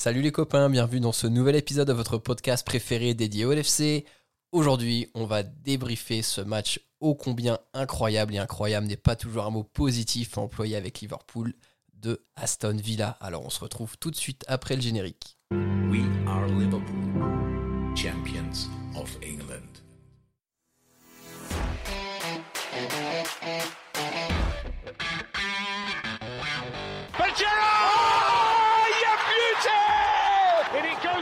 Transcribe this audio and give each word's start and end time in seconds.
Salut 0.00 0.22
les 0.22 0.30
copains, 0.30 0.70
bienvenue 0.70 1.00
dans 1.00 1.10
ce 1.10 1.26
nouvel 1.26 1.56
épisode 1.56 1.88
de 1.88 1.92
votre 1.92 2.18
podcast 2.18 2.64
préféré 2.64 3.14
dédié 3.14 3.44
au 3.44 3.52
LFC. 3.52 4.04
Aujourd'hui, 4.52 5.10
on 5.14 5.26
va 5.26 5.42
débriefer 5.42 6.22
ce 6.22 6.40
match 6.40 6.78
ô 7.00 7.16
combien 7.16 7.58
incroyable 7.74 8.32
et 8.36 8.38
incroyable 8.38 8.86
n'est 8.86 8.96
pas 8.96 9.16
toujours 9.16 9.44
un 9.44 9.50
mot 9.50 9.64
positif 9.64 10.38
employé 10.38 10.76
avec 10.76 11.00
Liverpool 11.00 11.52
de 11.94 12.24
Aston 12.36 12.76
Villa. 12.76 13.16
Alors 13.20 13.44
on 13.44 13.50
se 13.50 13.58
retrouve 13.58 13.98
tout 13.98 14.12
de 14.12 14.16
suite 14.16 14.44
après 14.46 14.76
le 14.76 14.82
générique. 14.82 15.36
We 15.50 16.02
are 16.28 16.46
Liverpool, 16.46 17.96
champions 17.96 18.70
of. 18.94 19.18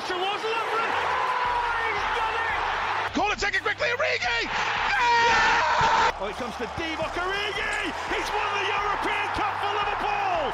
Towards 0.06 0.42
Lovren. 0.46 0.90
Oh, 1.46 1.82
he's 1.82 2.10
done 2.14 2.34
it! 2.38 3.14
Call 3.14 3.32
it, 3.32 3.38
take 3.38 3.54
it 3.56 3.62
quickly, 3.62 3.88
Origi! 3.96 4.40
Oh, 6.20 6.28
it 6.28 6.36
comes 6.36 6.54
to 6.56 6.66
Divock 6.78 7.14
Origi! 7.18 7.92
He's 8.14 8.28
won 8.30 8.48
the 8.54 8.64
European 8.70 9.26
Cup 9.34 9.52
for 9.60 9.72
Liverpool! 9.78 10.52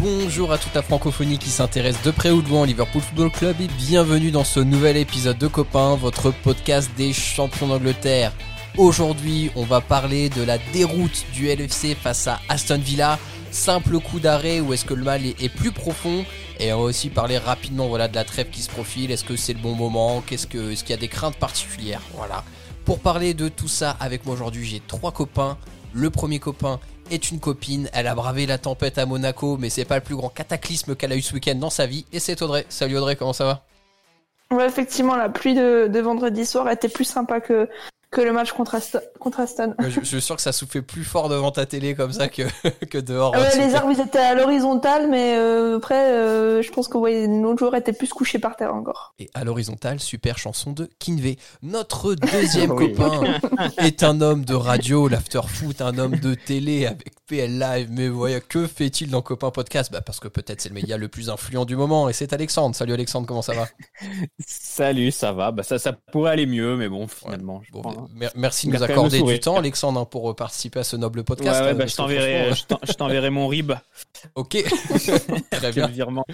Bonjour 0.00 0.52
à 0.52 0.58
toute 0.58 0.74
la 0.74 0.82
francophonie 0.82 1.38
qui 1.38 1.50
s'intéresse 1.50 2.02
de 2.02 2.10
près 2.10 2.30
ou 2.30 2.42
de 2.42 2.48
loin 2.48 2.62
au 2.62 2.64
Liverpool 2.64 3.02
Football 3.02 3.30
Club 3.30 3.60
et 3.60 3.68
bienvenue 3.68 4.30
dans 4.30 4.44
ce 4.44 4.58
nouvel 4.58 4.96
épisode 4.96 5.38
de 5.38 5.46
Copains, 5.46 5.94
votre 5.94 6.32
podcast 6.32 6.90
des 6.96 7.12
champions 7.12 7.68
d'Angleterre. 7.68 8.32
Aujourd'hui, 8.76 9.50
on 9.56 9.64
va 9.64 9.80
parler 9.80 10.30
de 10.30 10.42
la 10.42 10.58
déroute 10.72 11.26
du 11.32 11.46
LFC 11.46 11.94
face 11.94 12.26
à 12.26 12.40
Aston 12.48 12.78
Villa. 12.78 13.18
Simple 13.50 13.98
coup 13.98 14.20
d'arrêt 14.20 14.60
ou 14.60 14.72
est-ce 14.72 14.84
que 14.84 14.94
le 14.94 15.02
mal 15.02 15.26
est, 15.26 15.48
plus 15.48 15.72
profond 15.72 16.24
Et 16.60 16.72
on 16.72 16.78
va 16.78 16.84
aussi 16.84 17.10
parler 17.10 17.36
rapidement 17.36 17.88
voilà, 17.88 18.06
de 18.06 18.14
la 18.14 18.24
trêve 18.24 18.48
qui 18.48 18.62
se 18.62 18.70
profile. 18.70 19.10
Est-ce 19.10 19.24
que 19.24 19.34
c'est 19.34 19.52
le 19.52 19.58
bon 19.58 19.74
moment? 19.74 20.22
Qu'est-ce 20.24 20.46
que, 20.46 20.70
Est-ce 20.70 20.84
qu'il 20.84 20.94
y 20.94 20.98
a 20.98 21.00
des 21.00 21.08
craintes 21.08 21.36
particulières? 21.36 22.02
Voilà. 22.14 22.44
Pour 22.84 23.00
parler 23.00 23.34
de 23.34 23.48
tout 23.48 23.68
ça 23.68 23.96
avec 23.98 24.24
moi 24.24 24.34
aujourd'hui, 24.34 24.64
j'ai 24.64 24.80
trois 24.86 25.10
copains. 25.10 25.58
Le 25.92 26.10
premier 26.10 26.38
copain 26.38 26.78
est 27.10 27.32
une 27.32 27.40
copine. 27.40 27.90
Elle 27.92 28.06
a 28.06 28.14
bravé 28.14 28.46
la 28.46 28.56
tempête 28.56 28.98
à 28.98 29.06
Monaco, 29.06 29.56
mais 29.58 29.68
c'est 29.68 29.84
pas 29.84 29.96
le 29.96 30.04
plus 30.04 30.16
grand 30.16 30.28
cataclysme 30.28 30.94
qu'elle 30.94 31.12
a 31.12 31.16
eu 31.16 31.22
ce 31.22 31.34
week-end 31.34 31.56
dans 31.56 31.70
sa 31.70 31.86
vie. 31.86 32.06
Et 32.12 32.20
c'est 32.20 32.40
Audrey. 32.42 32.66
Salut 32.68 32.98
Audrey, 32.98 33.16
comment 33.16 33.32
ça 33.32 33.44
va? 33.44 34.64
Effectivement, 34.64 35.16
la 35.16 35.28
pluie 35.28 35.54
de, 35.54 35.88
de 35.88 36.00
vendredi 36.00 36.46
soir 36.46 36.68
était 36.70 36.88
plus 36.88 37.04
sympa 37.04 37.40
que, 37.40 37.68
que 38.10 38.20
le 38.20 38.32
match 38.32 38.52
contre, 38.52 38.74
Aston. 38.74 39.00
Contre 39.20 39.40
Aston. 39.40 39.74
je, 39.78 39.88
je 39.88 40.04
suis 40.04 40.20
sûr 40.20 40.34
que 40.34 40.42
ça 40.42 40.52
soufflait 40.52 40.82
plus 40.82 41.04
fort 41.04 41.28
devant 41.28 41.52
ta 41.52 41.64
télé 41.64 41.94
comme 41.94 42.12
ça 42.12 42.28
que, 42.28 42.42
que 42.90 42.98
dehors. 42.98 43.32
Ouais, 43.32 43.40
hein, 43.40 43.58
les 43.58 43.74
arbres 43.74 43.92
ils 43.92 44.00
étaient 44.00 44.18
à 44.18 44.34
l'horizontale, 44.34 45.08
mais 45.08 45.36
euh, 45.36 45.76
après, 45.76 46.12
euh, 46.12 46.60
je 46.62 46.72
pense 46.72 46.88
que 46.88 46.98
ouais, 46.98 47.28
nos 47.28 47.56
joueurs 47.56 47.76
étaient 47.76 47.92
plus 47.92 48.12
couchés 48.12 48.40
par 48.40 48.56
terre 48.56 48.74
encore. 48.74 49.14
Et 49.20 49.30
à 49.34 49.44
l'horizontale, 49.44 50.00
super 50.00 50.38
chanson 50.38 50.72
de 50.72 50.90
Kinvey. 50.98 51.36
Notre 51.62 52.14
deuxième 52.14 52.70
copain 52.76 53.38
est 53.78 54.02
un 54.02 54.20
homme 54.20 54.44
de 54.44 54.54
radio, 54.54 55.06
l'after 55.06 55.42
foot, 55.46 55.80
un 55.80 55.96
homme 55.98 56.16
de 56.16 56.34
télé 56.34 56.86
avec 56.86 57.12
PL 57.30 57.58
Live. 57.60 57.88
Mais 57.92 58.08
voyez, 58.08 58.40
que 58.40 58.66
fait-il 58.66 59.08
dans 59.10 59.22
Copain 59.22 59.50
Podcast? 59.52 59.92
Bah 59.92 60.00
Parce 60.00 60.18
que 60.18 60.26
peut-être 60.26 60.60
c'est 60.60 60.68
le 60.68 60.74
média 60.74 60.96
le 60.96 61.06
plus 61.06 61.30
influent 61.30 61.64
du 61.64 61.76
moment. 61.76 62.08
Et 62.08 62.12
c'est 62.12 62.32
Alexandre. 62.32 62.74
Salut 62.74 62.92
Alexandre, 62.92 63.26
comment 63.28 63.40
ça 63.42 63.54
va? 63.54 63.68
Salut, 64.44 65.12
ça 65.12 65.30
va. 65.32 65.52
Bah 65.52 65.62
ça, 65.62 65.78
ça 65.78 65.92
pourrait 65.92 66.32
aller 66.32 66.46
mieux, 66.46 66.76
mais 66.76 66.88
bon, 66.88 67.06
finalement, 67.06 67.62
je 67.64 67.70
Bon, 67.70 67.82
prends, 67.82 67.92
hein. 67.92 68.08
mer- 68.14 68.32
Merci 68.34 68.66
de 68.66 68.72
nous 68.72 68.82
accorder 68.82 69.22
du 69.22 69.38
temps, 69.38 69.56
Alexandre, 69.56 70.00
hein, 70.00 70.04
pour 70.04 70.34
participer 70.34 70.80
à 70.80 70.84
ce 70.84 70.96
noble 70.96 71.22
podcast. 71.22 71.62
ouais, 71.62 71.74
bah, 71.74 71.86
je 71.86 71.94
t'enverrai, 71.94 72.50
franchement, 72.68 73.30
mon 73.30 73.46
rib. 73.46 73.72
Ok, 74.34 74.56
très 75.50 75.72
bien. 75.72 75.86
virement. 75.86 76.24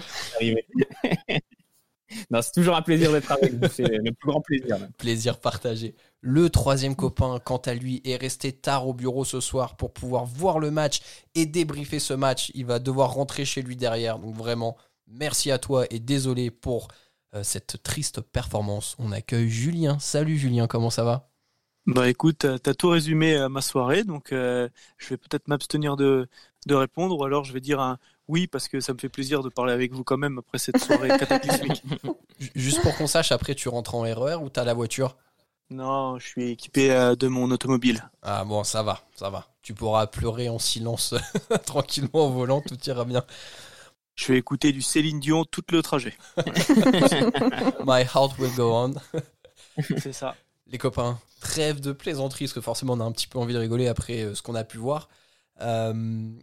c'est 2.41 2.51
toujours 2.53 2.75
un 2.75 2.81
plaisir 2.81 3.11
d'être 3.11 3.31
avec 3.31 3.53
vous. 3.53 3.67
C'est 3.71 3.87
le 3.87 4.11
plus 4.11 4.29
grand 4.29 4.41
plaisir. 4.41 4.79
même. 4.79 4.91
Plaisir 4.97 5.39
partagé. 5.39 5.95
Le 6.21 6.49
troisième 6.49 6.95
copain, 6.95 7.39
quant 7.43 7.57
à 7.57 7.73
lui, 7.73 8.01
est 8.05 8.15
resté 8.15 8.51
tard 8.51 8.87
au 8.87 8.93
bureau 8.93 9.25
ce 9.25 9.39
soir 9.39 9.77
pour 9.77 9.93
pouvoir 9.93 10.25
voir 10.25 10.59
le 10.59 10.71
match 10.71 10.99
et 11.35 11.45
débriefer 11.45 11.99
ce 11.99 12.13
match. 12.13 12.51
Il 12.53 12.65
va 12.65 12.79
devoir 12.79 13.13
rentrer 13.13 13.45
chez 13.45 13.61
lui 13.61 13.75
derrière. 13.75 14.19
Donc 14.19 14.35
vraiment, 14.35 14.77
merci 15.07 15.51
à 15.51 15.57
toi 15.57 15.85
et 15.89 15.99
désolé 15.99 16.51
pour 16.51 16.87
euh, 17.35 17.43
cette 17.43 17.83
triste 17.83 18.21
performance. 18.21 18.95
On 18.99 19.11
accueille 19.11 19.49
Julien. 19.49 19.97
Salut 19.99 20.37
Julien, 20.37 20.67
comment 20.67 20.89
ça 20.89 21.03
va? 21.03 21.29
Bah 21.87 22.09
écoute, 22.09 22.45
t'as 22.61 22.73
tout 22.73 22.89
résumé 22.89 23.37
à 23.37 23.47
ma 23.47 23.61
soirée, 23.61 24.03
donc 24.03 24.33
euh, 24.33 24.67
je 24.97 25.07
vais 25.09 25.17
peut-être 25.17 25.47
m'abstenir 25.47 25.95
de, 25.95 26.27
de 26.65 26.75
répondre, 26.75 27.17
ou 27.17 27.23
alors 27.23 27.45
je 27.45 27.53
vais 27.53 27.61
dire 27.61 27.79
un 27.79 27.97
oui, 28.27 28.45
parce 28.45 28.67
que 28.67 28.81
ça 28.81 28.93
me 28.93 28.97
fait 28.99 29.07
plaisir 29.07 29.41
de 29.41 29.47
parler 29.47 29.71
avec 29.71 29.93
vous 29.93 30.03
quand 30.03 30.17
même 30.17 30.37
après 30.37 30.57
cette 30.57 30.79
soirée 30.79 31.07
cataclysmique. 31.17 31.81
Ju- 32.39 32.51
Juste 32.55 32.81
pour 32.81 32.93
qu'on 32.97 33.07
sache, 33.07 33.31
après 33.31 33.55
tu 33.55 33.69
rentres 33.69 33.95
en 33.95 34.01
RER 34.01 34.35
ou 34.35 34.49
t'as 34.49 34.65
la 34.65 34.73
voiture? 34.73 35.15
Non, 35.69 36.19
je 36.19 36.27
suis 36.27 36.51
équipé 36.51 36.91
euh, 36.91 37.15
de 37.15 37.27
mon 37.29 37.49
automobile. 37.51 38.09
Ah 38.21 38.43
bon, 38.43 38.65
ça 38.65 38.83
va, 38.83 39.01
ça 39.15 39.29
va. 39.29 39.47
Tu 39.61 39.73
pourras 39.73 40.07
pleurer 40.07 40.49
en 40.49 40.59
silence 40.59 41.13
tranquillement 41.65 42.27
au 42.27 42.31
volant, 42.31 42.59
tout 42.61 42.77
ira 42.85 43.05
bien. 43.05 43.23
Je 44.15 44.31
vais 44.33 44.37
écouter 44.39 44.73
du 44.73 44.81
Céline 44.81 45.19
Dion 45.21 45.45
tout 45.45 45.63
le 45.71 45.81
trajet. 45.81 46.17
My 47.85 48.01
heart 48.03 48.37
will 48.39 48.53
go 48.55 48.73
on. 48.73 48.95
C'est 49.97 50.13
ça. 50.13 50.35
Les 50.69 50.77
copains, 50.77 51.19
trêve 51.39 51.79
de 51.79 51.91
plaisanterie, 51.91 52.45
parce 52.45 52.53
que 52.53 52.61
forcément 52.61 52.93
on 52.93 52.99
a 52.99 53.03
un 53.03 53.11
petit 53.11 53.27
peu 53.27 53.39
envie 53.39 53.53
de 53.53 53.59
rigoler 53.59 53.87
après 53.87 54.21
euh, 54.23 54.35
ce 54.35 54.41
qu'on 54.41 54.55
a 54.55 54.63
pu 54.63 54.77
voir. 54.77 55.09
Euh, 55.61 55.93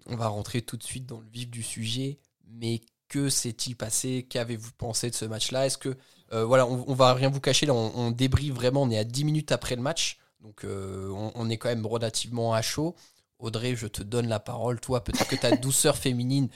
on 0.07 0.17
va 0.17 0.29
rentrer 0.29 0.63
tout 0.63 0.77
de 0.77 0.83
suite 0.83 1.07
dans 1.07 1.21
le 1.21 1.27
vif 1.29 1.51
du 1.51 1.63
sujet, 1.63 2.19
mais 2.49 2.81
que 3.09 3.29
s'est-il 3.29 3.77
passé? 3.77 4.27
Qu'avez-vous 4.29 4.73
pensé 4.79 5.11
de 5.11 5.15
ce 5.15 5.25
match-là? 5.25 5.67
Est-ce 5.67 5.79
que, 5.79 5.97
euh, 6.33 6.45
voilà, 6.45 6.67
on, 6.67 6.85
on 6.89 6.95
va 6.95 7.15
rien 7.15 7.29
vous 7.29 7.41
cacher, 7.41 7.67
là 7.67 7.75
on, 7.75 7.93
on 7.95 8.11
débriefe 8.11 8.55
vraiment, 8.55 8.83
on 8.83 8.91
est 8.91 8.99
à 8.99 9.05
10 9.05 9.25
minutes 9.25 9.53
après 9.53 9.77
le 9.77 9.83
match, 9.83 10.19
donc 10.41 10.63
on, 10.65 11.33
on 11.35 11.51
est 11.51 11.57
quand 11.59 11.69
même 11.69 11.87
relativement 11.87 12.55
à 12.55 12.63
chaud. 12.63 12.95
Audrey, 13.39 13.77
je 13.77 13.87
te 13.87 14.03
donne 14.03 14.29
la 14.29 14.41
parole, 14.41 14.81
toi, 14.81 15.05
peut-être 15.05 15.29
que 15.29 15.37
ta 15.37 15.53
douceur 15.57 15.97
féminine 15.97 16.49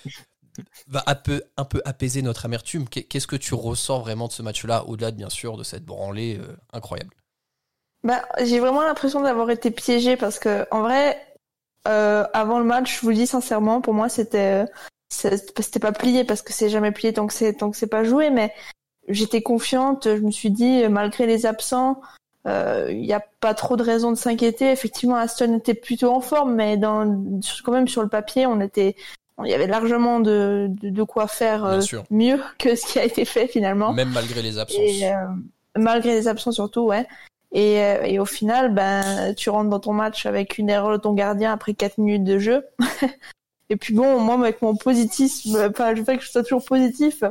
va 0.88 1.02
un 1.06 1.14
peu, 1.14 1.42
un 1.56 1.64
peu 1.64 1.82
apaiser 1.84 2.22
notre 2.22 2.44
amertume. 2.44 2.88
Qu'est- 2.88 3.04
Qu'est-ce 3.04 3.26
que 3.26 3.36
tu 3.36 3.54
ressens 3.54 4.00
vraiment 4.00 4.28
de 4.28 4.32
ce 4.32 4.42
match-là, 4.42 4.84
au-delà 4.86 5.10
de, 5.10 5.16
bien 5.16 5.30
sûr 5.30 5.56
de 5.56 5.62
cette 5.64 5.84
branlée 5.84 6.40
incroyable? 6.72 7.14
Bah, 8.04 8.22
j'ai 8.42 8.60
vraiment 8.60 8.82
l'impression 8.82 9.20
d'avoir 9.20 9.50
été 9.50 9.70
piégée 9.70 10.16
parce 10.16 10.38
que, 10.38 10.66
en 10.70 10.82
vrai, 10.82 11.20
euh, 11.86 12.24
avant 12.32 12.58
le 12.58 12.64
match, 12.64 12.96
je 12.96 13.00
vous 13.02 13.10
le 13.10 13.16
dis 13.16 13.26
sincèrement, 13.26 13.80
pour 13.80 13.94
moi, 13.94 14.08
c'était, 14.08 14.64
euh, 14.64 14.66
c'était 15.08 15.80
pas 15.80 15.92
plié 15.92 16.24
parce 16.24 16.42
que 16.42 16.52
c'est 16.52 16.68
jamais 16.68 16.92
plié 16.92 17.12
tant 17.12 17.26
que 17.26 17.34
c'est, 17.34 17.54
tant 17.54 17.70
que 17.70 17.76
c'est 17.76 17.88
pas 17.88 18.04
joué, 18.04 18.30
mais 18.30 18.52
j'étais 19.08 19.42
confiante. 19.42 20.04
Je 20.04 20.20
me 20.22 20.30
suis 20.30 20.50
dit, 20.50 20.84
euh, 20.84 20.88
malgré 20.88 21.26
les 21.26 21.44
absents, 21.46 22.00
euh, 22.46 22.86
il 22.90 23.02
n'y 23.02 23.12
a 23.12 23.24
pas 23.40 23.54
trop 23.54 23.76
de 23.76 23.82
raison 23.82 24.10
de 24.10 24.16
s'inquiéter. 24.16 24.70
Effectivement, 24.70 25.16
Aston 25.16 25.58
était 25.58 25.74
plutôt 25.74 26.12
en 26.12 26.20
forme, 26.20 26.54
mais 26.54 26.76
dans, 26.76 27.04
quand 27.64 27.72
même 27.72 27.88
sur 27.88 28.02
le 28.02 28.08
papier, 28.08 28.46
on 28.46 28.60
était, 28.60 28.96
il 29.44 29.50
y 29.50 29.54
avait 29.54 29.66
largement 29.66 30.20
de, 30.20 30.68
de, 30.70 30.90
de 30.90 31.02
quoi 31.02 31.26
faire 31.26 31.64
euh, 31.64 31.80
mieux 32.10 32.40
que 32.58 32.74
ce 32.74 32.86
qui 32.86 32.98
a 32.98 33.04
été 33.04 33.24
fait 33.24 33.48
finalement. 33.48 33.92
Même 33.92 34.10
malgré 34.10 34.40
les 34.40 34.58
absences. 34.58 34.78
Et, 34.78 35.06
euh, 35.06 35.14
malgré 35.76 36.14
les 36.14 36.28
absents 36.28 36.52
surtout, 36.52 36.82
ouais. 36.82 37.06
Et, 37.52 37.82
euh, 37.82 38.02
et 38.02 38.18
au 38.18 38.24
final, 38.24 38.74
ben, 38.74 39.34
tu 39.34 39.50
rentres 39.50 39.70
dans 39.70 39.80
ton 39.80 39.92
match 39.92 40.26
avec 40.26 40.58
une 40.58 40.68
erreur 40.68 40.92
de 40.92 40.96
ton 40.98 41.14
gardien 41.14 41.52
après 41.52 41.74
4 41.74 41.98
minutes 41.98 42.24
de 42.24 42.38
jeu. 42.38 42.66
et 43.70 43.76
puis 43.76 43.94
bon, 43.94 44.20
moi, 44.20 44.34
avec 44.34 44.60
mon 44.62 44.76
positisme, 44.76 45.68
enfin, 45.70 45.94
je 45.94 46.02
fais 46.02 46.18
que 46.18 46.24
je 46.24 46.30
sois 46.30 46.42
toujours 46.42 46.64
positif, 46.64 47.24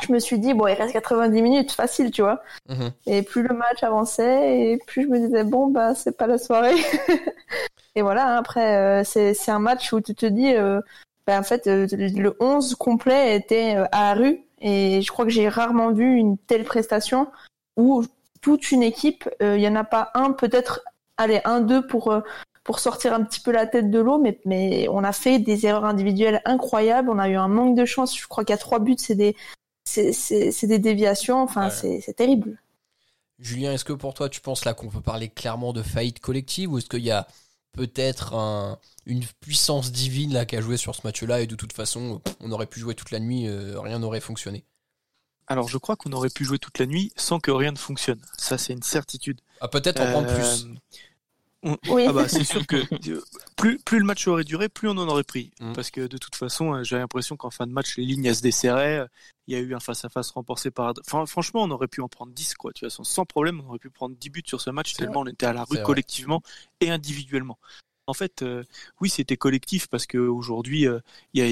je 0.00 0.12
me 0.12 0.18
suis 0.18 0.38
dit, 0.38 0.54
bon, 0.54 0.66
il 0.66 0.74
reste 0.74 0.92
90 0.92 1.42
minutes, 1.42 1.72
facile, 1.72 2.10
tu 2.10 2.22
vois. 2.22 2.42
Mhm. 2.68 2.90
Et 3.06 3.22
plus 3.22 3.42
le 3.42 3.54
match 3.54 3.82
avançait, 3.82 4.72
et 4.72 4.78
plus 4.86 5.02
je 5.02 5.08
me 5.08 5.18
disais, 5.18 5.44
bon, 5.44 5.68
ben, 5.68 5.94
c'est 5.94 6.16
pas 6.16 6.26
la 6.26 6.38
soirée. 6.38 6.74
et 7.94 8.02
voilà, 8.02 8.34
hein, 8.34 8.36
après, 8.36 8.76
euh, 8.76 9.04
c'est 9.04 9.34
c'est 9.34 9.50
un 9.50 9.58
match 9.58 9.92
où 9.92 10.00
tu 10.00 10.14
te 10.14 10.26
dis, 10.26 10.54
euh, 10.54 10.80
ben, 11.26 11.40
en 11.40 11.42
fait, 11.42 11.66
euh, 11.66 11.86
le 11.92 12.36
11 12.40 12.74
complet 12.74 13.36
était 13.36 13.76
euh, 13.76 13.86
à 13.92 14.14
la 14.14 14.20
rue, 14.20 14.40
et 14.60 15.02
je 15.02 15.12
crois 15.12 15.24
que 15.24 15.30
j'ai 15.30 15.48
rarement 15.48 15.92
vu 15.92 16.16
une 16.16 16.36
telle 16.38 16.64
prestation 16.64 17.28
où 17.76 18.04
toute 18.42 18.70
une 18.70 18.82
équipe, 18.82 19.28
euh, 19.40 19.56
il 19.56 19.62
y 19.62 19.68
en 19.68 19.74
a 19.76 19.84
pas 19.84 20.10
un, 20.14 20.32
peut-être, 20.32 20.82
allez, 21.16 21.40
un, 21.44 21.60
deux 21.62 21.86
pour, 21.86 22.12
euh, 22.12 22.20
pour 22.64 22.78
sortir 22.80 23.14
un 23.14 23.24
petit 23.24 23.40
peu 23.40 23.50
la 23.52 23.66
tête 23.66 23.90
de 23.90 23.98
l'eau, 23.98 24.18
mais, 24.18 24.38
mais 24.44 24.86
on 24.90 25.02
a 25.02 25.12
fait 25.12 25.38
des 25.38 25.64
erreurs 25.66 25.86
individuelles 25.86 26.42
incroyables, 26.44 27.08
on 27.08 27.18
a 27.18 27.28
eu 27.30 27.36
un 27.36 27.48
manque 27.48 27.76
de 27.76 27.84
chance, 27.86 28.18
je 28.18 28.26
crois 28.26 28.44
a 28.48 28.56
trois 28.58 28.78
buts, 28.78 28.96
c'est 28.98 29.14
des, 29.14 29.34
c'est, 29.84 30.12
c'est, 30.12 30.52
c'est 30.52 30.66
des 30.66 30.78
déviations, 30.78 31.42
enfin, 31.42 31.64
Ouais. 31.64 31.70
c'est, 31.70 32.00
c'est 32.00 32.14
terrible. 32.14 32.58
Julien, 33.38 33.72
est-ce 33.72 33.84
que 33.84 33.92
pour 33.92 34.14
toi, 34.14 34.28
tu 34.28 34.40
penses 34.40 34.64
là 34.64 34.74
qu'on 34.74 34.88
peut 34.88 35.00
parler 35.00 35.28
clairement 35.28 35.72
de 35.72 35.82
faillite 35.82 36.20
collective 36.20 36.70
ou 36.72 36.78
est-ce 36.78 36.88
qu'il 36.88 37.02
y 37.02 37.10
a 37.10 37.26
peut-être 37.72 38.34
un- 38.34 38.78
une 39.06 39.24
puissance 39.40 39.90
divine 39.90 40.32
là 40.32 40.44
qui 40.44 40.56
a 40.56 40.60
joué 40.60 40.76
sur 40.76 40.94
ce 40.94 41.00
match-là 41.04 41.40
et 41.40 41.46
de 41.46 41.56
toute 41.56 41.72
façon, 41.72 42.20
on 42.40 42.52
aurait 42.52 42.66
pu 42.66 42.78
jouer 42.78 42.94
toute 42.94 43.10
la 43.10 43.18
nuit, 43.18 43.48
euh, 43.48 43.80
rien 43.80 43.98
n'aurait 43.98 44.20
fonctionné? 44.20 44.64
Alors 45.52 45.68
je 45.68 45.78
crois 45.78 45.96
qu'on 45.96 46.12
aurait 46.12 46.30
pu 46.30 46.44
jouer 46.44 46.58
toute 46.58 46.78
la 46.78 46.86
nuit 46.86 47.12
sans 47.16 47.38
que 47.40 47.50
rien 47.50 47.72
ne 47.72 47.78
fonctionne. 47.78 48.20
Ça 48.36 48.58
c'est 48.58 48.72
une 48.72 48.82
certitude. 48.82 49.40
Ah, 49.60 49.68
peut-être 49.68 50.00
en 50.00 50.10
prendre 50.10 50.28
Euh, 50.30 50.34
plus. 50.34 50.66
On- 51.64 51.76
Oui. 51.90 52.06
Ah 52.08 52.12
bah, 52.12 52.26
c'est 52.28 52.42
sûr 52.42 52.66
que 52.66 52.74
euh, 52.76 53.22
plus, 53.56 53.78
plus 53.78 54.00
le 54.00 54.04
match 54.04 54.26
aurait 54.26 54.42
duré, 54.42 54.68
plus 54.68 54.88
on 54.88 54.92
en 54.98 55.06
aurait 55.08 55.22
pris. 55.22 55.52
Mm. 55.60 55.74
Parce 55.74 55.92
que 55.92 56.00
de 56.08 56.18
toute 56.18 56.34
façon, 56.34 56.74
euh, 56.74 56.82
j'ai 56.82 56.96
l'impression 56.96 57.36
qu'en 57.36 57.50
fin 57.50 57.68
de 57.68 57.72
match, 57.72 57.96
les 57.96 58.04
lignes 58.04 58.24
elles 58.24 58.34
se 58.34 58.42
desserraient. 58.42 58.98
euh, 58.98 59.06
Il 59.46 59.54
y 59.54 59.56
a 59.56 59.60
eu 59.60 59.72
un 59.74 59.78
face-à-face 59.80 60.30
remporté 60.32 60.72
par. 60.72 60.92
Enfin, 61.06 61.24
franchement, 61.26 61.62
on 61.62 61.70
aurait 61.70 61.86
pu 61.86 62.00
en 62.00 62.08
prendre 62.08 62.32
10, 62.32 62.54
quoi. 62.54 62.72
Tu 62.72 62.84
vois, 62.84 62.90
sans- 62.90 63.24
problème, 63.24 63.60
on 63.64 63.68
aurait 63.68 63.78
pu 63.78 63.90
prendre 63.90 64.16
10 64.16 64.30
buts 64.30 64.42
sur 64.44 64.60
ce 64.60 64.70
match, 64.70 64.94
tellement 64.94 65.20
on 65.20 65.26
était 65.26 65.46
à 65.46 65.52
la 65.52 65.62
rue 65.62 65.76
vrai. 65.76 65.84
collectivement 65.84 66.42
et 66.80 66.90
individuellement. 66.90 67.58
En 68.12 68.14
fait, 68.14 68.42
euh, 68.42 68.62
oui, 69.00 69.08
c'était 69.08 69.38
collectif 69.38 69.86
parce 69.86 70.06
qu'aujourd'hui, 70.06 70.86
il 71.32 71.40
y 71.40 71.40
a 71.40 71.46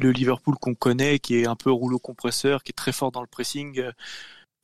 le 0.00 0.12
Liverpool 0.12 0.54
qu'on 0.60 0.76
connaît, 0.76 1.18
qui 1.18 1.34
est 1.34 1.46
un 1.48 1.56
peu 1.56 1.72
rouleau 1.72 1.98
compresseur, 1.98 2.62
qui 2.62 2.70
est 2.70 2.72
très 2.72 2.92
fort 2.92 3.10
dans 3.10 3.20
le 3.20 3.26
pressing. 3.26 3.80
euh, 3.80 3.90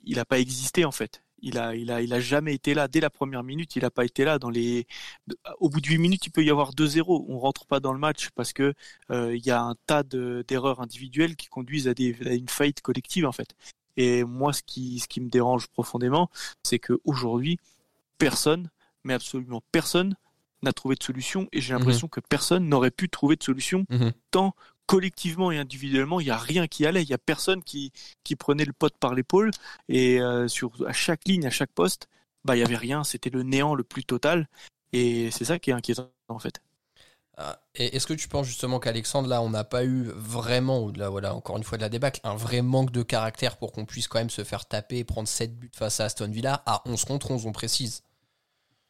il 0.04 0.14
n'a 0.14 0.24
pas 0.24 0.38
existé, 0.38 0.84
en 0.84 0.92
fait. 0.92 1.24
Il 1.42 1.58
a, 1.58 1.74
il 1.74 1.90
a, 1.90 2.20
jamais 2.20 2.54
été 2.54 2.72
là. 2.72 2.86
Dès 2.86 3.00
la 3.00 3.10
première 3.10 3.42
minute, 3.42 3.74
il 3.74 3.82
n'a 3.82 3.90
pas 3.90 4.04
été 4.04 4.24
là. 4.24 4.38
Dans 4.38 4.48
les, 4.48 4.86
au 5.58 5.68
bout 5.68 5.80
de 5.80 5.88
8 5.88 5.98
minutes, 5.98 6.24
il 6.26 6.30
peut 6.30 6.44
y 6.44 6.50
avoir 6.50 6.72
2-0. 6.72 7.24
On 7.28 7.40
rentre 7.40 7.66
pas 7.66 7.80
dans 7.80 7.92
le 7.92 7.98
match 7.98 8.30
parce 8.36 8.52
que 8.52 8.74
euh, 9.10 9.36
il 9.36 9.44
y 9.44 9.50
a 9.50 9.60
un 9.60 9.74
tas 9.86 10.04
de- 10.04 10.44
d'erreurs 10.46 10.80
individuelles 10.80 11.34
qui 11.34 11.48
conduisent 11.48 11.88
à, 11.88 11.94
des, 11.94 12.16
une 12.36 12.48
faillite 12.48 12.80
collective 12.80 13.26
en 13.26 13.32
fait. 13.32 13.56
Et 13.96 14.22
moi, 14.22 14.52
ce 14.52 14.62
qui, 14.62 15.00
ce 15.00 15.08
qui 15.08 15.20
me 15.20 15.28
dérange 15.30 15.66
profondément, 15.66 16.30
c'est 16.62 16.78
que 16.78 17.00
aujourd'hui, 17.04 17.58
personne, 18.18 18.70
mais 19.02 19.14
absolument 19.14 19.62
personne, 19.72 20.16
n'a 20.64 20.72
trouvé 20.72 20.96
de 20.96 21.02
solution. 21.02 21.48
Et 21.52 21.60
j'ai 21.60 21.72
l'impression 21.74 22.08
que 22.08 22.20
personne 22.20 22.68
n'aurait 22.68 22.90
pu 22.90 23.08
trouver 23.08 23.36
de 23.36 23.42
solution 23.44 23.86
Mhm. 23.88 24.12
tant 24.30 24.54
collectivement 24.86 25.50
et 25.52 25.58
individuellement, 25.58 26.20
il 26.20 26.26
y 26.26 26.30
a 26.30 26.36
rien 26.38 26.66
qui 26.66 26.86
allait. 26.86 27.02
Il 27.02 27.08
y 27.08 27.14
a 27.14 27.18
personne 27.18 27.62
qui, 27.62 27.92
qui 28.24 28.36
prenait 28.36 28.64
le 28.66 28.72
pote 28.72 28.96
par 28.98 29.14
l'épaule 29.14 29.50
et 29.88 30.20
euh, 30.20 30.48
sur 30.48 30.72
à 30.86 30.92
chaque 30.92 31.26
ligne, 31.26 31.46
à 31.46 31.50
chaque 31.50 31.72
poste, 31.72 32.08
bah 32.44 32.56
il 32.56 32.60
y 32.60 32.62
avait 32.64 32.76
rien. 32.76 33.04
C'était 33.04 33.30
le 33.30 33.42
néant 33.42 33.74
le 33.74 33.84
plus 33.84 34.04
total. 34.04 34.48
Et 34.92 35.30
c'est 35.30 35.44
ça 35.46 35.58
qui 35.58 35.70
est 35.70 35.74
inquiétant 35.74 36.10
en 36.28 36.38
fait. 36.38 36.60
Ah, 37.36 37.58
Et 37.74 37.96
est-ce 37.96 38.06
que 38.06 38.14
tu 38.14 38.28
penses 38.28 38.46
justement 38.46 38.78
qu'Alexandre, 38.78 39.28
là, 39.28 39.42
on 39.42 39.50
n'a 39.50 39.64
pas 39.64 39.84
eu 39.84 40.04
vraiment, 40.14 40.78
au-delà, 40.78 41.08
voilà, 41.10 41.34
encore 41.34 41.56
une 41.56 41.64
fois 41.64 41.78
de 41.78 41.82
la 41.82 41.88
débâcle, 41.88 42.20
un 42.22 42.36
vrai 42.36 42.62
manque 42.62 42.92
de 42.92 43.02
caractère 43.02 43.56
pour 43.56 43.72
qu'on 43.72 43.86
puisse 43.86 44.06
quand 44.06 44.18
même 44.20 44.30
se 44.30 44.44
faire 44.44 44.66
taper 44.66 44.98
et 44.98 45.04
prendre 45.04 45.26
7 45.28 45.58
buts 45.58 45.70
face 45.74 45.98
à 46.00 46.04
Aston 46.04 46.30
Villa? 46.30 46.62
À 46.66 46.82
11 46.86 47.04
contre 47.04 47.30
11, 47.32 47.46
on 47.46 47.52
précise. 47.52 48.02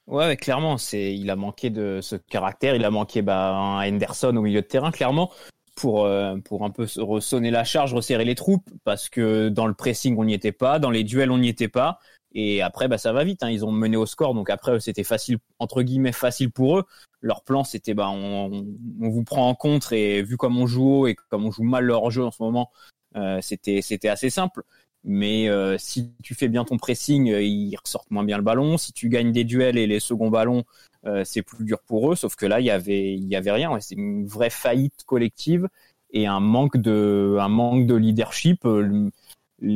Ouais, 0.07 0.27
ouais, 0.27 0.37
clairement, 0.37 0.77
c'est, 0.77 1.15
il 1.15 1.31
a 1.31 1.37
manqué 1.37 1.71
de 1.71 2.01
ce 2.03 2.17
caractère, 2.17 2.75
il 2.77 2.85
a 2.85 2.91
manqué 2.91 3.23
bah, 3.23 3.55
un 3.57 3.89
Henderson 3.89 4.37
au 4.37 4.43
milieu 4.43 4.61
de 4.61 4.67
terrain, 4.67 4.91
clairement, 4.91 5.33
pour, 5.77 6.05
euh, 6.05 6.37
pour 6.37 6.65
un 6.65 6.71
peu 6.71 6.87
ressonner 6.99 7.51
la 7.51 7.65
charge, 7.65 7.95
resserrer 7.95 8.27
les 8.27 8.35
troupes, 8.35 8.69
parce 8.85 9.09
que 9.09 9.49
dans 9.49 9.67
le 9.67 9.73
pressing, 9.73 10.15
on 10.19 10.25
n'y 10.25 10.35
était 10.35 10.53
pas, 10.53 10.79
dans 10.79 10.91
les 10.91 11.05
duels, 11.05 11.31
on 11.31 11.39
n'y 11.39 11.49
était 11.49 11.69
pas. 11.69 12.01
Et 12.35 12.61
après, 12.61 12.87
bah, 12.87 12.99
ça 12.99 13.13
va 13.15 13.25
vite, 13.25 13.43
hein, 13.43 13.51
ils 13.51 13.65
ont 13.65 13.73
mené 13.73 13.97
au 13.97 14.05
score, 14.05 14.35
donc 14.35 14.51
après, 14.51 14.79
c'était 14.79 15.05
facile, 15.05 15.39
entre 15.59 15.83
guillemets, 15.83 16.13
facile 16.13 16.51
pour 16.51 16.79
eux. 16.81 16.85
Leur 17.23 17.43
plan, 17.43 17.65
c'était, 17.65 17.95
bah, 17.95 18.11
on, 18.11 18.67
on 19.01 19.09
vous 19.09 19.25
prend 19.25 19.49
en 19.49 19.55
contre, 19.55 19.95
et 19.95 20.23
vu 20.23 20.37
comme 20.37 20.59
on 20.59 20.67
joue 20.67 20.87
haut 20.87 21.07
et 21.07 21.15
comme 21.15 21.47
on 21.47 21.51
joue 21.51 21.63
mal 21.65 21.85
leur 21.85 22.11
jeu 22.11 22.25
en 22.25 22.31
ce 22.31 22.43
moment, 22.43 22.71
euh, 23.17 23.39
c'était, 23.41 23.81
c'était 23.81 24.09
assez 24.09 24.29
simple. 24.29 24.65
Mais 25.05 25.49
euh, 25.49 25.77
si 25.79 26.13
tu 26.23 26.35
fais 26.35 26.49
bien 26.49 26.65
ton 26.65 26.79
pressing, 26.79 27.31
euh, 27.31 27.43
ils 27.43 27.77
ressortent 27.77 28.11
moins 28.11 28.25
bien 28.25 28.39
le 28.39 28.43
ballon. 28.43 28.79
Si 28.79 28.93
tu 28.93 29.09
gagnes 29.09 29.33
des 29.33 29.45
duels 29.45 29.77
et 29.77 29.87
les 29.87 30.01
seconds 30.01 30.31
ballons, 30.31 30.65
euh, 31.07 31.23
c'est 31.25 31.43
plus 31.43 31.65
dur 31.65 31.83
pour 31.87 32.13
eux. 32.13 32.17
Sauf 32.17 32.37
que 32.37 32.47
là, 32.47 32.61
il 32.61 32.67
y 32.67 32.71
avait, 32.71 33.15
il 33.15 33.27
y 33.27 33.37
avait 33.37 33.53
rien. 33.53 33.79
C'est 33.81 33.97
une 33.97 34.27
vraie 34.27 34.51
faillite 34.51 35.05
collective 35.05 35.69
et 36.11 36.27
un 36.27 36.41
manque 36.41 36.79
de, 36.79 37.37
un 37.39 37.49
manque 37.49 37.87
de 37.87 37.95
leadership. 37.95 38.65
Euh, 38.65 39.11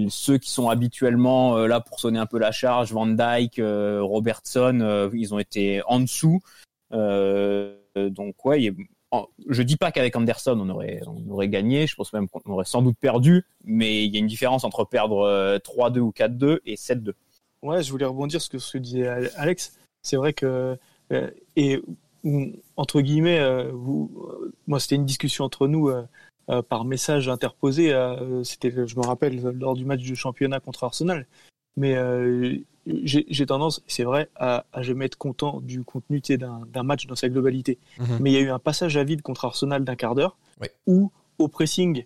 ceux 0.08 0.38
qui 0.38 0.50
sont 0.50 0.70
habituellement 0.70 1.56
euh, 1.56 1.66
là 1.66 1.80
pour 1.80 2.00
sonner 2.00 2.18
un 2.18 2.26
peu 2.26 2.38
la 2.38 2.52
charge, 2.52 2.92
Van 2.92 3.06
Dyke, 3.06 3.60
Robertson, 3.60 5.10
ils 5.12 5.34
ont 5.34 5.38
été 5.38 5.82
en 5.86 6.00
dessous. 6.00 6.40
Euh, 6.92 7.76
donc 7.96 8.44
ouais, 8.44 8.72
je 9.48 9.62
dis 9.62 9.76
pas 9.76 9.90
qu'avec 9.90 10.14
Anderson 10.16 10.58
on 10.60 11.30
aurait, 11.30 11.48
gagné. 11.48 11.86
Je 11.86 11.94
pense 11.94 12.12
même 12.12 12.28
qu'on 12.28 12.52
aurait 12.52 12.64
sans 12.64 12.82
doute 12.82 12.96
perdu. 12.98 13.44
Mais 13.64 14.04
il 14.04 14.12
y 14.12 14.16
a 14.16 14.20
une 14.20 14.26
différence 14.26 14.64
entre 14.64 14.84
perdre 14.84 15.20
euh, 15.20 15.58
3-2 15.58 15.98
ou 15.98 16.10
4-2 16.10 16.60
et 16.66 16.74
7-2. 16.76 17.12
Ouais, 17.62 17.82
je 17.82 17.90
voulais 17.90 18.04
rebondir 18.04 18.40
sur 18.40 18.60
ce 18.60 18.72
que 18.72 18.78
disait 18.78 19.08
Alex. 19.36 19.78
C'est 20.02 20.16
vrai 20.16 20.32
que 20.32 20.76
euh, 21.12 21.30
entre 22.76 23.00
guillemets, 23.00 23.38
euh, 23.38 23.72
euh, 23.72 24.52
moi 24.66 24.80
c'était 24.80 24.96
une 24.96 25.06
discussion 25.06 25.44
entre 25.44 25.66
nous 25.66 25.88
euh, 25.88 26.02
euh, 26.50 26.62
par 26.62 26.84
message 26.84 27.28
interposé. 27.28 27.92
euh, 27.92 28.42
c'était, 28.44 28.70
je 28.70 28.96
me 28.96 29.04
rappelle, 29.04 29.40
lors 29.40 29.74
du 29.74 29.84
match 29.84 30.00
du 30.00 30.16
championnat 30.16 30.60
contre 30.60 30.84
Arsenal. 30.84 31.26
Mais 31.76 31.96
euh, 31.96 32.58
j'ai 33.04 33.46
tendance, 33.46 33.82
c'est 33.86 34.04
vrai, 34.04 34.28
à, 34.36 34.64
à 34.72 34.82
jamais 34.82 35.04
être 35.06 35.16
content 35.18 35.60
du 35.60 35.84
contenu 35.84 36.20
d'un 36.20 36.82
match 36.82 37.06
dans 37.06 37.16
sa 37.16 37.28
globalité. 37.28 37.78
Mhm. 37.98 38.18
Mais 38.20 38.30
il 38.30 38.34
y 38.34 38.38
a 38.38 38.40
eu 38.40 38.50
un 38.50 38.58
passage 38.58 38.96
à 38.96 39.04
vide 39.04 39.22
contre 39.22 39.44
Arsenal 39.44 39.84
d'un 39.84 39.96
quart 39.96 40.14
d'heure 40.14 40.36
Oui. 40.60 40.68
où 40.86 41.10
au 41.38 41.48
pressing 41.48 42.04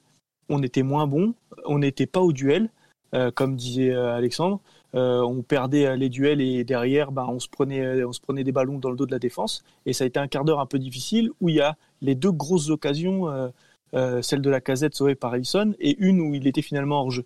on 0.48 0.62
était 0.62 0.82
moins 0.82 1.06
bon, 1.06 1.34
on 1.64 1.78
n'était 1.78 2.06
pas 2.06 2.20
au 2.20 2.32
duel, 2.32 2.68
euh, 3.14 3.30
comme 3.30 3.56
disait 3.56 3.90
euh, 3.90 4.14
Alexandre. 4.14 4.60
Euh, 4.94 5.22
on 5.22 5.42
perdait 5.42 5.96
les 5.96 6.10
duels 6.10 6.40
et 6.42 6.64
derrière, 6.64 7.12
ben, 7.12 7.26
on, 7.28 7.38
se 7.38 7.48
prenait, 7.48 8.04
on 8.04 8.12
se 8.12 8.20
prenait 8.20 8.44
des 8.44 8.52
ballons 8.52 8.78
dans 8.78 8.90
le 8.90 8.96
dos 8.96 9.06
de 9.06 9.12
la 9.12 9.18
défense. 9.18 9.64
Et 9.86 9.94
ça 9.94 10.04
a 10.04 10.06
été 10.06 10.20
un 10.20 10.28
quart 10.28 10.44
d'heure 10.44 10.60
un 10.60 10.66
peu 10.66 10.78
difficile 10.78 11.30
où 11.40 11.48
il 11.48 11.56
y 11.56 11.60
a 11.60 11.76
les 12.02 12.14
deux 12.14 12.32
grosses 12.32 12.68
occasions, 12.68 13.50
celle 13.94 14.42
de 14.42 14.50
la 14.50 14.60
casette 14.60 14.94
sauvée 14.94 15.14
par 15.14 15.32
Alisson 15.32 15.74
et 15.78 15.96
une 15.98 16.20
où 16.20 16.34
il 16.34 16.46
était 16.46 16.60
finalement 16.60 17.00
hors 17.00 17.10
jeu. 17.10 17.24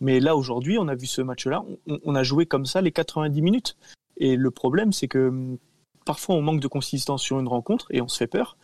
Mais 0.00 0.20
là, 0.20 0.36
aujourd'hui, 0.36 0.78
on 0.78 0.88
a 0.88 0.94
vu 0.94 1.06
ce 1.06 1.22
match-là, 1.22 1.64
on, 2.04 2.14
a 2.14 2.22
joué 2.22 2.46
comme 2.46 2.66
ça 2.66 2.80
les 2.80 2.92
90 2.92 3.42
minutes. 3.42 3.76
Et 4.16 4.36
le 4.36 4.50
problème, 4.50 4.92
c'est 4.92 5.08
que 5.08 5.28
hum, 5.28 5.58
parfois 6.04 6.36
on 6.36 6.42
manque 6.42 6.60
de 6.60 6.68
consistance 6.68 7.22
sur 7.22 7.38
une 7.40 7.48
rencontre 7.48 7.86
et 7.90 8.00
on 8.00 8.08
se 8.08 8.16
fait 8.16 8.26
peur. 8.26 8.56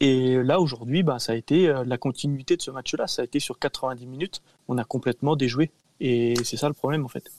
Et 0.00 0.42
là, 0.42 0.60
aujourd'hui, 0.60 1.02
ben, 1.02 1.18
ça 1.18 1.32
a 1.32 1.34
été 1.36 1.68
euh, 1.68 1.84
la 1.84 1.98
continuité 1.98 2.56
de 2.56 2.62
ce 2.62 2.70
match-là. 2.70 3.06
Ça 3.06 3.22
a 3.22 3.24
été 3.24 3.38
sur 3.38 3.58
90 3.58 4.06
minutes, 4.06 4.42
on 4.68 4.78
a 4.78 4.84
complètement 4.84 5.36
déjoué. 5.36 5.70
Et 6.00 6.34
c'est 6.42 6.56
ça 6.56 6.68
le 6.68 6.74
problème, 6.74 7.04
en 7.04 7.08
fait. 7.08 7.30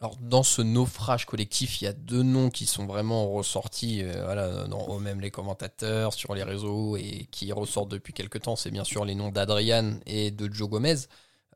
Alors, 0.00 0.16
dans 0.20 0.42
ce 0.42 0.62
naufrage 0.62 1.26
collectif, 1.26 1.80
il 1.80 1.84
y 1.84 1.86
a 1.86 1.92
deux 1.92 2.24
noms 2.24 2.50
qui 2.50 2.66
sont 2.66 2.86
vraiment 2.86 3.30
ressortis, 3.30 4.02
euh, 4.02 4.24
voilà, 4.24 4.66
dans, 4.66 4.98
même 4.98 5.20
les 5.20 5.30
commentateurs, 5.30 6.12
sur 6.12 6.34
les 6.34 6.42
réseaux, 6.42 6.96
et 6.96 7.28
qui 7.30 7.52
ressortent 7.52 7.90
depuis 7.90 8.12
quelques 8.12 8.40
temps. 8.40 8.56
C'est 8.56 8.70
bien 8.70 8.84
sûr 8.84 9.04
les 9.04 9.14
noms 9.14 9.30
d'Adrian 9.30 10.00
et 10.06 10.30
de 10.30 10.52
Joe 10.52 10.68
Gomez. 10.68 10.96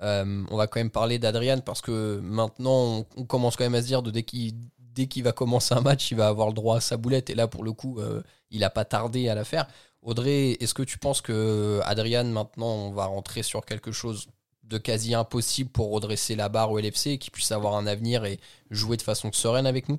Euh, 0.02 0.44
on 0.50 0.56
va 0.56 0.66
quand 0.66 0.81
même 0.81 0.90
parler 0.90 1.19
d'Adrian 1.19 1.60
parce 1.60 1.81
que 1.81 2.20
maintenant, 2.22 3.06
on, 3.16 3.25
commence 3.25 3.56
quand 3.56 3.64
même 3.64 3.75
à 3.75 3.82
se 3.82 3.87
dire 3.87 4.02
de 4.02 4.10
dès 4.10 4.22
qu'il 4.22 4.54
dès 4.78 5.06
qu'il 5.06 5.22
va 5.25 5.32
commencer 5.32 5.75
un 5.75 5.81
match, 5.81 6.10
il 6.10 6.16
va 6.16 6.28
avoir 6.28 6.48
le 6.48 6.54
droit 6.54 6.78
à 6.78 6.81
sa 6.81 6.96
boulette. 6.96 7.31
Et 7.31 7.34
là, 7.34 7.46
pour 7.46 7.64
le 7.64 7.72
coup, 7.72 7.98
euh, 7.98 8.22
il 8.50 8.60
n'a 8.60 8.70
pas 8.70 8.84
tardé 8.84 9.28
à 9.28 9.34
la 9.34 9.44
faire. 9.44 9.66
Audrey, 10.02 10.56
est-ce 10.60 10.72
que 10.72 10.82
tu 10.82 10.98
penses 10.98 11.20
que 11.20 11.81
Adrian, 11.84 12.25
maintenant, 12.25 12.72
on 12.72 12.93
va 12.93 13.06
rentrer 13.06 13.43
sur 13.43 13.64
quelque 13.64 13.93
chose 13.93 14.28
de 14.64 14.78
quasi 14.78 15.14
impossible 15.14 15.70
pour 15.70 15.90
redresser 15.90 16.35
la 16.35 16.49
barre 16.49 16.73
au 16.73 16.78
LFC 16.78 17.11
et 17.11 17.18
qu'il 17.18 17.32
puisse 17.32 17.52
avoir 17.52 17.76
un 17.76 17.87
avenir 17.87 18.25
et 18.25 18.40
jouer 18.70 18.97
de 18.97 19.02
façon 19.02 19.30
sereine 19.32 19.66
avec 19.66 19.88
nous? 19.88 19.99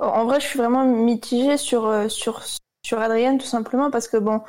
En 0.00 0.26
vrai, 0.26 0.40
je 0.40 0.46
suis 0.46 0.58
vraiment 0.58 0.84
mitigée 0.84 1.56
sur, 1.56 1.86
euh, 1.86 2.08
sur, 2.08 2.42
sur 2.84 2.98
Adrienne, 2.98 3.38
tout 3.38 3.46
simplement, 3.46 3.90
parce 3.90 4.08
que 4.08 4.16
bon, 4.16 4.42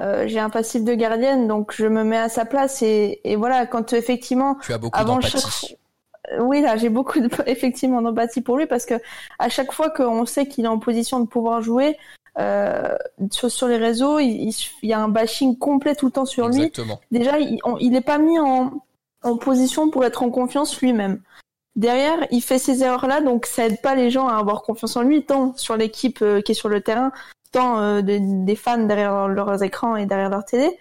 euh, 0.00 0.24
j'ai 0.26 0.38
un 0.40 0.50
passif 0.50 0.82
de 0.84 0.94
gardienne, 0.94 1.46
donc 1.48 1.72
je 1.74 1.86
me 1.86 2.02
mets 2.04 2.18
à 2.18 2.28
sa 2.28 2.44
place. 2.44 2.82
Et, 2.82 3.20
et 3.24 3.36
voilà, 3.36 3.66
quand 3.66 3.92
effectivement, 3.92 4.56
Tu 4.62 4.72
as 4.72 4.78
beaucoup 4.78 4.98
avant 4.98 5.14
d'empathie. 5.16 5.38
chaque 5.38 5.78
oui, 6.40 6.62
là, 6.62 6.76
j'ai 6.78 6.88
beaucoup 6.88 7.20
de, 7.20 7.28
effectivement 7.46 8.00
d'empathie 8.00 8.40
pour 8.40 8.56
lui, 8.56 8.66
parce 8.66 8.86
que 8.86 8.94
à 9.38 9.48
chaque 9.50 9.72
fois 9.72 9.90
qu'on 9.90 10.24
sait 10.26 10.46
qu'il 10.46 10.64
est 10.64 10.68
en 10.68 10.78
position 10.78 11.20
de 11.20 11.26
pouvoir 11.26 11.60
jouer, 11.62 11.98
euh, 12.38 12.96
sur, 13.30 13.50
sur 13.50 13.68
les 13.68 13.76
réseaux, 13.76 14.18
il, 14.18 14.50
il 14.82 14.88
y 14.88 14.92
a 14.92 15.00
un 15.00 15.08
bashing 15.08 15.56
complet 15.58 15.94
tout 15.94 16.06
le 16.06 16.12
temps 16.12 16.24
sur 16.24 16.48
lui. 16.48 16.56
Exactement. 16.64 16.98
Déjà, 17.10 17.38
il, 17.38 17.60
on- 17.64 17.76
il 17.78 17.94
est 17.94 18.00
pas 18.00 18.18
mis 18.18 18.38
en, 18.40 18.72
en 19.22 19.36
position 19.36 19.90
pour 19.90 20.04
être 20.04 20.22
en 20.22 20.30
confiance 20.30 20.80
lui-même. 20.80 21.20
Derrière, 21.76 22.16
il 22.30 22.40
fait 22.40 22.58
ces 22.58 22.82
erreurs-là, 22.82 23.20
donc 23.20 23.46
ça 23.46 23.66
aide 23.66 23.80
pas 23.82 23.94
les 23.94 24.10
gens 24.10 24.26
à 24.28 24.36
avoir 24.38 24.62
confiance 24.62 24.96
en 24.96 25.02
lui, 25.02 25.24
tant 25.26 25.54
sur 25.56 25.76
l'équipe 25.76 26.22
euh, 26.22 26.40
qui 26.40 26.52
est 26.52 26.54
sur 26.54 26.68
le 26.68 26.80
terrain, 26.80 27.12
euh, 27.62 28.02
de- 28.02 28.44
des 28.44 28.56
fans 28.56 28.78
derrière 28.84 29.28
leurs 29.28 29.62
écrans 29.62 29.96
et 29.96 30.06
derrière 30.06 30.30
leur 30.30 30.44
télé. 30.44 30.78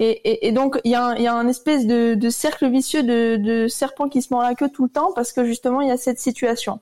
Et, 0.00 0.50
donc, 0.50 0.80
il 0.82 0.90
y, 0.90 0.94
a 0.96 1.04
un- 1.06 1.14
y 1.16 1.28
a 1.28 1.34
un 1.34 1.46
espèce 1.46 1.86
de, 1.86 2.14
de 2.14 2.28
cercle 2.28 2.68
vicieux 2.68 3.04
de, 3.04 3.36
de 3.36 3.68
serpent 3.68 4.08
qui 4.08 4.22
se 4.22 4.32
mord 4.34 4.42
la 4.42 4.56
queue 4.56 4.68
tout 4.68 4.82
le 4.84 4.88
temps 4.90 5.12
parce 5.14 5.32
que 5.32 5.44
justement, 5.44 5.80
il 5.82 5.88
y 5.88 5.92
a 5.92 5.96
cette 5.96 6.18
situation. 6.18 6.80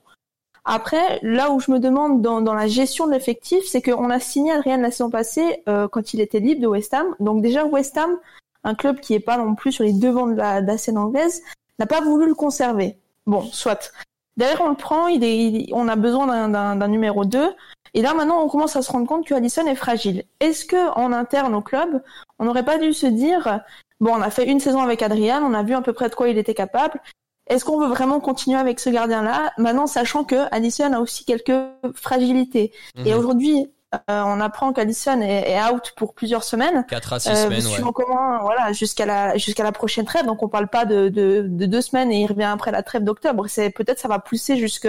Après, 0.65 1.19
là 1.21 1.51
où 1.51 1.59
je 1.59 1.71
me 1.71 1.79
demande 1.79 2.21
dans, 2.21 2.41
dans 2.41 2.53
la 2.55 2.67
gestion 2.67 3.05
de 3.05 3.11
l'effectif, 3.11 3.65
c'est 3.65 3.81
qu'on 3.83 4.09
a 4.09 4.19
signé 4.19 4.51
Adrien 4.53 4.77
la 4.77 4.89
saison 4.91 5.09
passée 5.11 5.61
euh, 5.67 5.87
quand 5.87 6.13
il 6.13 6.21
était 6.21 6.39
libre 6.39 6.61
de 6.61 6.67
West 6.67 6.93
Ham. 6.93 7.05
Donc 7.19 7.41
déjà, 7.43 7.65
West 7.65 7.97
Ham, 7.97 8.17
un 8.63 8.73
club 8.73 8.99
qui 8.99 9.13
est 9.13 9.19
pas 9.19 9.37
non 9.37 9.53
plus 9.55 9.73
sur 9.73 9.83
les 9.83 9.93
devants 9.93 10.27
de 10.27 10.35
la, 10.35 10.61
de 10.61 10.67
la 10.67 10.77
scène 10.77 10.97
anglaise, 10.97 11.43
n'a 11.79 11.85
pas 11.85 12.01
voulu 12.01 12.27
le 12.27 12.33
conserver. 12.35 12.97
Bon, 13.27 13.41
soit. 13.43 13.91
Derrière, 14.37 14.61
on 14.61 14.69
le 14.69 14.75
prend, 14.75 15.07
il 15.07 15.23
est, 15.23 15.37
il- 15.37 15.73
on 15.73 15.87
a 15.87 15.95
besoin 15.97 16.47
d'un 16.49 16.87
numéro 16.87 17.25
2. 17.25 17.53
Et 17.93 18.01
là, 18.01 18.13
maintenant, 18.13 18.41
on 18.41 18.49
commence 18.49 18.75
à 18.75 18.81
se 18.81 18.91
rendre 18.91 19.07
compte 19.07 19.25
que 19.27 19.33
Allison 19.33 19.65
est 19.67 19.75
fragile. 19.75 20.23
Est-ce 20.39 20.65
que 20.65 20.89
en 20.97 21.11
interne 21.13 21.53
au 21.53 21.61
club, 21.61 22.01
on 22.39 22.45
n'aurait 22.45 22.65
pas 22.65 22.77
dû 22.79 22.93
se 22.93 23.05
dire, 23.05 23.59
bon, 23.99 24.13
on 24.15 24.21
a 24.21 24.29
fait 24.31 24.45
une 24.49 24.59
saison 24.59 24.81
avec 24.81 25.01
Adrian, 25.01 25.43
on 25.43 25.53
a 25.53 25.63
vu 25.63 25.75
à 25.75 25.81
peu 25.81 25.93
près 25.93 26.09
de 26.09 26.15
quoi 26.15 26.29
il 26.29 26.37
était 26.37 26.53
capable. 26.55 26.99
est-ce 27.47 27.65
qu'on 27.65 27.77
veut 27.77 27.87
vraiment 27.89 28.19
continuer 28.21 28.57
avec 28.57 28.79
ce 28.79 28.89
gardien-là 28.89 29.51
Maintenant, 29.57 29.85
sachant 29.85 30.23
que 30.23 30.47
Allison 30.51 30.93
a 30.93 30.99
aussi 30.99 31.25
quelques 31.25 31.51
fragilités? 31.93 32.71
Et 33.05 33.11
Mhm. 33.13 33.19
aujourd'hui, 33.19 33.67
euh, 34.09 34.23
on 34.25 34.39
apprend 34.39 34.71
qu'Allison 34.73 35.21
est, 35.21 35.51
est 35.51 35.61
out 35.69 35.93
pour 35.97 36.13
plusieurs 36.15 36.43
semaines. 36.45 36.85
4 36.89 37.13
à 37.13 37.19
6 37.19 37.29
Euh, 37.29 37.35
semaines, 37.35 37.65
ouais. 37.65 37.71
suivant 37.73 37.91
comment, 37.91 38.41
voilà, 38.41 38.71
jusqu'à 38.71 39.05
la 39.05 39.37
jusqu'à 39.37 39.63
la 39.63 39.71
prochaine 39.73 40.05
trêve. 40.05 40.25
Donc 40.25 40.41
on 40.41 40.47
parle 40.47 40.67
pas 40.69 40.85
de, 40.85 41.09
de, 41.09 41.45
de 41.47 41.65
deux 41.65 41.81
semaines 41.81 42.11
et 42.11 42.21
il 42.21 42.27
revient 42.27 42.43
après 42.45 42.71
la 42.71 42.81
trêve 42.81 43.03
d'octobre. 43.03 43.45
C'est 43.47 43.69
peut-être 43.69 43.99
ça 43.99 44.07
va 44.07 44.19
pousser 44.19 44.57
jusque 44.57 44.87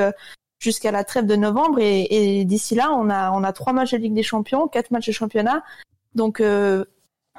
jusqu'à 0.58 0.90
la 0.90 1.04
trêve 1.04 1.26
de 1.26 1.36
novembre 1.36 1.78
et, 1.80 2.06
et 2.40 2.44
d'ici 2.44 2.74
là 2.74 2.92
on 2.92 3.10
a 3.10 3.30
on 3.32 3.44
a 3.44 3.52
trois 3.52 3.72
matchs 3.72 3.92
de 3.92 3.98
Ligue 3.98 4.14
des 4.14 4.22
Champions, 4.22 4.68
quatre 4.68 4.90
matchs 4.90 5.08
de 5.08 5.12
championnat. 5.12 5.62
Donc 6.14 6.40
euh, 6.40 6.84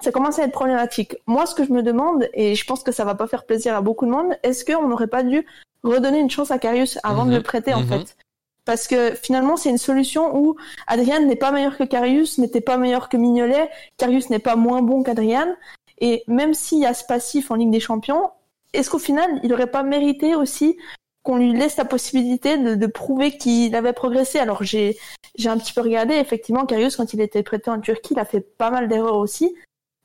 ça 0.02 0.12
commence 0.12 0.40
à 0.40 0.44
être 0.44 0.52
problématique. 0.52 1.16
Moi, 1.26 1.46
ce 1.46 1.56
que 1.56 1.64
je 1.64 1.72
me 1.72 1.82
demande, 1.82 2.28
et 2.34 2.54
je 2.56 2.66
pense 2.66 2.84
que 2.84 2.92
ça 2.92 3.06
va 3.06 3.16
pas 3.16 3.28
faire 3.28 3.46
plaisir 3.46 3.76
à 3.76 3.82
beaucoup 3.82 4.06
de 4.06 4.12
monde, 4.12 4.38
est-ce 4.44 4.66
qu'on 4.66 4.88
n'aurait 4.90 5.08
pas 5.08 5.24
dû 5.24 5.46
redonner 5.84 6.20
une 6.20 6.30
chance 6.30 6.52
à 6.52 6.60
Karius 6.60 7.00
avant 7.04 7.24
Mhm. 7.24 7.32
de 7.32 7.36
le 7.38 7.44
prêter 7.44 7.74
en 7.74 7.80
Mhm. 7.80 7.88
fait? 7.88 8.18
Parce 8.66 8.88
que 8.88 9.16
finalement, 9.16 9.56
c'est 9.56 9.70
une 9.70 9.78
solution 9.78 10.36
où 10.38 10.58
Adrian 10.88 11.22
n'est 11.22 11.38
pas 11.38 11.52
meilleur 11.52 11.78
que 11.78 11.84
Karius, 11.86 12.40
n'était 12.40 12.60
pas 12.62 12.78
meilleur 12.78 13.08
que 13.08 13.16
Mignolet, 13.16 13.70
Karius 13.96 14.30
n'est 14.30 14.40
pas 14.40 14.58
moins 14.58 14.82
bon 14.82 15.02
qu'Adrian, 15.04 15.56
et 16.00 16.24
même 16.28 16.54
s'il 16.54 16.80
y 16.80 16.86
a 16.86 16.94
ce 16.94 17.06
passif 17.06 17.50
en 17.50 17.56
Ligue 17.56 17.72
des 17.72 17.80
Champions, 17.80 18.32
est-ce 18.74 18.90
qu'au 18.90 19.00
final, 19.00 19.40
il 19.44 19.54
aurait 19.54 19.72
pas 19.72 19.84
mérité 19.84 20.36
aussi 20.36 20.78
qu'on 21.26 21.38
lui 21.38 21.54
laisse 21.54 21.76
la 21.76 21.86
possibilité 21.86 22.58
de, 22.58 22.76
de 22.76 22.88
prouver 22.88 23.38
qu'il 23.38 23.76
avait 23.76 23.94
progressé 23.94 24.40
Alors 24.40 24.64
j'ai 24.64 24.98
j'ai 25.38 25.50
un 25.50 25.58
petit 25.58 25.74
peu 25.74 25.82
regardé, 25.82 26.14
effectivement, 26.14 26.66
Karius, 26.66 26.96
quand 26.96 27.14
il 27.14 27.20
était 27.20 27.44
prêté 27.44 27.70
en 27.70 27.82
Turquie, 27.82 28.14
il 28.14 28.20
a 28.20 28.26
fait 28.26 28.40
pas 28.40 28.72
mal 28.72 28.88
d'erreurs 28.88 29.18
aussi. 29.18 29.54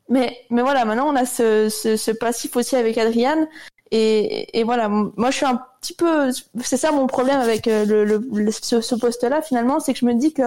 Mais, 0.08 0.36
mais 0.50 0.62
voilà, 0.62 0.84
maintenant 0.84 1.08
on 1.08 1.14
a 1.14 1.24
ce, 1.24 1.68
ce, 1.68 1.96
ce 1.96 2.10
passif 2.10 2.56
aussi 2.56 2.74
avec 2.74 2.98
Adrian. 2.98 3.46
Et, 3.92 4.58
et 4.58 4.64
voilà, 4.64 4.88
moi 4.88 5.30
je 5.30 5.36
suis 5.36 5.46
un 5.46 5.60
petit 5.80 5.94
peu, 5.94 6.30
c'est 6.62 6.76
ça 6.76 6.90
mon 6.90 7.06
problème 7.06 7.40
avec 7.40 7.68
euh, 7.68 7.84
le, 7.84 8.04
le, 8.04 8.50
ce, 8.50 8.94
poste-là 8.94 9.42
finalement, 9.42 9.78
c'est 9.78 9.92
que 9.92 9.98
je 9.98 10.06
me 10.06 10.14
dis 10.14 10.32
que 10.32 10.42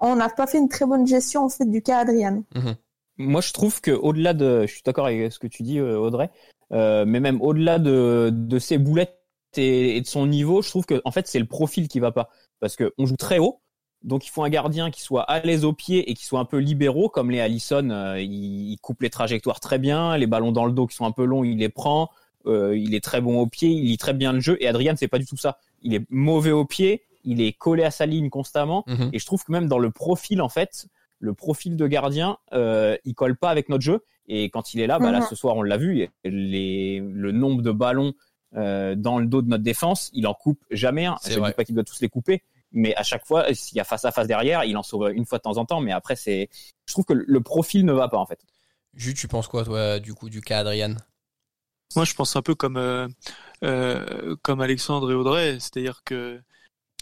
on 0.00 0.16
n'a 0.16 0.28
pas 0.28 0.46
fait 0.46 0.58
une 0.58 0.68
très 0.68 0.86
bonne 0.86 1.06
gestion 1.06 1.44
en 1.44 1.48
fait 1.48 1.64
du 1.64 1.82
cas 1.82 1.98
Adrian. 1.98 2.42
Moi, 3.18 3.40
je 3.40 3.52
trouve 3.52 3.80
que 3.80 3.90
au-delà 3.90 4.34
de, 4.34 4.62
je 4.66 4.72
suis 4.72 4.82
d'accord 4.84 5.06
avec 5.06 5.32
ce 5.32 5.38
que 5.38 5.46
tu 5.46 5.62
dis, 5.62 5.78
euh, 5.78 5.98
Audrey, 5.98 6.30
euh, 6.72 7.04
mais 7.06 7.20
même 7.20 7.40
au-delà 7.40 7.78
de, 7.78 8.30
de 8.30 8.58
ses 8.58 8.76
boulettes 8.76 9.18
et, 9.58 9.96
et 9.96 10.00
de 10.00 10.06
son 10.06 10.26
niveau, 10.26 10.62
je 10.62 10.68
trouve 10.70 10.86
que 10.86 11.00
en 11.04 11.10
fait 11.10 11.26
c'est 11.26 11.38
le 11.38 11.46
profil 11.46 11.88
qui 11.88 12.00
va 12.00 12.12
pas, 12.12 12.28
parce 12.60 12.76
que 12.76 12.92
on 12.98 13.06
joue 13.06 13.16
très 13.16 13.38
haut, 13.38 13.60
donc 14.02 14.26
il 14.26 14.30
faut 14.30 14.42
un 14.44 14.48
gardien 14.50 14.90
qui 14.90 15.00
soit 15.02 15.22
à 15.22 15.40
l'aise 15.40 15.64
au 15.64 15.72
pied 15.72 16.10
et 16.10 16.14
qui 16.14 16.24
soit 16.24 16.40
un 16.40 16.44
peu 16.44 16.58
libéraux, 16.58 17.08
comme 17.08 17.30
les 17.30 17.40
Allison, 17.40 17.90
euh, 17.90 18.20
il, 18.20 18.70
il 18.72 18.78
coupe 18.78 19.02
les 19.02 19.10
trajectoires 19.10 19.60
très 19.60 19.78
bien, 19.78 20.16
les 20.16 20.26
ballons 20.26 20.52
dans 20.52 20.66
le 20.66 20.72
dos 20.72 20.86
qui 20.86 20.96
sont 20.96 21.06
un 21.06 21.12
peu 21.12 21.24
longs, 21.24 21.44
il 21.44 21.58
les 21.58 21.68
prend, 21.68 22.10
euh, 22.46 22.76
il 22.76 22.94
est 22.94 23.02
très 23.02 23.20
bon 23.20 23.40
au 23.40 23.46
pied, 23.46 23.68
il 23.68 23.86
lit 23.86 23.96
très 23.98 24.12
bien 24.14 24.32
le 24.32 24.40
jeu, 24.40 24.56
et 24.60 24.68
Adrian 24.68 24.94
c'est 24.96 25.08
pas 25.08 25.18
du 25.18 25.26
tout 25.26 25.36
ça, 25.36 25.58
il 25.82 25.94
est 25.94 26.04
mauvais 26.10 26.52
au 26.52 26.64
pied, 26.64 27.02
il 27.24 27.40
est 27.40 27.52
collé 27.52 27.82
à 27.82 27.90
sa 27.90 28.06
ligne 28.06 28.30
constamment, 28.30 28.84
Mhm. 28.86 29.10
et 29.12 29.18
je 29.18 29.26
trouve 29.26 29.42
que 29.44 29.50
même 29.50 29.66
dans 29.66 29.78
le 29.80 29.90
profil 29.90 30.40
en 30.40 30.48
fait 30.48 30.86
le 31.18 31.32
profil 31.32 31.76
de 31.76 31.86
gardien, 31.86 32.36
euh, 32.52 32.96
il 33.06 33.14
colle 33.14 33.36
pas 33.38 33.48
avec 33.48 33.70
notre 33.70 33.82
jeu. 33.82 34.04
Et 34.28 34.50
quand 34.50 34.74
il 34.74 34.80
est 34.80 34.86
là, 34.86 34.98
bah 34.98 35.12
là 35.12 35.20
Mhm. 35.20 35.26
ce 35.30 35.34
soir 35.34 35.56
on 35.56 35.62
l'a 35.62 35.78
vu, 35.78 36.08
les, 36.24 37.00
le 37.00 37.32
nombre 37.32 37.62
de 37.62 37.70
ballons 37.72 38.12
dans 38.56 39.18
le 39.18 39.26
dos 39.26 39.42
de 39.42 39.48
notre 39.48 39.62
défense, 39.62 40.10
il 40.12 40.26
en 40.26 40.34
coupe 40.34 40.64
jamais 40.70 41.06
un. 41.06 41.16
Je 41.28 41.38
ne 41.38 41.46
dis 41.46 41.52
pas 41.52 41.64
qu'il 41.64 41.74
doit 41.74 41.84
tous 41.84 42.00
les 42.00 42.08
couper, 42.08 42.42
mais 42.72 42.94
à 42.96 43.02
chaque 43.02 43.26
fois, 43.26 43.52
s'il 43.54 43.76
y 43.76 43.80
a 43.80 43.84
face 43.84 44.04
à 44.04 44.10
face 44.10 44.26
derrière, 44.26 44.64
il 44.64 44.76
en 44.76 44.82
sauve 44.82 45.10
une 45.12 45.24
fois 45.24 45.38
de 45.38 45.42
temps 45.42 45.56
en 45.56 45.64
temps. 45.64 45.80
Mais 45.80 45.92
après, 45.92 46.16
c'est, 46.16 46.48
je 46.86 46.92
trouve 46.92 47.04
que 47.04 47.14
le 47.14 47.40
profil 47.40 47.84
ne 47.84 47.92
va 47.92 48.08
pas 48.08 48.18
en 48.18 48.26
fait. 48.26 48.40
Jus, 48.94 49.14
tu 49.14 49.28
penses 49.28 49.46
quoi, 49.46 49.64
toi, 49.64 49.98
du 49.98 50.14
coup, 50.14 50.30
du 50.30 50.40
cas 50.40 50.60
Adrian? 50.60 50.94
Moi, 51.94 52.04
je 52.04 52.14
pense 52.14 52.34
un 52.34 52.42
peu 52.42 52.54
comme 52.54 52.76
euh, 52.76 53.08
euh, 53.62 54.36
comme 54.42 54.60
Alexandre 54.60 55.10
et 55.12 55.14
Audrey, 55.14 55.58
c'est-à-dire 55.60 56.02
que 56.04 56.40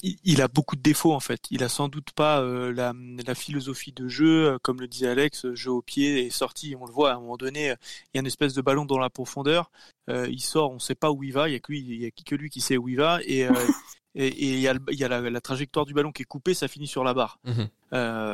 il, 0.04 0.16
il 0.24 0.42
a 0.42 0.48
beaucoup 0.48 0.76
de 0.76 0.82
défauts 0.82 1.12
en 1.12 1.20
fait. 1.20 1.40
Il 1.50 1.64
a 1.64 1.68
sans 1.68 1.88
doute 1.88 2.12
pas 2.12 2.40
euh, 2.40 2.72
la, 2.72 2.92
la 3.26 3.34
philosophie 3.34 3.92
de 3.92 4.06
jeu, 4.08 4.52
euh, 4.52 4.58
comme 4.62 4.80
le 4.80 4.86
disait 4.88 5.08
Alex, 5.08 5.44
euh, 5.46 5.54
jeu 5.54 5.70
au 5.72 5.82
pied 5.82 6.24
et 6.26 6.30
sortie. 6.30 6.76
On 6.78 6.86
le 6.86 6.92
voit 6.92 7.10
à 7.12 7.14
un 7.14 7.20
moment 7.20 7.36
donné, 7.36 7.64
il 7.66 8.16
y 8.16 8.18
a 8.18 8.20
une 8.20 8.26
espèce 8.26 8.54
de 8.54 8.62
ballon 8.62 8.84
dans 8.84 8.98
la 8.98 9.10
profondeur. 9.10 9.70
Euh, 10.10 10.26
il 10.30 10.40
sort, 10.40 10.70
on 10.72 10.78
sait 10.78 10.94
pas 10.94 11.10
où 11.10 11.22
il 11.24 11.32
va. 11.32 11.48
Il 11.48 11.52
y 11.52 11.56
a 11.56 11.60
que 11.60 11.72
lui, 11.72 11.80
il 11.80 12.02
y 12.02 12.06
a 12.06 12.10
que 12.10 12.34
lui 12.34 12.50
qui 12.50 12.60
sait 12.60 12.76
où 12.76 12.88
il 12.88 12.96
va 12.96 13.20
et 13.24 13.40
et, 14.14 14.26
et 14.28 14.52
il 14.54 14.60
y 14.60 14.68
a, 14.68 14.74
le- 14.74 14.80
il 14.92 14.98
y 14.98 15.04
a 15.04 15.08
la, 15.08 15.20
la 15.20 15.40
trajectoire 15.40 15.86
du 15.86 15.94
ballon 15.94 16.12
qui 16.12 16.22
est 16.22 16.26
coupée, 16.26 16.54
ça 16.54 16.68
finit 16.68 16.86
sur 16.86 17.02
la 17.02 17.14
barre. 17.14 17.38
Mhm. 17.44 17.68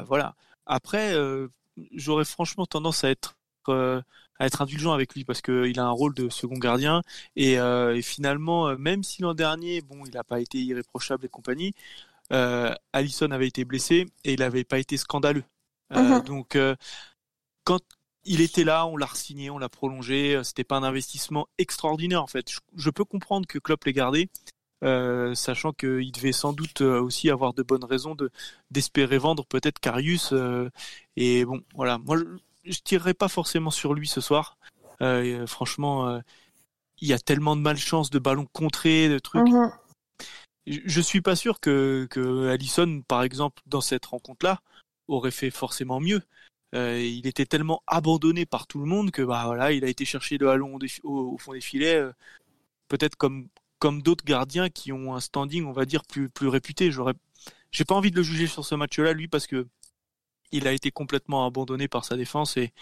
Voilà. 0.06 0.34
Après, 0.66 1.14
j'aurais 1.92 2.24
franchement 2.24 2.66
tendance 2.66 3.04
à 3.04 3.10
être 3.10 3.36
à 4.40 4.46
être 4.46 4.62
indulgent 4.62 4.92
avec 4.92 5.14
lui 5.14 5.24
parce 5.24 5.42
que 5.42 5.66
il 5.68 5.78
a 5.78 5.84
un 5.84 5.90
rôle 5.92 6.14
de 6.14 6.28
second 6.30 6.58
gardien 6.58 7.02
et, 7.36 7.60
euh, 7.60 7.94
et 7.96 8.02
finalement, 8.02 8.68
euh, 8.70 8.76
même 8.76 9.04
si 9.04 9.22
l'an 9.22 9.34
dernier, 9.34 9.82
bon, 9.82 10.04
il 10.06 10.14
n'a 10.14 10.24
pas 10.24 10.40
été 10.40 10.58
irréprochable 10.58 11.26
et 11.26 11.28
compagnie, 11.28 11.74
euh, 12.32 12.74
Allison 12.92 13.30
avait 13.32 13.48
été 13.48 13.64
blessé 13.64 14.06
et 14.24 14.32
il 14.34 14.40
n'avait 14.40 14.64
pas 14.64 14.78
été 14.78 14.96
scandaleux. 14.96 15.44
Euh, 15.92 16.20
Mhm. 16.20 16.24
Donc, 16.24 16.56
euh, 16.56 16.76
quand 17.64 17.80
il 18.24 18.40
était 18.40 18.64
là, 18.64 18.86
on 18.86 18.96
l'a 18.96 19.06
re-signé, 19.06 19.50
on 19.50 19.58
l'a 19.58 19.68
prolongé. 19.68 20.40
C'était 20.44 20.64
pas 20.64 20.76
un 20.76 20.82
investissement 20.82 21.48
extraordinaire 21.58 22.22
en 22.22 22.26
fait. 22.26 22.50
Je, 22.50 22.58
je 22.76 22.90
peux 22.90 23.04
comprendre 23.04 23.46
que 23.46 23.58
Klopp 23.58 23.84
l'ait 23.84 23.92
gardé, 23.92 24.28
euh, 24.84 25.34
sachant 25.34 25.72
qu'il 25.72 26.12
devait 26.12 26.32
sans 26.32 26.52
doute 26.52 26.80
aussi 26.82 27.30
avoir 27.30 27.54
de 27.54 27.62
bonnes 27.62 27.84
raisons 27.84 28.14
de 28.14 28.30
d'espérer 28.70 29.18
vendre 29.18 29.44
peut-être 29.46 29.78
Carius. 29.80 30.32
euh, 30.32 30.70
et 31.16 31.44
bon, 31.44 31.62
voilà. 31.74 31.98
Moi, 31.98 32.18
je, 32.64 32.78
tirerai 32.80 33.14
pas 33.14 33.28
forcément 33.28 33.70
sur 33.70 33.94
lui 33.94 34.08
ce 34.08 34.20
soir. 34.20 34.58
Euh, 35.02 35.42
euh, 35.42 35.46
franchement, 35.46 36.08
euh, 36.08 36.20
il 37.00 37.08
y 37.08 37.12
a 37.12 37.18
tellement 37.18 37.56
de 37.56 37.62
malchance, 37.62 38.10
de 38.10 38.18
ballons 38.18 38.46
contrés, 38.52 39.08
de 39.08 39.18
trucs. 39.18 39.48
Mhm. 39.48 39.70
Je 40.66 40.80
je 40.84 41.00
suis 41.00 41.22
pas 41.22 41.36
sûr 41.36 41.58
que, 41.60 42.06
que 42.10 42.48
Allison, 42.48 43.02
par 43.08 43.22
exemple, 43.22 43.62
dans 43.66 43.80
cette 43.80 44.06
rencontre-là, 44.06 44.60
aurait 45.08 45.30
fait 45.30 45.50
forcément 45.50 46.00
mieux. 46.00 46.22
Euh, 46.74 47.00
il 47.00 47.26
était 47.26 47.46
tellement 47.46 47.82
abandonné 47.86 48.46
par 48.46 48.66
tout 48.66 48.78
le 48.78 48.84
monde 48.84 49.10
que 49.10 49.22
bah 49.22 49.42
voilà, 49.46 49.72
il 49.72 49.84
a 49.84 49.88
été 49.88 50.04
chercher 50.04 50.38
le 50.38 50.46
ballon 50.46 50.76
au, 50.76 50.78
défi- 50.78 51.00
au- 51.02 51.32
au 51.34 51.38
fond 51.38 51.52
des 51.52 51.60
filets, 51.60 51.96
euh, 51.96 52.12
peut-être 52.88 53.16
comme 53.16 53.48
comme 53.80 54.02
d'autres 54.02 54.24
gardiens 54.24 54.68
qui 54.68 54.92
ont 54.92 55.16
un 55.16 55.20
standing, 55.20 55.64
on 55.64 55.72
va 55.72 55.86
dire 55.86 56.04
plus 56.04 56.28
plus 56.28 56.48
réputé. 56.48 56.92
J'aurais, 56.92 57.14
j'ai 57.72 57.84
pas 57.84 57.94
envie 57.94 58.10
de 58.10 58.16
le 58.16 58.22
juger 58.22 58.46
sur 58.46 58.64
ce 58.64 58.74
match-là, 58.76 59.14
lui, 59.14 59.26
parce 59.26 59.46
que 59.46 59.66
il 60.52 60.66
a 60.68 60.72
été 60.72 60.90
complètement 60.90 61.46
abandonné 61.46 61.88
par 61.88 62.04
sa 62.04 62.16
défense 62.16 62.56
et 62.56 62.72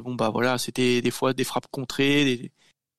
bon 0.00 0.14
bah 0.14 0.30
voilà, 0.30 0.58
c'était 0.58 1.00
des 1.00 1.10
fois 1.10 1.32
des 1.32 1.44
frappes 1.44 1.68
contrées, 1.70 2.32
et 2.32 2.52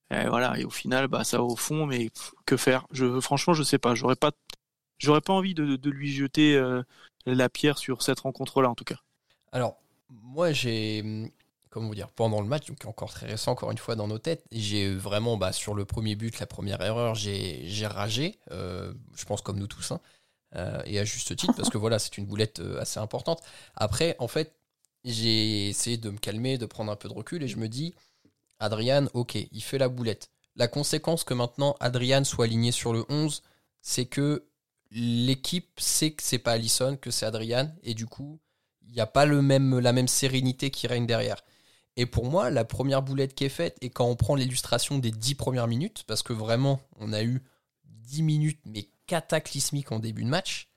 voilà, 0.09 0.57
et 0.57 0.63
au 0.63 0.69
final, 0.69 1.07
bah 1.07 1.23
ça 1.23 1.43
au 1.43 1.55
fond, 1.55 1.85
mais 1.85 2.09
que 2.45 2.57
faire? 2.57 2.87
Franchement, 3.21 3.53
je 3.53 3.63
sais 3.63 3.77
pas. 3.77 3.93
J'aurais 3.95 4.15
pas, 4.15 4.31
pas 4.31 5.33
envie 5.33 5.53
de, 5.53 5.89
lui 5.89 6.13
jeter 6.13 6.55
euh, 6.55 6.81
la 7.25 7.49
pierre 7.49 7.77
sur 7.77 8.01
cette 8.01 8.21
rencontre-là, 8.21 8.69
en 8.69 8.75
tout 8.75 8.85
cas. 8.85 8.99
Alors, 9.51 9.77
moi, 10.09 10.51
j'ai. 10.51 11.31
Comment 11.69 11.89
vous 11.89 11.95
dire 11.95 12.09
Pendant 12.09 12.41
le 12.41 12.47
match, 12.47 12.65
donc 12.67 12.85
encore 12.85 13.11
très 13.11 13.27
récent, 13.27 13.51
encore 13.51 13.71
une 13.71 13.77
fois 13.77 13.95
dans 13.95 14.07
nos 14.07 14.17
têtes, 14.17 14.45
j'ai 14.51 14.95
vraiment, 14.95 15.35
bah, 15.35 15.51
sur 15.51 15.73
le 15.73 15.83
premier 15.83 16.15
but, 16.15 16.39
la 16.39 16.47
première 16.47 16.81
erreur, 16.81 17.13
j'ai 17.13 17.67
j'ai 17.67 17.87
ragé. 17.87 18.39
euh, 18.51 18.93
je 19.15 19.25
pense 19.25 19.41
comme 19.41 19.59
nous 19.59 19.67
tous. 19.67 19.91
hein, 19.91 19.99
euh, 20.55 20.81
et 20.85 20.99
à 20.99 21.03
juste 21.03 21.35
titre, 21.35 21.53
parce 21.55 21.69
que 21.69 21.77
voilà, 21.77 21.99
c'est 21.99 22.17
une 22.17 22.25
boulette 22.25 22.59
euh, 22.59 22.79
assez 22.79 22.99
importante. 22.99 23.41
Après, 23.75 24.15
en 24.19 24.27
fait, 24.27 24.55
j'ai 25.03 25.69
essayé 25.69 25.97
de 25.97 26.09
me 26.09 26.17
calmer, 26.17 26.57
de 26.57 26.65
prendre 26.65 26.91
un 26.91 26.95
peu 26.95 27.09
de 27.09 27.13
recul, 27.13 27.43
et 27.43 27.47
je 27.47 27.57
me 27.57 27.67
dis 27.67 27.95
Adrian, 28.59 29.07
ok, 29.13 29.35
il 29.35 29.61
fait 29.61 29.77
la 29.77 29.89
boulette. 29.89 30.29
La 30.55 30.67
conséquence 30.67 31.23
que 31.23 31.33
maintenant 31.33 31.75
Adrian 31.79 32.23
soit 32.23 32.45
aligné 32.45 32.71
sur 32.71 32.93
le 32.93 33.05
11, 33.09 33.43
c'est 33.81 34.05
que 34.05 34.47
l'équipe 34.91 35.79
sait 35.79 36.11
que 36.11 36.23
c'est 36.23 36.39
pas 36.39 36.53
Allison, 36.53 36.97
que 36.97 37.11
c'est 37.11 37.25
Adrian, 37.25 37.71
et 37.83 37.93
du 37.93 38.05
coup, 38.05 38.39
il 38.87 38.93
n'y 38.93 39.01
a 39.01 39.05
pas 39.07 39.25
le 39.25 39.41
même, 39.41 39.79
la 39.79 39.93
même 39.93 40.07
sérénité 40.07 40.71
qui 40.71 40.87
règne 40.87 41.05
derrière. 41.05 41.43
Et 41.97 42.05
pour 42.05 42.25
moi, 42.25 42.49
la 42.49 42.63
première 42.63 43.01
boulette 43.01 43.35
qui 43.35 43.43
est 43.43 43.49
faite, 43.49 43.77
et 43.81 43.89
quand 43.89 44.05
on 44.05 44.15
prend 44.15 44.35
l'illustration 44.35 44.99
des 44.99 45.11
10 45.11 45.35
premières 45.35 45.67
minutes, 45.67 46.03
parce 46.07 46.23
que 46.23 46.31
vraiment, 46.31 46.79
on 46.97 47.11
a 47.11 47.23
eu 47.23 47.43
10 47.85 48.23
minutes, 48.23 48.61
mais 48.65 48.87
cataclysmiques 49.07 49.91
en 49.91 49.99
début 49.99 50.23
de 50.23 50.29
match, 50.29 50.69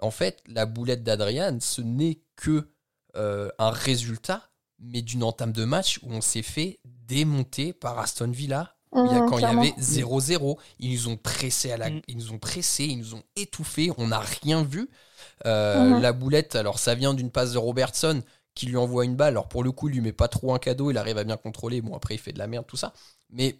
en 0.00 0.10
fait, 0.10 0.42
la 0.46 0.66
boulette 0.66 1.02
d'Adrian, 1.04 1.58
ce 1.60 1.82
n'est 1.82 2.20
que 2.36 2.70
euh, 3.16 3.50
un 3.58 3.70
résultat, 3.70 4.48
mais 4.78 5.02
d'une 5.02 5.22
entame 5.22 5.52
de 5.52 5.64
match 5.64 6.00
où 6.02 6.12
on 6.12 6.20
s'est 6.22 6.42
fait 6.42 6.80
démonter 6.84 7.72
par 7.72 7.98
Aston 7.98 8.30
Villa 8.30 8.74
il 8.94 8.98
y 9.06 9.14
a- 9.14 9.20
Mhm, 9.22 9.28
quand 9.30 9.36
clairement. 9.38 9.62
il 9.62 9.68
y 9.68 9.72
avait 9.72 9.80
0-0, 9.80 10.58
ils 10.78 10.92
nous 10.92 11.08
ont 11.08 11.16
pressé 11.16 11.72
à 11.72 11.76
la, 11.78 11.88
Mm. 11.90 12.02
ils 12.08 12.16
nous 12.16 12.32
ont 12.32 12.38
pressé, 12.38 12.84
ils 12.84 12.98
nous 12.98 13.14
ont 13.14 13.22
étouffés, 13.36 13.90
on 13.96 14.08
n'a 14.08 14.18
rien 14.20 14.64
vu. 14.64 14.90
Euh, 15.46 15.90
Mhm. 15.96 16.00
La 16.02 16.12
boulette, 16.12 16.56
alors 16.56 16.78
ça 16.78 16.94
vient 16.94 17.14
d'une 17.14 17.30
passe 17.30 17.52
de 17.52 17.58
Robertson 17.58 18.22
qui 18.54 18.66
lui 18.66 18.76
envoie 18.76 19.04
une 19.06 19.16
balle. 19.16 19.32
Alors 19.34 19.48
pour 19.48 19.64
le 19.64 19.72
coup, 19.72 19.88
il 19.88 19.94
lui 19.94 20.00
met 20.02 20.12
pas 20.12 20.28
trop 20.28 20.52
un 20.54 20.58
cadeau, 20.58 20.90
il 20.90 20.98
arrive 20.98 21.16
à 21.16 21.24
bien 21.24 21.36
contrôler. 21.38 21.80
Bon 21.80 21.94
après, 21.96 22.14
il 22.16 22.18
fait 22.18 22.32
de 22.34 22.38
la 22.38 22.46
merde 22.46 22.66
tout 22.66 22.76
ça, 22.76 22.92
mais 23.30 23.56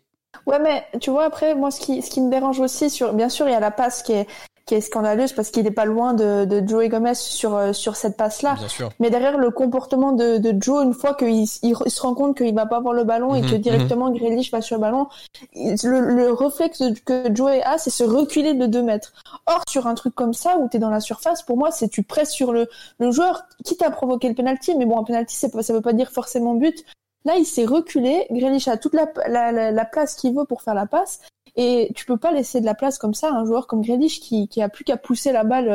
Ouais, 0.47 0.59
mais 0.59 0.85
tu 1.01 1.11
vois, 1.11 1.25
après, 1.25 1.55
moi, 1.55 1.71
ce 1.71 1.81
qui, 1.81 2.03
ce 2.03 2.11
qui 2.11 2.21
me 2.21 2.31
dérange 2.31 2.59
aussi, 2.61 2.91
sur, 2.91 3.12
bien 3.12 3.29
sûr, 3.29 3.49
il 3.49 3.53
y 3.53 3.55
a 3.55 3.61
la 3.61 3.71
passe 3.71 4.03
qui 4.03 4.12
est, 4.12 4.27
qui 4.65 4.75
est 4.77 4.81
scandaleuse 4.81 5.33
parce 5.33 5.51
qu'il 5.51 5.65
n'est 5.65 5.73
pas 5.73 5.85
loin 5.85 6.15
de, 6.15 6.45
de 6.45 6.67
Joey 6.67 6.89
Gomez 6.89 7.15
sur 7.15 7.57
euh, 7.57 7.73
sur 7.73 7.97
cette 7.97 8.17
passe 8.17 8.43
là. 8.43 8.55
Bien 8.55 8.69
sûr. 8.69 8.91
Mais 9.01 9.11
derrière 9.11 9.37
le 9.37 9.51
comportement 9.51 10.12
de, 10.12 10.39
de 10.39 10.55
Joe, 10.62 10.85
une 10.85 10.95
fois 10.95 11.15
qu'il 11.15 11.31
il, 11.62 11.77
se 11.87 12.01
rend 12.03 12.15
compte 12.15 12.37
qu'il 12.37 12.55
va 12.55 12.67
pas 12.67 12.77
avoir 12.77 12.95
le 12.95 13.03
ballon 13.03 13.35
et 13.35 13.43
Mhm, 13.43 13.51
que 13.51 13.57
directement 13.57 14.11
Grealish 14.12 14.53
va 14.53 14.61
sur 14.61 14.77
le 14.77 14.81
ballon, 14.83 15.09
le, 15.55 16.01
le 16.15 16.33
réflexe 16.33 16.81
que 17.05 17.35
Joe 17.35 17.51
a, 17.65 17.77
c'est 17.79 17.91
se 17.91 18.05
reculer 18.05 18.55
de 18.55 18.67
deux 18.67 18.83
mètres. 18.83 19.12
Or, 19.47 19.62
sur 19.69 19.89
un 19.89 19.95
truc 19.95 20.15
comme 20.15 20.33
ça 20.33 20.57
où 20.59 20.69
tu 20.69 20.77
es 20.77 20.81
dans 20.81 20.91
la 20.91 21.01
surface, 21.01 21.43
pour 21.43 21.57
moi, 21.57 21.73
c'est 21.73 21.89
tu 21.89 22.05
presses 22.05 22.31
sur 22.31 22.53
le, 22.53 22.69
le 23.01 23.11
joueur, 23.11 23.43
quitte 23.65 23.83
à 23.83 23.91
provoquer 23.91 24.29
le 24.29 24.35
penalty. 24.37 24.77
Mais 24.77 24.87
bon, 24.87 24.99
un 25.01 25.05
penalty, 25.05 25.35
c'est 25.35 25.51
pas- 25.51 25.62
ça 25.65 25.73
veut 25.73 25.81
pas 25.81 25.93
dire 25.93 26.11
forcément 26.12 26.55
but. 26.55 26.85
Là, 27.25 27.37
il 27.37 27.45
s'est 27.47 27.64
reculé. 27.67 28.26
Grealish 28.31 28.69
a 28.69 28.76
toute 28.76 28.95
la, 28.95 29.07
la, 29.29 29.52
la, 29.52 29.71
la 29.71 29.85
place 29.85 30.14
qu'il 30.14 30.35
veut 30.35 30.45
pour 30.45 30.62
faire 30.62 30.75
la 30.75 30.87
passe. 30.87 31.21
Et 31.55 31.91
tu 31.95 32.07
peux 32.07 32.17
pas 32.17 32.33
laisser 32.33 32.61
de 32.62 32.64
la 32.64 32.75
place 32.75 32.97
comme 32.97 33.12
ça 33.12 33.29
à 33.29 33.33
un 33.35 33.45
joueur 33.45 33.67
comme 33.67 33.83
Grealish 33.83 34.21
qui, 34.21 34.49
qui 34.49 34.62
a 34.62 34.69
plus 34.71 34.85
qu'à 34.85 34.97
pousser 34.97 35.33
la 35.33 35.45
balle 35.45 35.69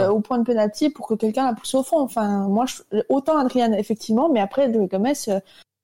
euh, 0.00 0.08
au 0.10 0.20
point 0.20 0.38
de 0.38 0.44
penalty 0.44 0.90
pour 0.90 1.06
que 1.06 1.14
quelqu'un 1.14 1.46
la 1.46 1.54
pousse 1.54 1.74
au 1.76 1.84
fond. 1.84 2.00
Enfin, 2.00 2.48
moi, 2.48 2.64
je, 2.66 2.82
autant 3.08 3.38
Adrian 3.38 3.72
effectivement, 3.72 4.28
mais 4.28 4.40
après 4.40 4.72
Joey 4.72 4.88
Gomez, 4.88 5.12
euh, 5.28 5.38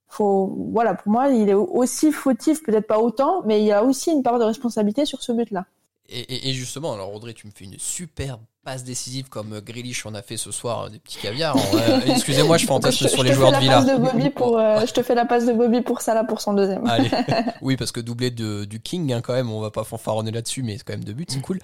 faut, 0.09 0.57
voilà, 0.73 0.95
pour 0.95 1.13
moi, 1.13 1.29
il 1.29 1.49
est 1.49 1.55
aussi 1.55 2.11
fautif, 2.13 2.63
peut-être 2.65 2.87
pas 2.87 2.99
autant, 2.99 3.43
mais 3.45 3.61
il 3.61 3.67
y 3.67 3.73
a 3.73 3.85
aussi 3.85 4.11
une 4.11 4.23
part 4.23 4.39
de 4.39 4.45
responsabilité 4.45 5.05
sur 5.05 5.23
ce 5.23 5.33
but-là. 5.33 5.67
Et, 6.09 6.21
et- 6.21 6.49
et 6.49 6.53
justement, 6.55 6.95
alors 6.95 7.15
Audrey, 7.15 7.35
tu 7.35 7.47
me 7.47 7.53
fais 7.55 7.67
une 7.67 7.79
superbe 7.79 8.41
passe 8.69 8.85
décisive 8.85 9.31
comme 9.31 9.61
Grealish 9.61 10.05
en 10.05 10.13
a 10.13 10.21
fait 10.21 10.37
ce 10.37 10.51
soir, 10.51 10.83
euh, 10.83 10.89
des 10.91 10.99
petits 10.99 11.17
caviars. 11.17 11.57
Euh, 11.57 12.01
Excusez-moi, 12.07 12.59
je 12.59 12.67
fantasme 12.67 13.05
je, 13.05 13.09
sur 13.09 13.23
je 13.23 13.29
les 13.29 13.33
joueurs 13.33 13.49
de 13.49 13.55
la 13.55 13.61
Villa. 13.61 13.77
passe 13.77 13.87
de 13.87 13.97
Bobby 13.97 14.29
pour, 14.29 14.59
euh, 14.59 14.85
je 14.85 14.93
te 14.93 15.03
fais 15.03 15.15
la 15.15 15.25
passe 15.25 15.47
de 15.47 15.55
Bobby 15.55 15.81
pour 15.81 16.03
Salah 16.03 16.25
pour 16.25 16.43
son 16.43 16.53
deuxième. 16.53 16.87
Allez. 16.87 17.11
Oui, 17.63 17.79
parce 17.79 17.93
que 17.93 18.01
doublé 18.01 18.31
de, 18.31 18.67
du 18.67 18.81
King, 18.81 19.11
hein, 19.15 19.23
quand 19.23 19.33
même, 19.33 19.51
on 19.51 19.61
va 19.61 19.71
pas 19.71 19.85
fanfaronner 19.85 20.33
là-dessus, 20.33 20.63
mais 20.63 20.77
c'est 20.77 20.85
quand 20.85 20.93
même 20.93 21.05
deux 21.05 21.15
buts, 21.15 21.25
c'est 21.29 21.41
cool. 21.41 21.61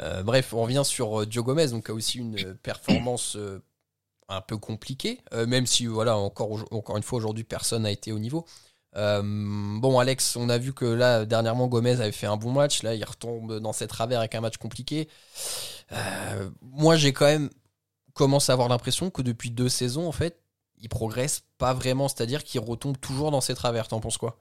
Euh, 0.00 0.22
bref, 0.22 0.54
on 0.54 0.62
revient 0.62 0.82
sur 0.86 1.30
Joe 1.30 1.44
Gomez, 1.44 1.68
donc 1.68 1.90
a 1.90 1.92
aussi 1.92 2.18
une 2.18 2.54
performance 2.62 3.36
un 4.30 4.40
peu 4.40 4.56
compliquée, 4.56 5.20
même 5.46 5.66
si, 5.66 5.84
voilà, 5.84 6.16
encore, 6.16 6.64
encore 6.70 6.96
une 6.96 7.02
fois, 7.02 7.18
aujourd'hui, 7.18 7.44
personne 7.44 7.82
n'a 7.82 7.90
été 7.90 8.10
au 8.10 8.18
niveau. 8.18 8.46
Euh, 8.96 9.22
bon, 9.22 9.98
Alex, 9.98 10.36
on 10.36 10.48
a 10.48 10.58
vu 10.58 10.72
que 10.72 10.84
là, 10.84 11.24
dernièrement, 11.24 11.66
Gomez 11.68 12.00
avait 12.00 12.12
fait 12.12 12.26
un 12.26 12.36
bon 12.36 12.52
match. 12.52 12.82
Là, 12.82 12.94
il 12.94 13.04
retombe 13.04 13.60
dans 13.60 13.72
ses 13.72 13.86
travers 13.86 14.20
avec 14.20 14.34
un 14.34 14.40
match 14.40 14.56
compliqué. 14.56 15.08
Euh, 15.92 16.50
moi, 16.62 16.96
j'ai 16.96 17.12
quand 17.12 17.26
même 17.26 17.50
commencé 18.14 18.50
à 18.50 18.54
avoir 18.54 18.68
l'impression 18.68 19.10
que 19.10 19.22
depuis 19.22 19.50
deux 19.50 19.68
saisons, 19.68 20.08
en 20.08 20.12
fait, 20.12 20.40
il 20.78 20.88
progresse 20.88 21.42
pas 21.58 21.74
vraiment. 21.74 22.08
C'est-à-dire 22.08 22.44
qu'il 22.44 22.60
retombe 22.60 22.98
toujours 22.98 23.30
dans 23.30 23.40
ses 23.40 23.54
travers. 23.54 23.88
T'en 23.88 24.00
penses 24.00 24.18
quoi? 24.18 24.38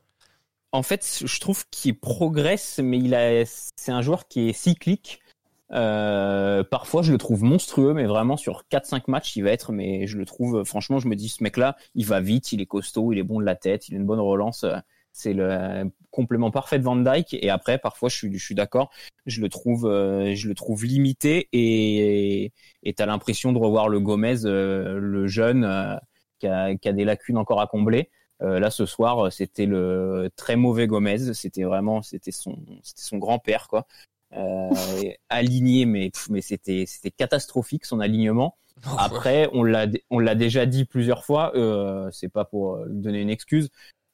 En 0.72 0.84
fait, 0.84 1.24
je 1.24 1.40
trouve 1.40 1.66
qu'il 1.70 1.98
progresse, 1.98 2.80
mais 2.84 2.98
il 2.98 3.16
a, 3.16 3.46
c'est 3.46 3.92
un 3.92 4.02
joueur 4.02 4.28
qui 4.28 4.50
est 4.50 4.54
cyclique. 4.54 5.22
Euh, 5.72 6.64
parfois, 6.64 7.02
je 7.02 7.12
le 7.12 7.18
trouve 7.18 7.44
monstrueux, 7.44 7.94
mais 7.94 8.06
vraiment 8.06 8.38
sur 8.38 8.64
4-5 8.70 9.08
matchs, 9.08 9.36
il 9.36 9.44
va 9.44 9.52
être, 9.52 9.72
mais 9.72 10.08
je 10.08 10.18
le 10.18 10.26
trouve, 10.26 10.64
franchement, 10.64 11.00
je 11.00 11.08
me 11.08 11.16
dis, 11.16 11.30
ce 11.30 11.44
mec-là, 11.44 11.76
il 11.96 12.06
va 12.06 12.22
vite, 12.22 12.52
il 12.54 12.62
est 12.62 12.66
costaud, 12.66 13.12
il 13.12 13.20
est 13.20 13.24
bon 13.24 13.40
de 13.40 13.46
la 13.46 13.56
tête, 13.56 13.90
il 13.90 13.96
a 13.96 13.98
une 13.98 14.06
bonne 14.06 14.20
relance. 14.20 14.64
euh, 14.64 14.78
C'est 15.12 15.34
le 15.34 15.92
complément 16.12 16.52
parfait 16.52 16.80
de 16.80 16.84
Van 16.84 16.96
Dyke. 16.96 17.34
Et 17.34 17.50
après, 17.50 17.78
parfois, 17.80 18.10
je 18.10 18.16
suis, 18.16 18.34
je 18.38 18.44
suis 18.44 18.56
d'accord, 18.56 18.92
je 19.26 19.42
le 19.42 19.50
trouve, 19.50 19.86
euh, 19.88 20.34
je 20.36 20.48
le 20.48 20.56
trouve 20.56 20.86
limité 20.86 21.50
et 21.52 22.52
t'as 22.96 23.06
l'impression 23.06 23.52
de 23.54 23.58
revoir 23.58 23.90
le 23.90 24.00
Gomez, 24.00 24.46
euh, 24.46 24.98
le 25.00 25.28
jeune, 25.28 25.64
euh, 25.66 25.96
qui 26.40 26.48
a, 26.48 26.76
qui 26.76 26.88
a 26.90 26.94
des 26.94 27.06
lacunes 27.06 27.38
encore 27.38 27.62
à 27.62 27.68
combler. 27.68 28.10
Euh, 28.44 28.60
là, 28.60 28.70
ce 28.70 28.86
soir, 28.86 29.32
c'était 29.32 29.66
le 29.66 30.30
très 30.36 30.56
mauvais 30.56 30.88
Gomez. 30.88 31.34
C'était 31.34 31.64
vraiment, 31.64 32.02
c'était 32.04 32.32
son, 32.32 32.58
c'était 32.84 33.02
son 33.02 33.18
grand-père, 33.18 33.68
quoi. 33.68 33.88
Euh, 34.36 34.70
aligné, 35.30 35.86
mais 35.86 36.10
pff, 36.10 36.30
mais 36.30 36.42
c'était, 36.42 36.84
c'était 36.88 37.12
catastrophique 37.12 37.86
son 37.86 38.00
alignement. 38.00 38.58
Après, 38.98 39.50
on 39.54 39.64
l'a, 39.64 39.88
on 40.10 40.20
l'a 40.20 40.36
déjà 40.36 40.66
dit 40.66 40.86
plusieurs 40.86 41.24
fois. 41.26 41.52
Euh, 41.56 42.10
c'est 42.12 42.30
pas 42.30 42.46
pour 42.46 42.76
euh, 42.76 42.86
lui 42.90 43.02
donner 43.02 43.22
une 43.22 43.30
excuse, 43.30 43.70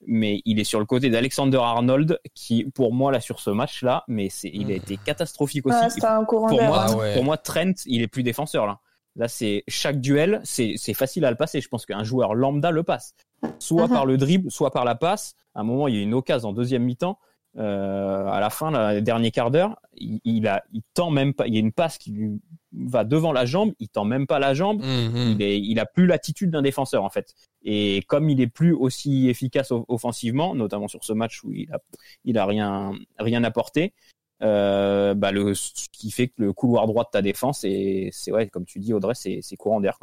mais 0.05 0.41
il 0.45 0.59
est 0.59 0.63
sur 0.63 0.79
le 0.79 0.85
côté 0.85 1.09
d'Alexander 1.09 1.57
Arnold, 1.57 2.19
qui, 2.33 2.63
pour 2.65 2.93
moi, 2.93 3.11
là, 3.11 3.19
sur 3.19 3.39
ce 3.39 3.49
match-là, 3.49 4.03
mais 4.07 4.29
c'est, 4.29 4.51
il 4.53 4.71
a 4.71 4.75
été 4.75 4.97
catastrophique 4.97 5.65
aussi. 5.65 5.75
Ouais, 5.77 5.89
c'était 5.89 6.05
un 6.05 6.23
courant 6.25 6.47
pour 6.47 6.61
moi, 6.61 6.85
Ah 6.89 6.95
ouais. 6.95 7.13
pour 7.15 7.23
moi, 7.23 7.37
Trent, 7.37 7.73
il 7.85 8.01
est 8.01 8.07
plus 8.07 8.23
défenseur 8.23 8.65
là. 8.67 8.79
Là, 9.15 9.27
c'est 9.27 9.63
chaque 9.67 10.01
duel, 10.01 10.41
c'est 10.43 10.73
c'est 10.77 10.95
facile 10.95 11.23
à 11.25 11.29
le 11.29 11.37
passer. 11.37 11.61
Je 11.61 11.67
pense 11.69 11.85
qu'un 11.85 12.03
joueur 12.03 12.33
lambda 12.33 12.71
le 12.71 12.81
passe, 12.81 13.13
soit 13.59 13.87
Mhm. 13.87 13.93
par 13.93 14.05
le 14.07 14.17
dribble, 14.17 14.49
soit 14.49 14.71
par 14.71 14.85
la 14.85 14.95
passe. 14.95 15.35
À 15.53 15.59
un 15.59 15.63
moment, 15.63 15.87
il 15.87 15.95
y 15.95 15.99
a 15.99 16.01
une 16.01 16.15
occasion 16.15 16.49
en 16.49 16.53
deuxième 16.53 16.83
mi-temps. 16.83 17.19
Euh, 17.57 18.25
à 18.27 18.39
la 18.39 18.49
fin, 18.49 18.71
là, 18.71 18.95
le 18.95 19.01
dernier 19.01 19.31
quart 19.31 19.51
d'heure, 19.51 19.79
il, 19.95 20.19
il 20.25 20.47
a, 20.47 20.63
il 20.71 20.81
tend 20.93 21.11
même 21.11 21.33
pas. 21.33 21.47
Il 21.47 21.53
y 21.53 21.57
a 21.57 21.59
une 21.59 21.71
passe 21.71 21.97
qui 21.97 22.11
lui 22.11 22.41
va 22.71 23.03
devant 23.03 23.31
la 23.31 23.45
jambe, 23.45 23.73
il 23.79 23.89
tend 23.89 24.05
même 24.05 24.25
pas 24.25 24.39
la 24.39 24.53
jambe. 24.53 24.81
Mhm. 24.83 25.35
Il, 25.35 25.41
est, 25.41 25.59
il 25.59 25.79
a 25.79 25.85
plus 25.85 26.07
l'attitude 26.07 26.49
d'un 26.49 26.63
défenseur 26.63 27.03
en 27.03 27.09
fait. 27.09 27.35
Et 27.63 28.01
comme 28.07 28.29
il 28.29 28.41
est 28.41 28.47
plus 28.47 28.73
aussi 28.73 29.29
efficace 29.29 29.71
offensivement, 29.87 30.55
notamment 30.55 30.87
sur 30.87 31.03
ce 31.03 31.13
match 31.13 31.43
où 31.43 31.53
il 31.53 31.71
a, 31.71 31.79
il 32.25 32.37
a 32.37 32.45
rien, 32.45 32.93
rien 33.19 33.43
apporté, 33.43 33.93
euh, 34.41 35.13
bah 35.13 35.31
le, 35.31 35.53
ce 35.53 35.87
qui 35.91 36.11
fait 36.11 36.27
que 36.27 36.41
le 36.41 36.53
couloir 36.53 36.87
droit 36.87 37.03
de 37.03 37.09
ta 37.11 37.21
défense, 37.21 37.59
c'est 37.59 38.11
ouais, 38.27 38.47
comme 38.47 38.65
tu 38.65 38.79
dis 38.79 38.93
Audrey, 38.93 39.13
c'est 39.15 39.39
c'est 39.41 39.55
courant 39.55 39.79
d'air. 39.79 39.99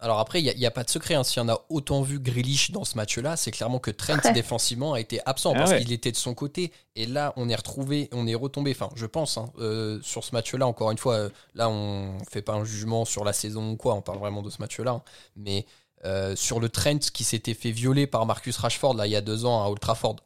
Alors 0.00 0.20
après, 0.20 0.40
il 0.40 0.56
n'y 0.56 0.64
a, 0.66 0.70
pas 0.70 0.84
de 0.84 0.90
secret. 0.90 1.14
Hein. 1.14 1.24
S'il 1.24 1.42
y 1.42 1.44
en 1.44 1.48
a 1.48 1.60
autant 1.70 2.02
vu 2.02 2.20
Grealish 2.20 2.70
dans 2.70 2.84
ce 2.84 2.96
match-là, 2.96 3.36
c'est 3.36 3.50
clairement 3.50 3.80
que 3.80 3.90
Trent 3.90 4.18
Ouais. 4.24 4.32
défensivement 4.32 4.92
a 4.92 5.00
été 5.00 5.20
absent 5.26 5.52
Ah 5.56 5.58
parce 5.58 5.70
ouais. 5.72 5.80
qu'il 5.80 5.92
était 5.92 6.12
de 6.12 6.16
son 6.16 6.34
côté. 6.34 6.72
Et 6.94 7.06
là, 7.06 7.32
on 7.36 7.48
est 7.48 7.54
retrouvé, 7.56 8.08
on 8.12 8.26
est 8.28 8.34
retombé. 8.36 8.70
Enfin, 8.70 8.90
je 8.94 9.06
pense 9.06 9.38
hein, 9.38 9.50
euh, 9.58 9.98
sur 10.02 10.22
ce 10.22 10.32
match-là. 10.34 10.66
Encore 10.68 10.92
une 10.92 10.98
fois, 10.98 11.14
euh, 11.14 11.30
là, 11.54 11.68
on 11.68 12.16
fait 12.30 12.42
pas 12.42 12.52
un 12.54 12.64
jugement 12.64 13.04
sur 13.04 13.24
la 13.24 13.32
saison 13.32 13.72
ou 13.72 13.76
quoi. 13.76 13.94
On 13.94 14.02
parle 14.02 14.18
vraiment 14.18 14.42
de 14.42 14.50
ce 14.50 14.58
match-là. 14.60 14.92
hein. 14.92 15.02
Mais 15.34 15.66
euh, 16.04 16.36
sur 16.36 16.60
le 16.60 16.68
Trent 16.68 16.98
qui 17.12 17.24
s'était 17.24 17.54
fait 17.54 17.72
violer 17.72 18.06
par 18.06 18.24
Marcus 18.24 18.56
Rashford 18.56 18.94
là 18.94 19.08
il 19.08 19.10
y 19.10 19.16
a 19.16 19.20
deux 19.20 19.44
ans 19.46 19.64
à 19.64 19.68
Old 19.68 19.80
Trafford. 19.80 20.16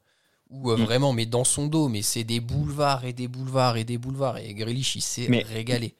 Où 0.51 0.71
euh, 0.71 0.77
Mm. 0.77 0.85
vraiment, 0.85 1.13
mais 1.15 1.25
dans 1.25 1.45
son 1.45 1.67
dos, 1.67 1.89
mais 1.89 2.03
c'est 2.03 2.25
des 2.25 2.41
boulevards 2.41 3.07
et 3.07 3.15
des 3.15 3.27
boulevards 3.27 3.79
et 3.79 3.85
des 3.85 3.97
boulevards. 3.97 4.37
Et 4.37 4.53
Grealish, 4.53 4.97
il 4.97 5.01
s'est 5.01 5.29
Mais- 5.31 5.45
régalé. 5.45 5.95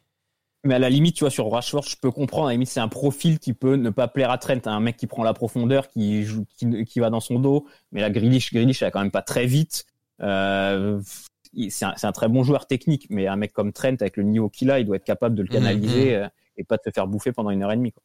Mais 0.65 0.75
à 0.75 0.79
la 0.79 0.91
limite, 0.91 1.17
tu 1.17 1.25
vois, 1.25 1.31
sur 1.31 1.51
Rashford, 1.51 1.83
je 1.83 1.97
peux 1.97 2.11
comprendre. 2.13 2.47
À 2.47 2.51
la 2.51 2.53
limite, 2.55 2.69
c'est 2.69 2.81
un 2.81 2.89
profil 2.89 3.39
qui 3.41 3.53
peut 3.53 3.75
ne 3.75 3.91
pas 3.91 4.07
plaire 4.07 4.31
à 4.31 4.39
Trent. 4.39 4.61
Un 4.67 4.81
mec 4.81 4.97
qui 4.97 5.07
prend 5.09 5.25
la 5.25 5.35
profondeur, 5.35 5.89
qui 5.89 6.23
joue, 6.23 6.45
qui, 6.57 6.85
qui 6.85 7.01
va 7.01 7.11
dans 7.11 7.21
son 7.21 7.41
dos. 7.41 7.67
Mais 7.91 8.01
la 8.01 8.11
Grealish, 8.11 8.53
Grealish, 8.53 8.83
elle 8.83 8.89
a 8.89 8.91
quand 8.93 9.01
même 9.01 9.11
pas 9.11 9.23
très 9.23 9.47
vite. 9.47 9.87
Euh, 10.21 11.01
c'est 11.69 11.85
un, 11.85 11.95
c'est 11.97 12.07
un 12.07 12.13
très 12.13 12.29
bon 12.29 12.45
joueur 12.45 12.67
technique, 12.67 13.07
mais 13.11 13.27
un 13.27 13.37
mec 13.37 13.53
comme 13.53 13.73
Trent, 13.73 13.97
avec 14.01 14.17
le 14.17 14.23
niveau 14.23 14.49
qu'il 14.49 14.71
a, 14.71 14.79
il 14.79 14.87
doit 14.87 14.97
être 14.97 15.05
capable 15.05 15.35
de 15.35 15.43
le 15.43 15.49
canaliser 15.49 16.15
euh, 16.15 16.29
et 16.57 16.65
pas 16.65 16.77
de 16.77 16.83
se 16.85 16.91
faire 16.91 17.07
bouffer 17.09 17.33
pendant 17.33 17.51
une 17.51 17.63
heure 17.65 17.73
et 17.73 17.77
demie. 17.77 17.93
Quoi. 17.93 18.03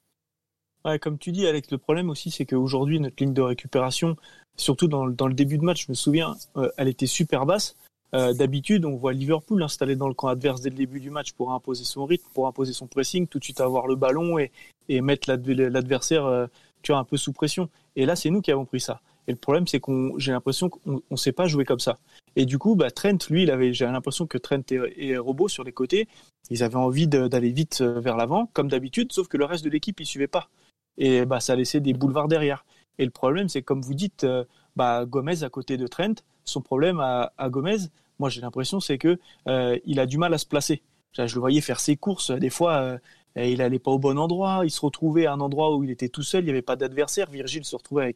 Ouais, 0.91 0.99
comme 0.99 1.17
tu 1.19 1.31
dis, 1.31 1.45
Alex, 1.45 1.69
le 1.71 1.77
problème 1.77 2.09
aussi, 2.09 2.31
c'est 2.31 2.45
qu'aujourd'hui, 2.45 2.99
notre 2.99 3.21
ligne 3.23 3.33
de 3.33 3.41
récupération, 3.41 4.15
surtout 4.55 4.87
dans, 4.87 5.05
le- 5.05 5.13
dans 5.13 5.27
le 5.27 5.33
début 5.33 5.57
de 5.59 5.63
match, 5.63 5.85
je 5.85 5.91
me 5.91 5.95
souviens, 5.95 6.35
euh, 6.55 6.69
elle 6.77 6.87
était 6.87 7.07
super 7.07 7.45
basse. 7.45 7.75
Euh, 8.15 8.33
D'habitude, 8.33 8.85
on 8.85 8.95
voit 8.95 9.13
Liverpool 9.13 9.61
installé 9.63 9.95
dans 9.95 10.07
le 10.07 10.13
camp 10.13 10.27
adverse 10.29 10.61
dès 10.61 10.69
le 10.69 10.75
début 10.75 10.99
du 10.99 11.09
match 11.09 11.33
pour 11.33 11.51
imposer 11.51 11.83
son 11.83 12.05
rythme, 12.05 12.27
pour 12.33 12.47
imposer 12.47 12.73
son 12.73 12.87
pressing, 12.87 13.27
tout 13.27 13.39
de 13.39 13.43
suite 13.43 13.59
avoir 13.59 13.87
le 13.87 13.95
ballon 13.95 14.39
et, 14.39 14.51
et 14.87 15.01
mettre 15.01 15.29
l'ad- 15.29 15.47
l'adversaire 15.47 16.25
euh, 16.25 16.47
un 16.89 17.03
peu 17.03 17.17
sous 17.17 17.33
pression. 17.33 17.69
Et 17.97 18.05
là, 18.05 18.15
c'est 18.15 18.29
nous 18.29 18.41
qui 18.41 18.49
avons 18.49 18.63
pris 18.63 18.79
ça. 18.79 19.01
Et 19.27 19.31
le 19.31 19.37
problème, 19.37 19.67
c'est 19.67 19.81
qu'on, 19.81 20.17
j'ai 20.17 20.31
l'impression 20.31 20.69
qu'on 20.69 21.01
ne 21.11 21.15
sait 21.17 21.33
pas 21.33 21.47
jouer 21.47 21.65
comme 21.65 21.81
ça. 21.81 21.99
Et 22.37 22.45
du 22.45 22.57
coup, 22.57 22.77
bah, 22.77 22.91
Trent, 22.91 23.17
lui, 23.29 23.45
j'ai 23.73 23.85
l'impression 23.85 24.25
que 24.25 24.37
Trent 24.37 24.61
et, 24.71 25.09
et 25.09 25.17
Robbo 25.17 25.49
sur 25.49 25.65
les 25.65 25.73
côtés, 25.73 26.07
ils 26.49 26.63
avaient 26.63 26.75
envie 26.75 27.07
d'aller 27.07 27.51
vite 27.51 27.81
euh, 27.81 27.99
vers 27.99 28.15
l'avant, 28.15 28.49
comme 28.53 28.69
d'habitude, 28.69 29.11
sauf 29.11 29.27
que 29.27 29.35
le 29.35 29.43
reste 29.43 29.65
de 29.65 29.69
l'équipe, 29.69 29.99
il 29.99 30.05
suivait 30.05 30.27
pas. 30.27 30.47
Et 30.97 31.25
bah, 31.25 31.41
ça 31.41 31.57
laissait 31.57 31.81
des 31.81 31.91
boulevards 31.91 32.29
derrière. 32.29 32.65
Et 32.99 33.03
le 33.03 33.11
problème, 33.11 33.49
c'est 33.49 33.61
comme 33.61 33.81
vous 33.81 33.93
dites, 33.93 34.25
bah, 34.77 35.05
Gomez 35.05 35.43
à 35.43 35.49
côté 35.49 35.75
de 35.75 35.87
Trent, 35.87 36.23
son 36.49 36.61
problème 36.61 36.99
à, 36.99 37.49
Gomez, 37.49 37.77
moi 38.19 38.29
j'ai 38.29 38.41
l'impression, 38.41 38.79
c'est 38.79 38.97
que 38.97 39.19
euh, 39.47 39.77
il 39.85 39.99
a 39.99 40.05
du 40.05 40.17
mal 40.17 40.33
à 40.33 40.37
se 40.37 40.45
placer. 40.45 40.81
Je 41.13 41.33
le 41.33 41.39
voyais 41.39 41.61
faire 41.61 41.79
ses 41.79 41.95
courses, 41.95 42.31
des 42.31 42.49
fois, 42.49 42.73
euh, 42.73 42.97
il 43.35 43.61
allait 43.61 43.79
pas 43.79 43.91
au 43.91 43.99
bon 43.99 44.17
endroit, 44.19 44.61
il 44.63 44.69
se 44.69 44.81
retrouvait 44.81 45.25
à 45.25 45.33
un 45.33 45.39
endroit 45.39 45.75
où 45.75 45.83
il 45.83 45.89
était 45.89 46.09
tout 46.09 46.23
seul, 46.23 46.43
il 46.43 46.45
n'y 46.45 46.51
avait 46.51 46.61
pas 46.61 46.75
d'adversaire. 46.75 47.29
Virgile 47.29 47.65
se 47.65 47.75
retrouvait 47.75 48.15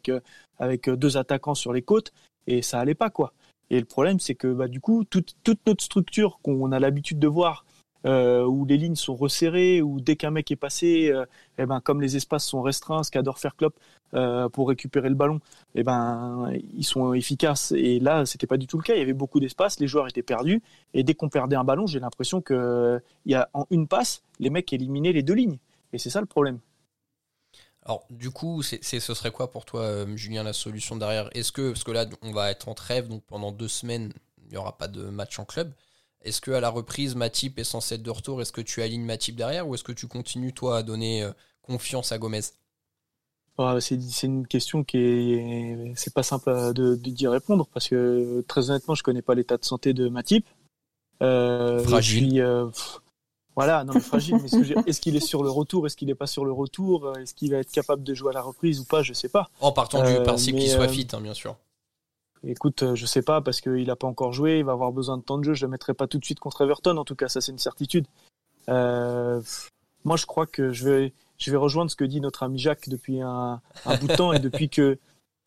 avec, 0.59 0.87
euh, 0.87 0.95
deux 0.95 1.17
attaquants 1.17 1.55
sur 1.55 1.73
les 1.73 1.81
côtes, 1.81 2.13
et 2.47 2.61
ça 2.61 2.79
allait 2.79 2.95
pas, 2.95 3.09
quoi. 3.09 3.33
Et 3.69 3.79
le 3.79 3.85
problème, 3.85 4.19
c'est 4.19 4.35
que 4.35 4.47
bah, 4.47 4.67
du 4.67 4.79
coup, 4.79 5.03
toute 5.03 5.35
notre 5.65 5.83
structure 5.83 6.39
qu'on 6.43 6.71
a 6.71 6.79
l'habitude 6.79 7.19
de 7.19 7.27
voir, 7.27 7.65
euh, 8.05 8.45
où 8.45 8.65
les 8.65 8.77
lignes 8.77 8.95
sont 8.95 9.15
resserrées, 9.15 9.81
où 9.81 10.01
dès 10.01 10.15
qu'un 10.15 10.31
mec 10.31 10.49
est 10.51 10.55
passé, 10.55 11.11
euh, 11.11 11.25
eh 11.57 11.65
ben, 11.65 11.79
comme 11.81 12.01
les 12.01 12.15
espaces 12.15 12.45
sont 12.45 12.61
restreints, 12.61 13.03
ce 13.03 13.11
qu'adore 13.11 13.39
faire 13.39 13.55
Klopp 13.55 13.75
euh, 14.13 14.49
pour 14.49 14.69
récupérer 14.69 15.09
le 15.09 15.15
ballon, 15.15 15.39
eh 15.75 15.83
ben, 15.83 16.51
ils 16.73 16.83
sont 16.83 17.13
efficaces. 17.13 17.71
Et 17.73 17.99
là, 17.99 18.25
c'était 18.25 18.47
pas 18.47 18.57
du 18.57 18.67
tout 18.67 18.77
le 18.77 18.83
cas. 18.83 18.95
Il 18.95 18.99
y 18.99 19.03
avait 19.03 19.13
beaucoup 19.13 19.39
d'espace, 19.39 19.79
les 19.79 19.87
joueurs 19.87 20.07
étaient 20.07 20.23
perdus. 20.23 20.61
Et 20.93 21.03
dès 21.03 21.13
qu'on 21.13 21.29
perdait 21.29 21.55
un 21.55 21.63
ballon, 21.63 21.87
j'ai 21.87 21.99
l'impression 21.99 22.41
que 22.41 22.99
il 23.25 23.31
y 23.31 23.35
a 23.35 23.49
en 23.53 23.65
une 23.69 23.87
passe, 23.87 24.23
les 24.39 24.49
mecs 24.49 24.71
éliminaient 24.73 25.13
les 25.13 25.23
deux 25.23 25.35
lignes. 25.35 25.57
Et 25.93 25.97
c'est 25.97 26.09
ça 26.09 26.21
le 26.21 26.25
problème. 26.25 26.59
Alors, 27.83 28.05
du 28.11 28.29
coup, 28.29 28.61
ce 28.61 28.99
serait 28.99 29.31
quoi 29.31 29.49
pour 29.49 29.65
toi, 29.65 30.05
Julien, 30.15 30.43
la 30.43 30.53
solution 30.53 30.95
derrière? 30.95 31.29
Est-ce 31.33 31.51
que, 31.51 31.71
parce 31.71 31.83
que 31.83 31.91
là, 31.91 32.05
on 32.21 32.31
va 32.31 32.51
être 32.51 32.67
en 32.69 32.75
trêve, 32.75 33.07
donc 33.07 33.23
pendant 33.23 33.51
deux 33.51 33.67
semaines, 33.67 34.13
il 34.45 34.51
n'y 34.51 34.57
aura 34.57 34.77
pas 34.77 34.87
de 34.87 35.03
match 35.03 35.39
en 35.39 35.45
club. 35.45 35.73
Est-ce 36.23 36.41
que 36.41 36.51
à 36.51 36.59
la 36.59 36.69
reprise, 36.69 37.15
Matip 37.15 37.57
est 37.59 37.63
censé 37.63 37.95
être 37.95 38.03
de 38.03 38.09
retour? 38.11 38.41
Est-ce 38.41 38.51
que 38.51 38.61
tu 38.61 38.81
alignes 38.81 39.03
Matip 39.05 39.35
derrière 39.35 39.67
ou 39.67 39.75
est-ce 39.75 39.83
que 39.83 39.91
tu 39.91 40.07
continues 40.07 40.53
toi 40.53 40.77
à 40.77 40.83
donner 40.83 41.23
euh, 41.23 41.31
confiance 41.63 42.11
à 42.11 42.17
Gomez? 42.17 42.41
Ah, 43.57 43.77
c'est 43.79 43.99
c'est 44.01 44.27
une 44.27 44.47
question 44.47 44.83
qui 44.83 44.97
est 44.97 45.93
c'est 45.95 46.13
pas 46.13 46.23
simple 46.23 46.49
à- 46.49 46.73
de 46.73 46.95
de- 46.95 47.09
d'y 47.11 47.27
répondre 47.27 47.67
parce 47.73 47.87
que 47.89 48.43
très 48.47 48.69
honnêtement 48.69 48.95
je 48.95 49.03
connais 49.03 49.21
pas 49.21 49.35
l'état 49.35 49.57
de 49.57 49.65
santé 49.65 49.93
de 49.93 50.09
Matip. 50.09 50.45
Euh, 51.21 51.83
Fragile. 51.83 52.23
et 52.23 52.27
puis, 52.29 52.41
euh, 52.41 52.65
pff, 52.67 53.01
voilà, 53.55 53.83
non 53.83 53.93
mais 53.93 54.01
fragile. 54.01 54.35
mais 54.41 54.49
que 54.49 54.89
est-ce 54.89 55.01
qu'il 55.01 55.15
est 55.15 55.19
sur 55.19 55.43
le 55.43 55.51
retour? 55.51 55.85
Est-ce 55.85 55.97
qu'il 55.97 56.09
est 56.09 56.15
pas 56.15 56.27
sur 56.27 56.45
le 56.45 56.51
retour? 56.51 57.17
Est-ce 57.17 57.33
qu'il 57.35 57.51
va 57.51 57.57
être 57.57 57.71
capable 57.71 58.03
de 58.03 58.13
jouer 58.15 58.31
à 58.31 58.33
la 58.33 58.41
reprise 58.41 58.79
ou 58.79 58.85
pas? 58.85 59.03
Je 59.03 59.13
sais 59.13 59.29
pas. 59.29 59.49
En 59.59 59.71
partant 59.71 59.99
du 60.01 60.15
Euh, 60.15 60.23
principe 60.23 60.55
qu'il 60.57 60.69
soit 60.69 60.85
euh, 60.85 60.87
fit, 60.87 61.07
hein, 61.13 61.21
bien 61.21 61.33
sûr. 61.35 61.57
Écoute, 62.43 62.81
euh, 62.83 62.95
je 62.95 63.05
sais 63.05 63.21
pas 63.21 63.41
parce 63.41 63.61
qu'il 63.61 63.89
a 63.89 63.95
pas 63.95 64.07
encore 64.07 64.33
joué, 64.33 64.59
il 64.59 64.65
va 64.65 64.71
avoir 64.71 64.91
besoin 64.91 65.17
de 65.17 65.23
temps 65.23 65.37
de 65.37 65.43
jeu. 65.43 65.53
Je 65.53 65.65
le 65.65 65.71
mettrai 65.71 65.93
pas 65.93 66.07
tout 66.07 66.17
de 66.17 66.25
suite 66.25 66.39
contre 66.39 66.61
Everton, 66.61 66.97
en 66.97 67.05
tout 67.05 67.15
cas, 67.15 67.27
ça 67.27 67.39
c'est 67.39 67.51
une 67.51 67.59
certitude. 67.59 68.07
Euh, 68.69 69.41
moi, 70.03 70.17
je 70.17 70.25
crois 70.25 70.47
que 70.47 70.71
je 70.71 70.89
vais, 70.89 71.13
je 71.37 71.51
vais 71.51 71.57
rejoindre 71.57 71.91
ce 71.91 71.95
que 71.95 72.03
dit 72.03 72.19
notre 72.19 72.43
ami 72.43 72.57
Jacques 72.57 72.89
depuis 72.89 73.21
un, 73.21 73.61
un 73.85 73.97
bout 73.97 74.07
de 74.07 74.15
temps 74.15 74.33
et 74.33 74.39
depuis 74.39 74.69
que, 74.69 74.97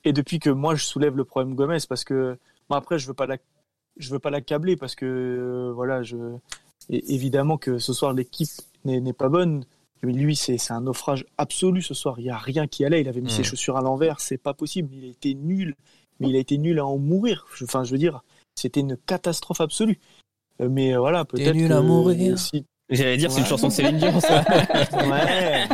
et 0.05 0.13
depuis 0.13 0.39
que 0.39 0.51
moi 0.51 0.75
je 0.77 0.85
soulève 0.85 1.17
le 1.17 1.25
problème 1.25 1.55
Gomez 1.55 1.79
parce 1.89 2.05
que, 2.05 2.39
bon 2.69 2.77
après, 2.77 2.99
je 2.99 3.09
veux 3.09 3.15
pas 3.15 3.27
la, 3.27 3.39
je 3.97 4.11
veux 4.11 4.21
pas 4.21 4.31
l'accabler 4.31 4.77
parce 4.77 4.95
que, 4.95 5.07
euh, 5.07 5.73
voilà, 5.73 6.05
je, 6.05 6.17
évidemment 6.89 7.59
que 7.59 7.79
ce 7.79 7.93
soir 7.93 8.13
l'équipe 8.13 8.51
n'est 8.85 9.13
pas 9.13 9.29
bonne. 9.29 9.65
Mais 10.03 10.13
lui, 10.13 10.37
c'est 10.37 10.59
un 10.71 10.83
naufrage 10.83 11.25
absolu 11.39 11.81
ce 11.81 11.95
soir. 11.95 12.21
Il 12.21 12.27
y 12.27 12.31
a 12.31 12.37
rien 12.37 12.67
qui 12.67 12.85
allait. 12.85 13.01
Il 13.01 13.09
avait 13.09 13.23
mis 13.23 13.31
ses 13.31 13.43
chaussures 13.43 13.79
à 13.79 13.81
l'envers. 13.81 14.21
C'est 14.21 14.37
pas 14.37 14.53
possible. 14.53 14.93
Il 14.93 15.05
a 15.05 15.09
été 15.09 15.35
nul 15.35 15.75
mais 16.21 16.29
il 16.29 16.37
a 16.37 16.39
été 16.39 16.59
nul 16.59 16.79
à 16.79 16.87
en 16.87 16.99
mourir. 16.99 17.47
Enfin, 17.63 17.85
je 17.85 17.91
veux 17.93 17.99
dire, 17.99 18.23
c'était 18.55 18.81
une 18.81 18.97
catastrophe 18.97 19.61
absolue. 19.61 19.99
Euh, 20.61 20.69
Mais 20.69 20.95
euh, 20.95 20.99
voilà, 21.01 21.25
peut-être 21.25 21.55
nul 21.55 21.69
que 21.69 21.75
à 21.75 21.81
mourir. 21.83 22.39
si- 22.39 22.65
J'allais 22.91 23.17
dire, 23.17 23.33
c'est 23.33 23.41
une 23.41 23.47
chanson 23.47 23.69
de 23.69 23.73
Céline 23.73 23.97
Dion, 23.97 24.21
ça. 24.21 24.45
Ouais. 24.93 25.67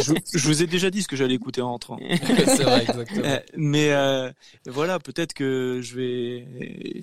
je, 0.00 0.14
je 0.32 0.46
vous 0.46 0.62
ai 0.62 0.66
déjà 0.68 0.90
dit 0.90 1.02
ce 1.02 1.08
que 1.08 1.16
j'allais 1.16 1.34
écouter 1.34 1.60
en 1.60 1.70
rentrant. 1.70 1.98
c'est 2.56 2.62
vrai, 2.62 2.82
exactement. 2.84 3.24
Euh, 3.26 3.40
mais 3.56 3.90
euh, 3.92 4.30
voilà, 4.66 5.00
peut-être 5.00 5.34
que 5.34 5.80
je 5.82 5.96
vais. 5.96 7.02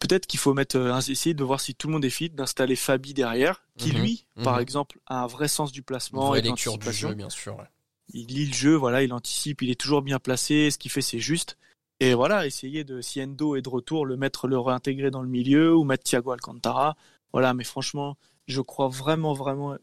Peut-être 0.00 0.26
qu'il 0.26 0.38
faut 0.38 0.54
mettre 0.54 0.76
essayer 1.08 1.34
de 1.34 1.42
voir 1.44 1.60
si 1.60 1.74
tout 1.74 1.88
le 1.88 1.94
monde 1.94 2.04
est 2.04 2.10
fit, 2.10 2.30
d'installer 2.30 2.76
Fabi 2.76 3.14
derrière, 3.14 3.64
qui 3.78 3.92
Mhm. 3.92 4.00
lui, 4.00 4.26
par 4.44 4.56
Mhm. 4.56 4.62
exemple, 4.62 4.98
a 5.06 5.22
un 5.22 5.26
vrai 5.26 5.48
sens 5.48 5.72
du 5.72 5.80
Une 5.80 5.84
placement 5.84 6.28
vraie 6.28 6.38
et 6.38 6.42
lecture 6.42 6.78
du 6.78 6.92
jeu, 6.92 7.14
bien 7.14 7.30
sûr. 7.30 7.56
ouais. 7.56 7.64
Il 8.12 8.26
lit 8.26 8.46
le 8.46 8.54
jeu, 8.54 8.74
voilà, 8.74 9.02
il 9.02 9.12
anticipe, 9.12 9.62
il 9.62 9.70
est 9.70 9.80
toujours 9.80 10.02
bien 10.02 10.18
placé, 10.18 10.70
ce 10.70 10.78
qu'il 10.78 10.90
fait 10.90 11.02
c'est 11.02 11.18
juste. 11.18 11.58
Et 12.00 12.14
voilà, 12.14 12.46
essayer 12.46 12.84
de, 12.84 13.00
si 13.00 13.22
Endo 13.22 13.56
est 13.56 13.62
de 13.62 13.68
retour, 13.68 14.06
le 14.06 14.16
mettre, 14.16 14.46
le 14.46 14.58
réintégrer 14.58 15.10
dans 15.10 15.22
le 15.22 15.28
milieu 15.28 15.74
ou 15.74 15.84
mettre 15.84 16.04
Thiago 16.04 16.30
Alcantara. 16.30 16.96
Voilà, 17.32 17.54
mais 17.54 17.64
franchement, 17.64 18.16
je 18.46 18.60
crois 18.60 18.88
vraiment, 18.88 19.34
vraiment, 19.34 19.76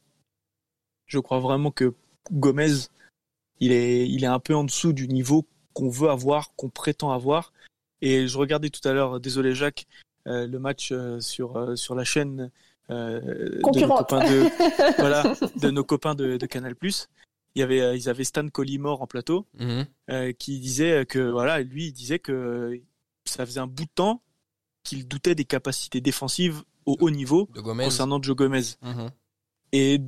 je 1.08 1.20
crois 1.20 1.40
vraiment 1.40 1.72
que 1.72 1.94
Gomez, 2.32 2.88
il 3.60 3.72
est, 3.72 4.08
il 4.08 4.24
est 4.24 4.28
un 4.28 4.40
peu 4.40 4.56
en 4.56 4.64
dessous 4.64 4.94
du 4.94 5.08
niveau 5.08 5.46
qu'on 5.74 5.90
veut 5.90 6.10
avoir, 6.10 6.56
qu'on 6.56 6.70
prétend 6.70 7.12
avoir. 7.12 7.52
Et 8.02 8.28
je 8.28 8.38
regardais 8.38 8.70
tout 8.70 8.88
à 8.88 8.94
l'heure, 8.94 9.20
désolé 9.20 9.54
Jacques, 9.54 9.86
euh, 10.28 10.48
le 10.48 10.60
match 10.60 10.92
euh, 10.92 11.20
sur, 11.20 11.58
euh, 11.58 11.76
sur 11.76 11.96
la 11.96 12.04
chaîne 12.04 12.50
euh, 12.90 13.60
de 13.74 13.80
nos 13.80 13.88
copains 13.96 14.20
de, 14.20 14.96
voilà, 15.00 15.24
de 15.62 15.70
nos 15.72 15.84
copains 15.84 16.16
de, 16.16 16.38
de 16.38 16.46
Canal+. 16.46 16.76
Il 17.56 17.60
y 17.60 17.64
avait, 17.64 17.82
euh, 17.82 17.96
ils 17.96 18.10
avaient 18.10 18.24
Stan 18.26 18.48
Collymore 18.50 19.02
en 19.02 19.08
plateau 19.08 19.46
Mhm. 19.58 19.86
euh, 20.12 20.32
qui 20.34 20.60
disait 20.60 21.06
que 21.06 21.20
voilà, 21.20 21.62
lui 21.62 21.88
il 21.88 21.94
disait 21.94 22.20
que 22.20 22.80
ça 23.26 23.46
faisait 23.46 23.60
un 23.62 23.68
bout 23.68 23.86
de 23.86 23.90
temps 23.96 24.22
qu'il 24.84 25.08
doutait 25.08 25.36
des 25.36 25.46
capacités 25.46 26.02
défensives 26.02 26.64
au 26.86 26.96
haut 27.00 27.10
niveau 27.10 27.50
De 27.56 27.62
concernant 27.86 28.22
Joe 28.22 28.36
Gomez. 28.36 28.62
Mhm. 28.82 29.10
Et 29.72 30.00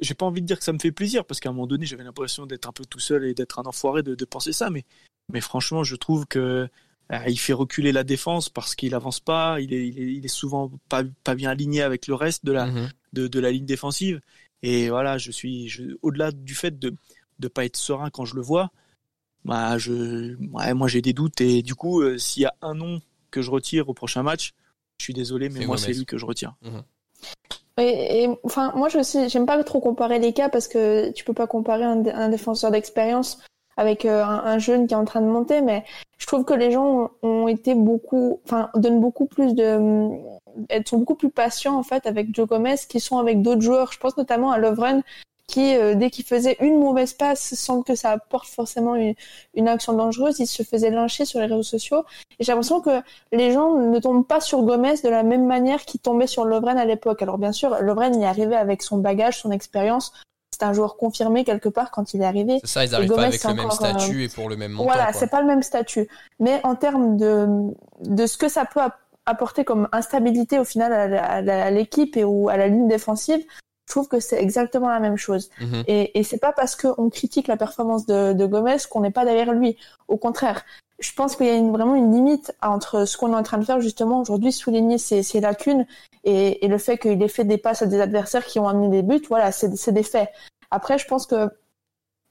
j'ai 0.00 0.14
pas 0.14 0.26
envie 0.26 0.40
de 0.40 0.46
dire 0.46 0.58
que 0.58 0.64
ça 0.64 0.72
me 0.72 0.78
fait 0.78 0.90
plaisir 0.92 1.24
parce 1.24 1.38
qu'à 1.38 1.50
un 1.50 1.52
moment 1.52 1.66
donné 1.66 1.86
j'avais 1.86 2.02
l'impression 2.04 2.46
d'être 2.46 2.66
un 2.68 2.72
peu 2.72 2.84
tout 2.84 2.98
seul 2.98 3.24
et 3.24 3.34
d'être 3.34 3.58
un 3.58 3.62
enfoiré 3.64 4.02
de, 4.02 4.14
de 4.14 4.24
penser 4.24 4.52
ça, 4.52 4.70
mais 4.70 4.84
mais 5.32 5.40
franchement 5.40 5.84
je 5.84 5.96
trouve 5.96 6.26
que 6.26 6.68
euh, 7.12 7.18
il 7.28 7.38
fait 7.38 7.52
reculer 7.52 7.92
la 7.92 8.04
défense 8.04 8.48
parce 8.48 8.74
qu'il 8.74 8.94
avance 8.94 9.20
pas, 9.20 9.60
il 9.60 9.74
est, 9.74 9.86
il 9.86 9.98
est, 9.98 10.12
il 10.14 10.24
est 10.24 10.28
souvent 10.28 10.70
pas, 10.88 11.02
pas 11.24 11.34
bien 11.34 11.50
aligné 11.50 11.82
avec 11.82 12.06
le 12.06 12.14
reste 12.14 12.44
de 12.44 12.52
la, 12.52 12.66
Mhm. 12.66 12.88
de, 13.12 13.28
de 13.28 13.40
la 13.40 13.50
ligne 13.50 13.66
défensive. 13.66 14.20
Et 14.62 14.88
voilà, 14.90 15.18
je 15.18 15.30
suis 15.30 15.68
je- 15.68 15.96
au-delà 16.02 16.30
du 16.32 16.54
fait 16.54 16.78
de 16.78 16.94
ne 17.40 17.48
pas 17.48 17.64
être 17.64 17.76
serein 17.76 18.10
quand 18.10 18.24
je 18.24 18.36
le 18.36 18.42
vois. 18.42 18.70
Bah, 19.44 19.76
je, 19.76 20.36
ouais, 20.52 20.72
moi 20.74 20.86
j'ai 20.86 21.02
des 21.02 21.12
doutes 21.12 21.40
et 21.40 21.62
du 21.62 21.74
coup, 21.74 22.00
euh, 22.00 22.16
s'il 22.16 22.44
y 22.44 22.46
a 22.46 22.54
un 22.62 22.74
nom 22.74 23.00
que 23.32 23.42
je 23.42 23.50
retire 23.50 23.88
au 23.88 23.94
prochain 23.94 24.22
match, 24.22 24.52
je 24.98 25.04
suis 25.04 25.14
désolé, 25.14 25.48
mais 25.48 25.60
C'est 25.60 25.66
moi 25.66 25.78
c'est 25.78 25.92
lui 25.92 26.06
que 26.06 26.16
je 26.16 26.26
retire. 26.26 26.54
Et, 27.78 28.22
et, 28.24 28.28
enfin, 28.44 28.72
moi, 28.76 28.88
je 28.90 28.98
aussi, 28.98 29.28
j'aime 29.30 29.46
pas 29.46 29.62
trop 29.64 29.80
comparer 29.80 30.18
les 30.18 30.34
cas 30.34 30.48
parce 30.50 30.68
que 30.68 31.10
tu 31.12 31.24
peux 31.24 31.32
pas 31.32 31.46
comparer 31.46 31.84
un 31.84 32.28
défenseur 32.28 32.70
d'expérience 32.70 33.38
avec 33.76 34.04
euh, 34.04 34.24
un, 34.24 34.44
un 34.44 34.58
jeune 34.58 34.86
qui 34.86 34.94
est 34.94 34.96
en 34.96 35.04
train 35.04 35.20
de 35.20 35.26
monter, 35.26 35.60
mais 35.60 35.84
je 36.18 36.26
trouve 36.26 36.44
que 36.44 36.54
les 36.54 36.70
gens 36.70 37.10
ont, 37.22 37.48
été 37.48 37.74
beaucoup, 37.74 38.40
enfin, 38.44 38.70
donnent 38.76 39.00
beaucoup 39.00 39.26
plus 39.26 39.54
de, 39.54 40.08
elles 40.68 40.86
sont 40.86 40.98
beaucoup 40.98 41.16
plus 41.16 41.30
patients 41.30 41.76
en 41.76 41.82
fait 41.82 42.06
avec 42.06 42.34
Joe 42.34 42.46
Gomez 42.46 42.76
qu'ils 42.88 43.00
sont 43.00 43.18
avec 43.18 43.42
d'autres 43.42 43.60
joueurs. 43.60 43.92
Je 43.92 43.98
pense 43.98 44.16
notamment 44.16 44.52
à 44.52 44.58
Lovren 44.58 45.02
qui, 45.48 45.76
euh, 45.76 45.94
dès 45.94 46.10
qu'il 46.10 46.24
faisait 46.24 46.56
une 46.60 46.78
mauvaise 46.78 47.12
passe 47.12 47.54
sans 47.54 47.82
que 47.82 47.94
ça 47.94 48.12
apporte 48.12 48.46
forcément 48.46 48.94
une, 48.94 49.14
une 49.54 49.68
action 49.68 49.92
dangereuse, 49.94 50.38
il 50.38 50.46
se 50.46 50.62
faisait 50.62 50.90
lyncher 50.90 51.24
sur 51.24 51.40
les 51.40 51.46
réseaux 51.46 51.62
sociaux. 51.62 52.04
Et 52.38 52.44
j'ai 52.44 52.52
l'impression 52.52 52.80
que 52.80 53.02
les 53.32 53.52
gens 53.52 53.74
ne 53.74 53.98
tombent 53.98 54.26
pas 54.26 54.40
sur 54.40 54.62
Gomez 54.62 54.94
de 55.02 55.08
la 55.08 55.24
même 55.24 55.46
manière 55.46 55.84
qu'ils 55.84 56.00
tombaient 56.00 56.26
sur 56.26 56.44
Lovren 56.44 56.78
à 56.78 56.84
l'époque. 56.84 57.20
Alors 57.20 57.38
bien 57.38 57.52
sûr, 57.52 57.76
Lovren 57.82 58.18
y 58.20 58.24
arrivé 58.24 58.54
avec 58.54 58.82
son 58.82 58.98
bagage, 58.98 59.40
son 59.40 59.50
expérience. 59.50 60.12
C'est 60.52 60.64
un 60.64 60.72
joueur 60.72 60.96
confirmé 60.96 61.44
quelque 61.44 61.68
part 61.68 61.90
quand 61.90 62.14
il 62.14 62.22
est 62.22 62.26
arrivé. 62.26 62.58
C'est 62.62 62.70
ça, 62.70 62.84
ils 62.84 62.94
arrivent 62.94 63.12
pas 63.14 63.22
avec 63.24 63.42
le 63.42 63.54
même 63.54 63.66
encore, 63.66 63.84
euh, 63.84 63.88
statut 63.98 64.24
et 64.24 64.28
pour 64.28 64.48
le 64.48 64.56
même 64.56 64.72
montant. 64.72 64.90
voilà, 64.92 65.12
c'est 65.12 65.26
pas 65.28 65.40
le 65.40 65.46
même 65.46 65.62
statut. 65.62 66.08
Mais 66.40 66.60
en 66.62 66.74
termes 66.74 67.16
de, 67.16 67.48
de 68.00 68.26
ce 68.26 68.36
que 68.36 68.48
ça 68.48 68.64
peut 68.64 68.80
app- 68.80 68.98
apporter 69.26 69.64
comme 69.64 69.88
instabilité 69.92 70.58
au 70.58 70.64
final 70.64 70.92
à 70.92 71.70
l'équipe 71.70 72.16
et 72.16 72.24
ou 72.24 72.48
à 72.48 72.56
la 72.56 72.68
ligne 72.68 72.86
défensive, 72.88 73.40
je 73.88 73.92
trouve 73.92 74.08
que 74.08 74.20
c'est 74.20 74.40
exactement 74.40 74.88
la 74.88 75.00
même 75.00 75.16
chose. 75.16 75.50
Mhm. 75.60 75.84
Et, 75.86 76.18
et 76.18 76.22
c'est 76.22 76.38
pas 76.38 76.52
parce 76.52 76.76
qu'on 76.76 77.08
critique 77.10 77.48
la 77.48 77.56
performance 77.56 78.06
de, 78.06 78.32
de 78.32 78.46
Gomez 78.46 78.76
qu'on 78.90 79.00
n'est 79.00 79.10
pas 79.10 79.24
derrière 79.24 79.52
lui. 79.52 79.76
Au 80.08 80.16
contraire, 80.16 80.64
je 80.98 81.12
pense 81.14 81.34
qu'il 81.34 81.46
y 81.46 81.50
a 81.50 81.54
une, 81.54 81.72
vraiment 81.72 81.94
une 81.96 82.12
limite 82.12 82.54
entre 82.62 83.04
ce 83.06 83.16
qu'on 83.16 83.32
est 83.32 83.36
en 83.36 83.42
train 83.42 83.58
de 83.58 83.64
faire 83.64 83.80
justement 83.80 84.20
aujourd'hui, 84.20 84.52
souligner 84.52 84.98
ses 84.98 85.40
lacunes 85.40 85.86
et, 86.24 86.64
et 86.64 86.68
le 86.68 86.78
fait 86.78 86.98
qu'il 86.98 87.22
ait 87.22 87.28
fait 87.28 87.44
des 87.44 87.58
passes 87.58 87.82
à 87.82 87.86
des 87.86 88.00
adversaires 88.00 88.44
qui 88.44 88.58
ont 88.58 88.68
amené 88.68 88.88
des 88.88 89.02
buts. 89.02 89.22
Voilà, 89.28 89.52
c'est 89.52 89.92
des 89.92 90.02
faits. 90.02 90.30
Après, 90.70 90.98
je 90.98 91.06
pense 91.06 91.26
que 91.26 91.50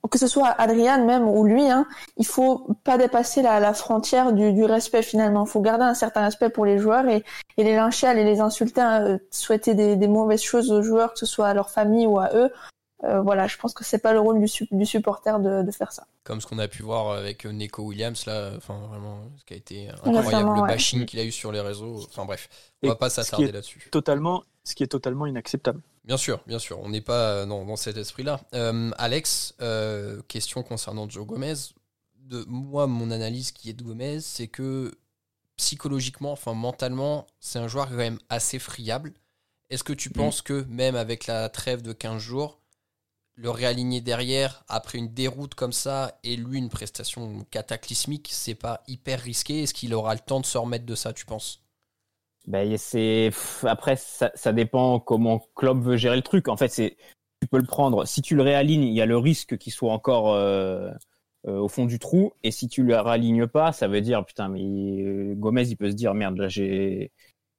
que 0.09 0.17
ce 0.17 0.25
soit 0.27 0.47
Adrian 0.47 1.05
même 1.05 1.29
ou 1.29 1.45
lui, 1.45 1.69
hein, 1.69 1.85
il 2.17 2.25
faut 2.25 2.67
pas 2.83 2.97
dépasser 2.97 3.43
la, 3.43 3.59
la 3.59 3.73
frontière 3.73 4.33
du, 4.33 4.51
du 4.51 4.65
respect 4.65 5.03
finalement. 5.03 5.45
Il 5.45 5.49
faut 5.49 5.61
garder 5.61 5.83
un 5.83 5.93
certain 5.93 6.21
respect 6.21 6.49
pour 6.49 6.65
les 6.65 6.79
joueurs 6.79 7.07
et, 7.07 7.23
et 7.57 7.63
les 7.63 7.75
lyncher, 7.75 8.07
aller 8.07 8.23
les 8.23 8.39
insulter, 8.41 8.81
euh, 8.81 9.17
souhaiter 9.29 9.75
des, 9.75 9.95
des 9.95 10.07
mauvaises 10.07 10.41
choses 10.41 10.71
aux 10.71 10.81
joueurs, 10.81 11.13
que 11.13 11.19
ce 11.19 11.27
soit 11.27 11.47
à 11.47 11.53
leur 11.53 11.69
famille 11.69 12.07
ou 12.07 12.17
à 12.17 12.31
eux. 12.33 12.49
Euh, 13.03 13.21
voilà, 13.21 13.47
je 13.47 13.57
pense 13.57 13.73
que 13.73 13.83
c'est 13.83 13.97
pas 13.99 14.13
le 14.13 14.19
rôle 14.19 14.39
du, 14.39 14.47
su- 14.47 14.67
du 14.71 14.85
supporter 14.85 15.39
de, 15.39 15.63
de 15.63 15.71
faire 15.71 15.91
ça. 15.91 16.05
Comme 16.23 16.39
ce 16.39 16.45
qu'on 16.47 16.59
a 16.59 16.67
pu 16.67 16.83
voir 16.83 17.11
avec 17.17 17.45
euh, 17.45 17.51
Neko 17.51 17.81
Williams, 17.83 18.25
là, 18.27 18.51
enfin 18.57 18.77
vraiment, 18.89 19.19
ce 19.39 19.43
qui 19.45 19.53
a 19.53 19.57
été 19.57 19.89
incroyable, 19.89 20.53
le 20.55 20.61
ouais. 20.61 20.67
bashing 20.67 21.05
qu'il 21.05 21.19
a 21.19 21.23
eu 21.23 21.31
sur 21.31 21.51
les 21.51 21.61
réseaux. 21.61 22.03
Enfin 22.07 22.25
bref, 22.25 22.47
on 22.83 22.85
Et 22.85 22.89
va 22.89 22.95
pas 22.95 23.09
s'attarder 23.09 23.51
là-dessus. 23.51 23.89
Totalement, 23.91 24.43
ce 24.63 24.75
qui 24.75 24.83
est 24.83 24.87
totalement 24.87 25.25
inacceptable. 25.25 25.81
Bien 26.05 26.17
sûr, 26.17 26.41
bien 26.45 26.59
sûr, 26.59 26.79
on 26.79 26.89
n'est 26.89 27.01
pas 27.01 27.31
euh, 27.31 27.45
dans, 27.47 27.65
dans 27.65 27.75
cet 27.75 27.97
esprit-là. 27.97 28.39
Euh, 28.53 28.91
Alex, 28.97 29.55
euh, 29.61 30.21
question 30.27 30.61
concernant 30.63 31.09
Joe 31.09 31.25
Gomez. 31.25 31.53
De, 32.19 32.45
moi, 32.47 32.85
mon 32.87 33.09
analyse 33.11 33.51
qui 33.51 33.69
est 33.71 33.73
de 33.73 33.83
Gomez, 33.83 34.19
c'est 34.21 34.47
que 34.47 34.91
psychologiquement, 35.57 36.31
enfin 36.31 36.53
mentalement, 36.53 37.27
c'est 37.39 37.59
un 37.59 37.67
joueur 37.67 37.87
quand 37.89 37.95
même 37.95 38.19
assez 38.29 38.57
friable. 38.59 39.13
Est-ce 39.69 39.83
que 39.83 39.93
tu 39.93 40.09
Mm. 40.09 40.13
penses 40.13 40.41
que 40.41 40.65
même 40.69 40.95
avec 40.95 41.27
la 41.27 41.49
trêve 41.49 41.81
de 41.81 41.93
15 41.93 42.21
jours, 42.21 42.59
le 43.35 43.49
réaligner 43.49 44.01
derrière 44.01 44.63
après 44.67 44.97
une 44.97 45.13
déroute 45.13 45.55
comme 45.55 45.71
ça 45.71 46.19
et 46.23 46.35
lui 46.35 46.57
une 46.57 46.69
prestation 46.69 47.45
cataclysmique, 47.49 48.29
c'est 48.31 48.55
pas 48.55 48.83
hyper 48.87 49.19
risqué 49.19 49.63
Est-ce 49.63 49.73
qu'il 49.73 49.93
aura 49.93 50.13
le 50.13 50.19
temps 50.19 50.39
de 50.39 50.45
se 50.45 50.57
remettre 50.57 50.85
de 50.85 50.95
ça, 50.95 51.13
tu 51.13 51.25
penses? 51.25 51.63
Ben, 52.47 52.75
c'est 52.77 53.31
après 53.63 53.95
ça, 53.95 54.51
dépend 54.51 54.99
comment 54.99 55.41
Klopp 55.55 55.77
veut 55.79 55.97
gérer 55.97 56.15
le 56.15 56.23
truc. 56.23 56.47
En 56.47 56.57
fait, 56.57 56.69
c'est 56.69 56.97
tu 57.41 57.47
peux 57.47 57.59
le 57.59 57.65
prendre. 57.65 58.05
Si 58.05 58.21
tu 58.21 58.35
le 58.35 58.41
réalignes, 58.41 58.83
il 58.83 58.93
y 58.93 59.01
a 59.01 59.05
le 59.05 59.17
risque 59.17 59.57
qu'il 59.57 59.73
soit 59.73 59.91
encore 59.91 60.33
euh, 60.33 60.89
euh, 61.47 61.57
au 61.57 61.67
fond 61.67 61.85
du 61.85 61.99
trou. 61.99 62.33
Et 62.43 62.51
si 62.51 62.67
tu 62.67 62.83
le 62.83 62.99
réalignes 62.99 63.47
pas, 63.47 63.71
ça 63.71 63.87
veut 63.87 64.01
dire 64.01 64.25
putain, 64.25 64.49
mais 64.49 65.35
Gomez, 65.35 65.67
il 65.69 65.77
peut 65.77 65.89
se 65.91 65.95
dire 65.95 66.13
merde, 66.13 66.37
là 66.37 66.47
j'ai 66.47 67.11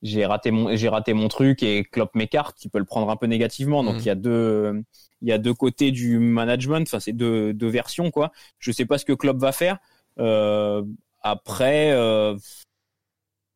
j'ai 0.03 0.27
raté 0.27 0.51
mon 0.51 0.75
j'ai 0.77 0.88
raté 0.88 1.15
mon 1.15 1.29
truc 1.29 1.62
et 1.62 1.85
Klopp 1.85 2.15
m'écarte. 2.15 2.65
Il 2.65 2.71
peut 2.71 2.79
le 2.79 2.85
prendre 2.85 3.09
un 3.11 3.17
peu 3.17 3.27
négativement. 3.27 3.85
Donc 3.85 3.95
Mhm. 3.95 4.01
il 4.01 4.07
y 4.07 4.11
a 4.11 4.15
deux 4.15 4.83
il 5.23 5.29
y 5.29 5.33
a 5.33 5.38
deux 5.38 5.55
côtés 5.55 5.93
du 5.93 6.19
management. 6.19 6.83
Enfin, 6.88 7.01
c'est 7.01 7.12
deux 7.12 7.53
deux 7.55 7.69
versions 7.69 8.11
quoi. 8.11 8.33
Je 8.59 8.73
sais 8.73 8.85
pas 8.87 8.99
ce 8.99 9.05
que 9.05 9.12
Klopp 9.12 9.38
va 9.38 9.53
faire. 9.53 9.79
Euh, 10.19 10.83
après. 11.23 11.93
Euh, 11.93 12.37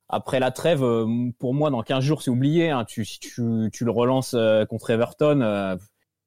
après 0.09 0.39
la 0.39 0.51
trêve, 0.53 0.85
euh, 0.85 1.31
pour 1.39 1.53
moi, 1.55 1.71
dans 1.71 1.83
15 1.83 2.05
jours, 2.05 2.23
c'est 2.23 2.31
oublié. 2.31 2.71
Hein. 2.71 2.85
Tu, 2.85 3.05
si 3.05 3.19
tu, 3.19 3.43
tu 3.73 3.85
le 3.85 3.91
relances 3.91 4.35
euh, 4.35 4.65
contre 4.65 4.91
Everton, 4.91 5.41
euh, 5.41 5.77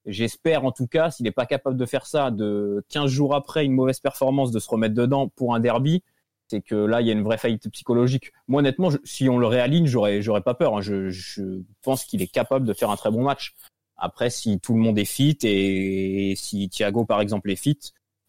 j'espère 0.05 0.65
en 0.65 0.71
tout 0.71 0.87
cas, 0.87 1.11
s'il 1.11 1.23
n'est 1.23 1.31
pas 1.31 1.45
capable 1.45 1.77
de 1.77 1.85
faire 1.85 2.05
ça, 2.05 2.29
de 2.31 2.83
15 2.89 3.09
jours 3.09 3.33
après 3.35 3.63
une 3.63 3.71
mauvaise 3.73 3.99
performance, 4.01 4.51
de 4.51 4.59
se 4.59 4.69
remettre 4.69 4.95
dedans 4.95 5.29
pour 5.29 5.55
un 5.55 5.61
derby, 5.61 6.03
c'est 6.49 6.61
que 6.61 6.75
là, 6.75 7.01
il 7.01 7.07
y 7.07 7.09
a 7.09 7.13
une 7.13 7.23
vraie 7.23 7.37
faillite 7.37 7.69
psychologique. 7.69 8.31
Moi, 8.47 8.59
honnêtement, 8.59 8.89
je- 8.89 8.97
si 9.03 9.29
on 9.29 9.37
le 9.37 9.47
réaligne, 9.47 9.85
j'aurais, 9.85 10.21
j'aurais 10.21 10.41
pas 10.41 10.53
peur. 10.55 10.75
hein. 10.77 10.81
Je, 10.81 11.09
je 11.09 11.43
pense 11.83 12.03
qu'il 12.05 12.21
est 12.21 12.27
capable 12.31 12.65
de 12.65 12.73
faire 12.73 12.89
un 12.89 12.95
très 12.97 13.11
bon 13.11 13.23
match. 13.23 13.53
Après, 13.97 14.29
si 14.29 14.59
tout 14.59 14.73
le 14.73 14.79
monde 14.79 14.97
est 14.97 15.05
fit 15.05 15.37
et, 15.43 16.33
si 16.35 16.69
Thiago, 16.69 17.05
par 17.05 17.21
exemple, 17.21 17.51
est 17.51 17.55
fit, 17.55 17.77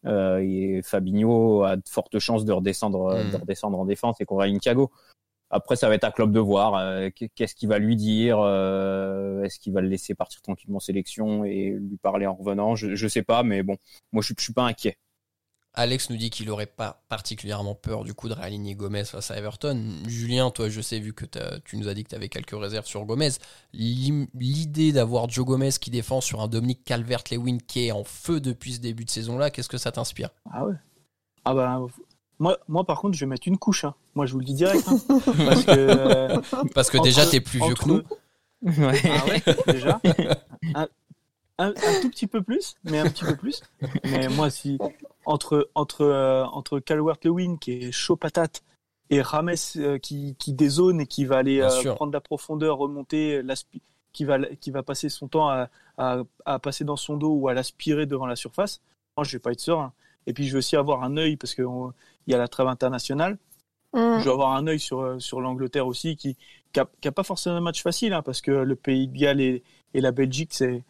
euh, 0.05 0.39
et 0.43 0.81
Fabinho 0.83 1.63
a 1.63 1.75
de 1.77 1.83
fortes 1.87 2.19
chances 2.19 2.45
de 2.45 2.51
redescendre, 2.51 3.15
Mm. 3.25 3.31
de 3.31 3.37
redescendre 3.37 3.79
en 3.79 3.85
défense 3.85 4.19
et 4.21 4.25
qu'on 4.25 4.37
réaligne 4.37 4.59
Thiago. 4.59 4.91
Après, 5.49 5.75
ça 5.75 5.89
va 5.89 5.95
être 5.95 6.03
à 6.05 6.11
Klopp 6.11 6.31
de 6.31 6.39
voir 6.39 6.75
euh, 6.75 7.09
qu'est-ce 7.35 7.55
qu'il 7.55 7.67
va 7.69 7.77
lui 7.79 7.95
dire. 7.97 8.39
euh, 8.39 9.43
Est-ce 9.43 9.59
qu'il 9.59 9.73
va 9.73 9.81
le 9.81 9.87
laisser 9.89 10.15
partir 10.15 10.41
tranquillement 10.41 10.77
en 10.77 10.79
sélection 10.79 11.43
et 11.45 11.71
lui 11.71 11.97
parler 11.97 12.25
en 12.25 12.35
revenant? 12.35 12.75
Je, 12.75 12.95
je 12.95 13.07
sais 13.07 13.23
pas, 13.23 13.43
mais 13.43 13.61
bon, 13.63 13.75
moi, 14.13 14.21
je, 14.21 14.27
suis- 14.27 14.35
je 14.37 14.43
suis 14.43 14.53
pas 14.53 14.63
inquiet. 14.63 14.97
Alex 15.73 16.09
nous 16.09 16.17
dit 16.17 16.29
qu'il 16.29 16.49
aurait 16.49 16.65
pas 16.65 17.01
particulièrement 17.07 17.75
peur 17.75 18.03
du 18.03 18.13
coup 18.13 18.27
de 18.27 18.33
réaligner 18.33 18.75
Gomez 18.75 19.05
face 19.05 19.31
à 19.31 19.37
Everton. 19.37 19.81
Julien, 20.05 20.51
toi, 20.51 20.67
je 20.69 20.81
sais, 20.81 20.99
vu 20.99 21.13
que 21.13 21.23
tu 21.63 21.77
nous 21.77 21.87
as 21.87 21.93
dit 21.93 22.03
que 22.03 22.09
tu 22.09 22.15
avais 22.15 22.27
quelques 22.27 22.51
réserves 22.59 22.85
sur 22.85 23.05
Gomez, 23.05 23.29
l'idée 23.73 24.91
d'avoir 24.91 25.29
Joe 25.29 25.45
Gomez 25.45 25.69
qui 25.79 25.89
défend 25.89 26.21
sur 26.21 26.41
un 26.41 26.47
Dominique 26.47 26.83
Calvert-Lewin 26.83 27.57
qui 27.65 27.87
est 27.87 27.91
en 27.91 28.03
feu 28.03 28.39
depuis 28.39 28.73
ce 28.73 28.79
début 28.79 29.05
de 29.05 29.09
saison-là, 29.09 29.49
qu'est-ce 29.49 29.69
que 29.69 29.77
ça 29.77 29.91
t'inspire? 29.91 30.29
Ah 30.51 30.65
ouais. 30.65 30.73
Ah 31.45 31.53
bah 31.53 31.79
moi, 32.39 32.57
moi 32.67 32.83
par 32.85 32.99
contre, 32.99 33.15
je 33.15 33.21
vais 33.21 33.29
mettre 33.29 33.47
une 33.47 33.57
couche. 33.57 33.85
hein. 33.85 33.93
Moi, 34.15 34.25
je 34.25 34.33
vous 34.33 34.39
le 34.39 34.45
dis 34.45 34.53
direct. 34.55 34.83
hein. 34.87 34.99
Parce 35.45 35.63
que 35.63 35.71
euh, 35.71 36.41
Parce 36.73 36.89
que 36.89 36.97
entre- 36.97 37.03
déjà, 37.05 37.25
t'es 37.25 37.39
plus 37.39 37.59
vieux 37.59 37.71
entre- 37.71 37.83
que 37.83 37.89
nous. 37.89 38.01
Ah 38.83 39.25
ouais, 39.25 39.41
déjà. 39.73 39.99
Un, 40.75 40.87
un- 41.57 41.69
un 41.69 42.01
tout 42.01 42.09
petit 42.09 42.27
peu 42.27 42.41
plus, 42.41 42.75
mais 42.83 42.99
un 42.99 43.09
petit 43.09 43.25
peu 43.25 43.35
plus. 43.35 43.61
Mais 44.03 44.27
moi, 44.29 44.49
si 44.49 44.77
entre 45.25 45.69
entre 45.75 46.01
euh, 46.01 46.43
entre 46.45 46.79
Calvert-Lewin 46.79 47.57
qui 47.57 47.73
est 47.73 47.91
chaud 47.91 48.15
patate 48.15 48.63
et 49.09 49.21
Rames 49.21 49.53
euh, 49.77 49.97
qui 49.99 50.35
qui 50.39 50.53
dézone 50.53 51.01
et 51.01 51.05
qui 51.07 51.25
va 51.25 51.37
aller 51.37 51.61
euh, 51.61 51.69
prendre 51.95 52.13
la 52.13 52.21
profondeur, 52.21 52.77
remonter, 52.77 53.41
l'aspi- 53.43 53.81
qui 54.13 54.25
va 54.25 54.39
qui 54.55 54.71
va 54.71 54.83
passer 54.83 55.09
son 55.09 55.27
temps 55.27 55.49
à, 55.49 55.69
à 55.97 56.23
à 56.45 56.59
passer 56.59 56.83
dans 56.83 56.95
son 56.97 57.17
dos 57.17 57.33
ou 57.33 57.47
à 57.47 57.53
l'aspirer 57.53 58.05
devant 58.05 58.25
la 58.25 58.35
surface. 58.35 58.81
Moi, 59.17 59.23
je 59.25 59.33
vais 59.33 59.39
pas 59.39 59.51
être 59.51 59.59
serein. 59.59 59.93
Et 60.27 60.33
puis, 60.33 60.45
je 60.47 60.53
vais 60.53 60.59
aussi 60.59 60.75
avoir 60.75 61.03
un 61.03 61.17
œil 61.17 61.35
parce 61.37 61.53
que 61.55 61.61
on- 61.63 61.93
il 62.27 62.31
y 62.31 62.35
a 62.35 62.37
la 62.37 62.47
trêve 62.47 62.67
internationale. 62.67 63.37
Mm. 63.93 64.19
Je 64.19 64.23
vais 64.23 64.31
avoir 64.31 64.53
un 64.55 64.67
œil 64.67 64.79
sur, 64.79 65.01
euh, 65.01 65.19
sur 65.19 65.41
l'Angleterre 65.41 65.85
aussi, 65.87 66.15
qui 66.15 66.37
n'a 66.77 66.85
qui 67.01 67.07
a 67.07 67.11
pas 67.11 67.23
forcément 67.23 67.57
un 67.57 67.61
match 67.61 67.81
facile, 67.83 68.13
hein, 68.13 68.21
parce 68.21 68.39
que 68.41 68.51
le 68.51 68.75
Pays 68.75 69.07
de 69.07 69.17
Galles 69.17 69.41
et, 69.41 69.63
et 69.93 69.99
la 70.01 70.11
Belgique, 70.11 70.51
c'est 70.53 70.83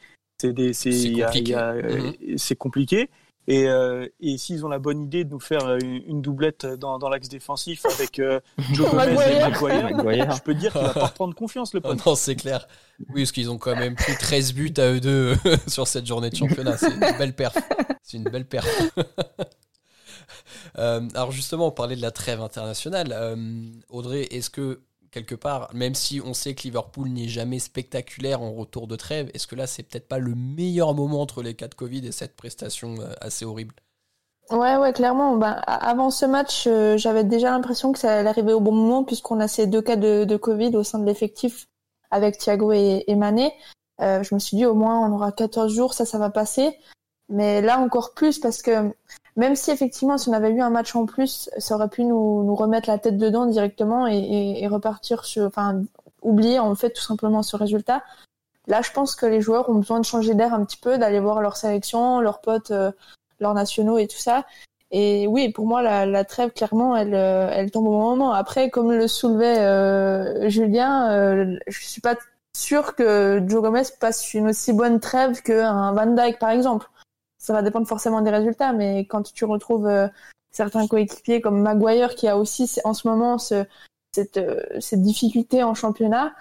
c'est 0.73 1.11
compliqué. 1.13 1.55
euh, 1.55 2.11
compliqué. 2.59 3.09
Et, 3.47 3.67
euh, 3.67 4.07
et 4.19 4.37
s'ils 4.37 4.63
ont 4.65 4.69
la 4.69 4.77
bonne 4.77 5.01
idée 5.01 5.23
de 5.23 5.31
nous 5.31 5.39
faire 5.39 5.65
euh, 5.65 5.79
une, 5.81 6.03
une 6.05 6.21
doublette 6.21 6.65
dans, 6.67 6.99
dans 6.99 7.09
l'axe 7.09 7.27
défensif 7.27 7.83
avec 7.87 8.19
euh, 8.19 8.39
Joe 8.73 8.91
Gomez 8.91 9.13
et 9.13 9.39
Maguire. 9.39 10.31
Je 10.35 10.41
peux 10.43 10.53
te 10.53 10.59
dire 10.59 10.71
qu'il 10.71 10.81
va 10.81 10.93
pas 10.93 11.07
reprendre 11.07 11.33
confiance, 11.33 11.73
le 11.73 11.81
Oh 11.83 11.87
pote. 11.95 12.05
non, 12.05 12.13
c'est 12.15 12.35
clair. 12.35 12.67
Oui, 13.09 13.23
parce 13.23 13.31
qu'ils 13.31 13.49
ont 13.49 13.57
quand 13.57 13.75
même 13.75 13.95
pris 13.95 14.15
13 14.15 14.53
buts 14.53 14.73
à 14.77 14.91
eux 14.91 14.99
deux 14.99 15.33
sur 15.67 15.87
cette 15.87 16.05
journée 16.05 16.29
de 16.29 16.35
championnat. 16.35 16.77
C'est 16.77 16.91
une 16.93 16.99
belle 17.17 17.33
perf. 17.35 17.57
C'est 18.03 18.17
une 18.17 18.25
belle 18.25 18.45
perf. 18.45 18.67
Euh, 20.77 21.01
alors 21.15 21.31
justement, 21.31 21.67
on 21.67 21.71
parlait 21.71 21.95
de 21.95 22.01
la 22.01 22.11
trêve 22.11 22.41
internationale. 22.41 23.11
Euh, 23.11 23.35
Audrey, 23.89 24.27
est-ce 24.31 24.49
que 24.49 24.81
quelque 25.11 25.35
part, 25.35 25.69
même 25.73 25.93
si 25.93 26.21
on 26.25 26.33
sait 26.33 26.55
que 26.55 26.63
Liverpool 26.63 27.09
n'est 27.09 27.27
jamais 27.27 27.59
spectaculaire 27.59 28.41
en 28.41 28.53
retour 28.53 28.87
de 28.87 28.95
trêve, 28.95 29.29
est-ce 29.33 29.45
que 29.45 29.55
là, 29.55 29.67
c'est 29.67 29.83
peut-être 29.83 30.07
pas 30.07 30.19
le 30.19 30.33
meilleur 30.35 30.93
moment 30.93 31.21
entre 31.21 31.43
les 31.43 31.53
cas 31.53 31.67
de 31.67 31.75
Covid 31.75 32.05
et 32.07 32.11
cette 32.11 32.35
prestation 32.35 32.95
euh, 32.99 33.13
assez 33.19 33.45
horrible? 33.45 33.75
Ouais, 34.49 34.77
ouais, 34.77 34.91
clairement. 34.93 35.37
Ben, 35.37 35.61
avant 35.67 36.09
ce 36.09 36.25
match, 36.25 36.65
euh, 36.67 36.97
j'avais 36.97 37.23
déjà 37.23 37.51
l'impression 37.51 37.91
que 37.91 37.99
ça 37.99 38.19
allait 38.19 38.29
arriver 38.29 38.53
au 38.53 38.59
bon 38.59 38.71
moment, 38.71 39.03
puisqu'on 39.03 39.39
a 39.39 39.47
ces 39.47 39.67
deux 39.67 39.81
cas 39.81 39.95
de, 39.95 40.25
de 40.25 40.37
Covid 40.37 40.75
au 40.75 40.83
sein 40.83 40.99
de 40.99 41.05
l'effectif 41.05 41.67
avec 42.09 42.37
Thiago 42.37 42.71
et, 42.71 43.03
et 43.07 43.15
Mané. 43.15 43.53
Euh, 44.01 44.23
je 44.23 44.33
me 44.33 44.39
suis 44.39 44.57
dit, 44.57 44.65
au 44.65 44.73
moins, 44.73 44.99
on 45.07 45.13
aura 45.13 45.31
14 45.31 45.73
jours, 45.73 45.93
ça, 45.93 46.05
ça 46.05 46.17
va 46.17 46.29
passer. 46.29 46.77
Mais 47.29 47.61
là, 47.61 47.79
encore 47.79 48.13
plus, 48.13 48.39
parce 48.39 48.61
que 48.61 48.93
même 49.35 49.55
si 49.55 49.71
effectivement, 49.71 50.17
si 50.17 50.29
on 50.29 50.33
avait 50.33 50.51
eu 50.51 50.61
un 50.61 50.69
match 50.69 50.95
en 50.95 51.05
plus, 51.05 51.49
ça 51.57 51.75
aurait 51.75 51.89
pu 51.89 52.03
nous, 52.03 52.43
nous 52.43 52.55
remettre 52.55 52.89
la 52.89 52.97
tête 52.97 53.17
dedans 53.17 53.45
directement 53.45 54.07
et, 54.07 54.67
repartir 54.67 55.25
sur, 55.25 55.45
enfin, 55.45 55.81
oublier 56.21 56.59
en 56.59 56.75
fait 56.75 56.91
tout 56.91 57.01
simplement 57.01 57.43
ce 57.43 57.55
résultat. 57.55 58.03
Là, 58.67 58.81
je 58.81 58.91
pense 58.91 59.15
que 59.15 59.25
les 59.25 59.41
joueurs 59.41 59.69
ont 59.69 59.75
besoin 59.75 59.99
de 59.99 60.05
changer 60.05 60.35
d'air 60.35 60.53
un 60.53 60.63
petit 60.65 60.77
peu, 60.77 60.97
d'aller 60.97 61.19
voir 61.19 61.41
leur 61.41 61.57
sélection, 61.57 62.19
leurs 62.21 62.41
potes, 62.41 62.71
euh, 62.71 62.91
leurs 63.39 63.53
nationaux 63.53 63.97
et 63.97 64.07
tout 64.07 64.17
ça. 64.19 64.45
Et 64.91 65.25
oui, 65.27 65.49
pour 65.49 65.65
moi, 65.65 65.81
la, 65.81 66.05
la 66.05 66.25
trêve, 66.25 66.51
clairement, 66.51 66.95
elle, 66.97 67.15
euh, 67.15 67.49
elle 67.53 67.71
tombe 67.71 67.87
au 67.87 67.91
bon 67.91 68.01
moment. 68.01 68.33
Après, 68.33 68.69
comme 68.69 68.91
le 68.91 69.07
soulevait 69.07 69.59
euh, 69.59 70.49
Julien, 70.49 71.09
euh, 71.11 71.57
je 71.67 71.85
suis 71.85 72.01
pas 72.01 72.15
sûre 72.53 72.95
que 72.95 73.41
Joe 73.47 73.61
Gomez 73.61 73.83
passe 73.99 74.33
une 74.33 74.49
aussi 74.49 74.73
bonne 74.73 74.99
trêve 74.99 75.41
qu'un 75.41 75.93
Van 75.93 76.07
Dyke, 76.07 76.39
par 76.39 76.49
exemple. 76.49 76.87
Ça 77.41 77.53
va 77.53 77.63
dépendre 77.63 77.87
forcément 77.87 78.21
des 78.21 78.29
résultats, 78.29 78.71
mais 78.71 78.99
quand 79.05 79.33
tu 79.33 79.45
retrouves 79.45 79.87
euh, 79.87 80.07
certains 80.51 80.85
coéquipiers 80.85 81.41
comme 81.41 81.59
Maguire, 81.59 82.13
qui 82.13 82.27
a 82.27 82.37
aussi 82.37 82.71
en 82.83 82.93
ce 82.93 83.07
moment 83.07 83.37
euh, 83.51 83.63
cette 84.13 85.01
difficulté 85.01 85.63
en 85.63 85.73
championnat, 85.73 86.35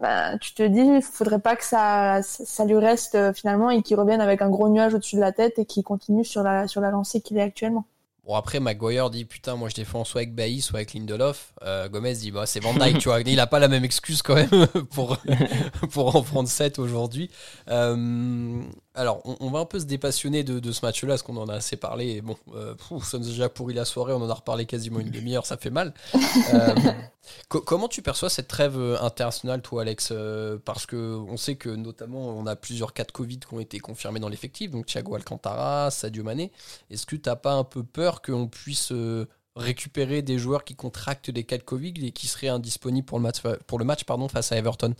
ben, 0.00 0.38
tu 0.38 0.54
te 0.54 0.62
dis, 0.62 0.80
il 0.80 1.02
faudrait 1.02 1.38
pas 1.38 1.54
que 1.54 1.66
ça, 1.66 2.22
ça, 2.22 2.64
lui 2.64 2.78
reste 2.78 3.14
euh, 3.14 3.34
finalement 3.34 3.68
et 3.68 3.82
qu'il 3.82 4.00
revienne 4.00 4.22
avec 4.22 4.40
un 4.40 4.48
gros 4.48 4.70
nuage 4.70 4.94
au-dessus 4.94 5.16
de 5.16 5.20
la 5.20 5.32
tête 5.32 5.58
et 5.58 5.66
qu'il 5.66 5.84
continue 5.84 6.24
sur 6.24 6.42
la, 6.42 6.66
sur 6.66 6.80
la 6.80 6.90
lancée 6.90 7.20
qu'il 7.20 7.36
est 7.36 7.42
actuellement. 7.42 7.84
Bon, 8.24 8.34
après, 8.34 8.58
Maguire 8.58 9.10
dit 9.10 9.26
Putain, 9.26 9.56
moi 9.56 9.68
je 9.68 9.74
défends 9.74 10.04
soit 10.04 10.22
avec 10.22 10.34
Bailly, 10.34 10.62
soit 10.62 10.78
avec 10.78 10.94
Lindelof. 10.94 11.52
Gomez 11.90 12.14
dit 12.14 12.30
Bah, 12.30 12.46
c'est 12.46 12.60
Van 12.60 12.72
Dyke, 12.72 12.98
tu 12.98 13.08
vois. 13.08 13.20
Il 13.20 13.40
a 13.40 13.46
pas 13.46 13.58
la 13.58 13.68
même 13.68 13.84
excuse 13.84 14.22
quand 14.22 14.34
même 14.34 14.66
pour, 14.92 15.18
pour 15.92 16.16
en 16.16 16.22
prendre 16.22 16.48
7 16.48 16.78
aujourd'hui. 16.78 17.30
Euh, 18.98 19.00
alors, 19.00 19.20
on, 19.24 19.36
on 19.40 19.50
va 19.50 19.60
un 19.60 19.64
peu 19.64 19.78
se 19.80 19.84
dépassionner 19.84 20.42
de, 20.44 20.58
de 20.58 20.72
ce 20.72 20.84
match-là, 20.84 21.08
parce 21.10 21.22
qu'on 21.22 21.36
en 21.36 21.48
a 21.48 21.54
assez 21.54 21.76
parlé. 21.76 22.06
Et 22.16 22.20
bon, 22.20 22.36
euh, 22.54 22.74
ça 23.02 23.18
nous 23.18 23.26
a 23.26 23.30
déjà 23.30 23.48
pourri 23.48 23.74
la 23.74 23.84
soirée, 23.84 24.12
on 24.12 24.22
en 24.22 24.28
a 24.30 24.34
reparlé 24.34 24.66
quasiment 24.66 25.00
une 25.00 25.10
demi-heure, 25.10 25.46
ça 25.46 25.56
fait 25.56 25.70
mal. 25.70 25.94
Euh, 26.54 26.74
co- 27.48 27.60
comment 27.60 27.88
tu 27.88 28.00
perçois 28.00 28.30
cette 28.30 28.48
trêve 28.48 28.78
euh, 28.78 28.96
internationale, 29.02 29.60
toi, 29.60 29.82
Alex 29.82 30.08
Euh, 30.12 30.58
Parce 30.64 30.86
que 30.86 30.96
on 30.96 31.36
sait 31.36 31.56
que 31.56 31.68
notamment, 31.68 32.20
on 32.28 32.46
a 32.46 32.56
plusieurs 32.56 32.92
cas 32.94 33.04
de 33.04 33.12
Covid 33.12 33.38
qui 33.40 33.52
ont 33.54 33.60
été 33.60 33.78
confirmés 33.80 34.18
dans 34.20 34.28
l'effectif, 34.30 34.70
donc 34.70 34.86
Thiago 34.86 35.14
Alcantara, 35.14 35.90
Sadio 35.90 36.24
Mané. 36.24 36.52
Est-ce 36.90 37.04
que 37.06 37.16
t'as 37.16 37.36
pas 37.36 37.52
un 37.52 37.64
peu 37.64 37.82
peur 37.82 38.22
qu'on 38.22 38.48
puisse 38.48 38.92
euh, 38.92 39.26
récupérer 39.56 40.22
des 40.22 40.38
joueurs 40.38 40.64
qui 40.64 40.74
contractent 40.74 41.30
des 41.30 41.44
cas 41.44 41.58
de 41.58 41.62
Covid 41.64 41.94
et 42.06 42.12
qui 42.12 42.28
seraient 42.28 42.48
indisponibles 42.48 43.06
pour 43.06 43.18
le 43.18 43.24
match, 43.24 43.40
pour 43.66 43.78
le 43.78 43.84
match 43.84 44.04
pardon, 44.04 44.28
face 44.28 44.52
à 44.52 44.56
Everton? 44.56 44.94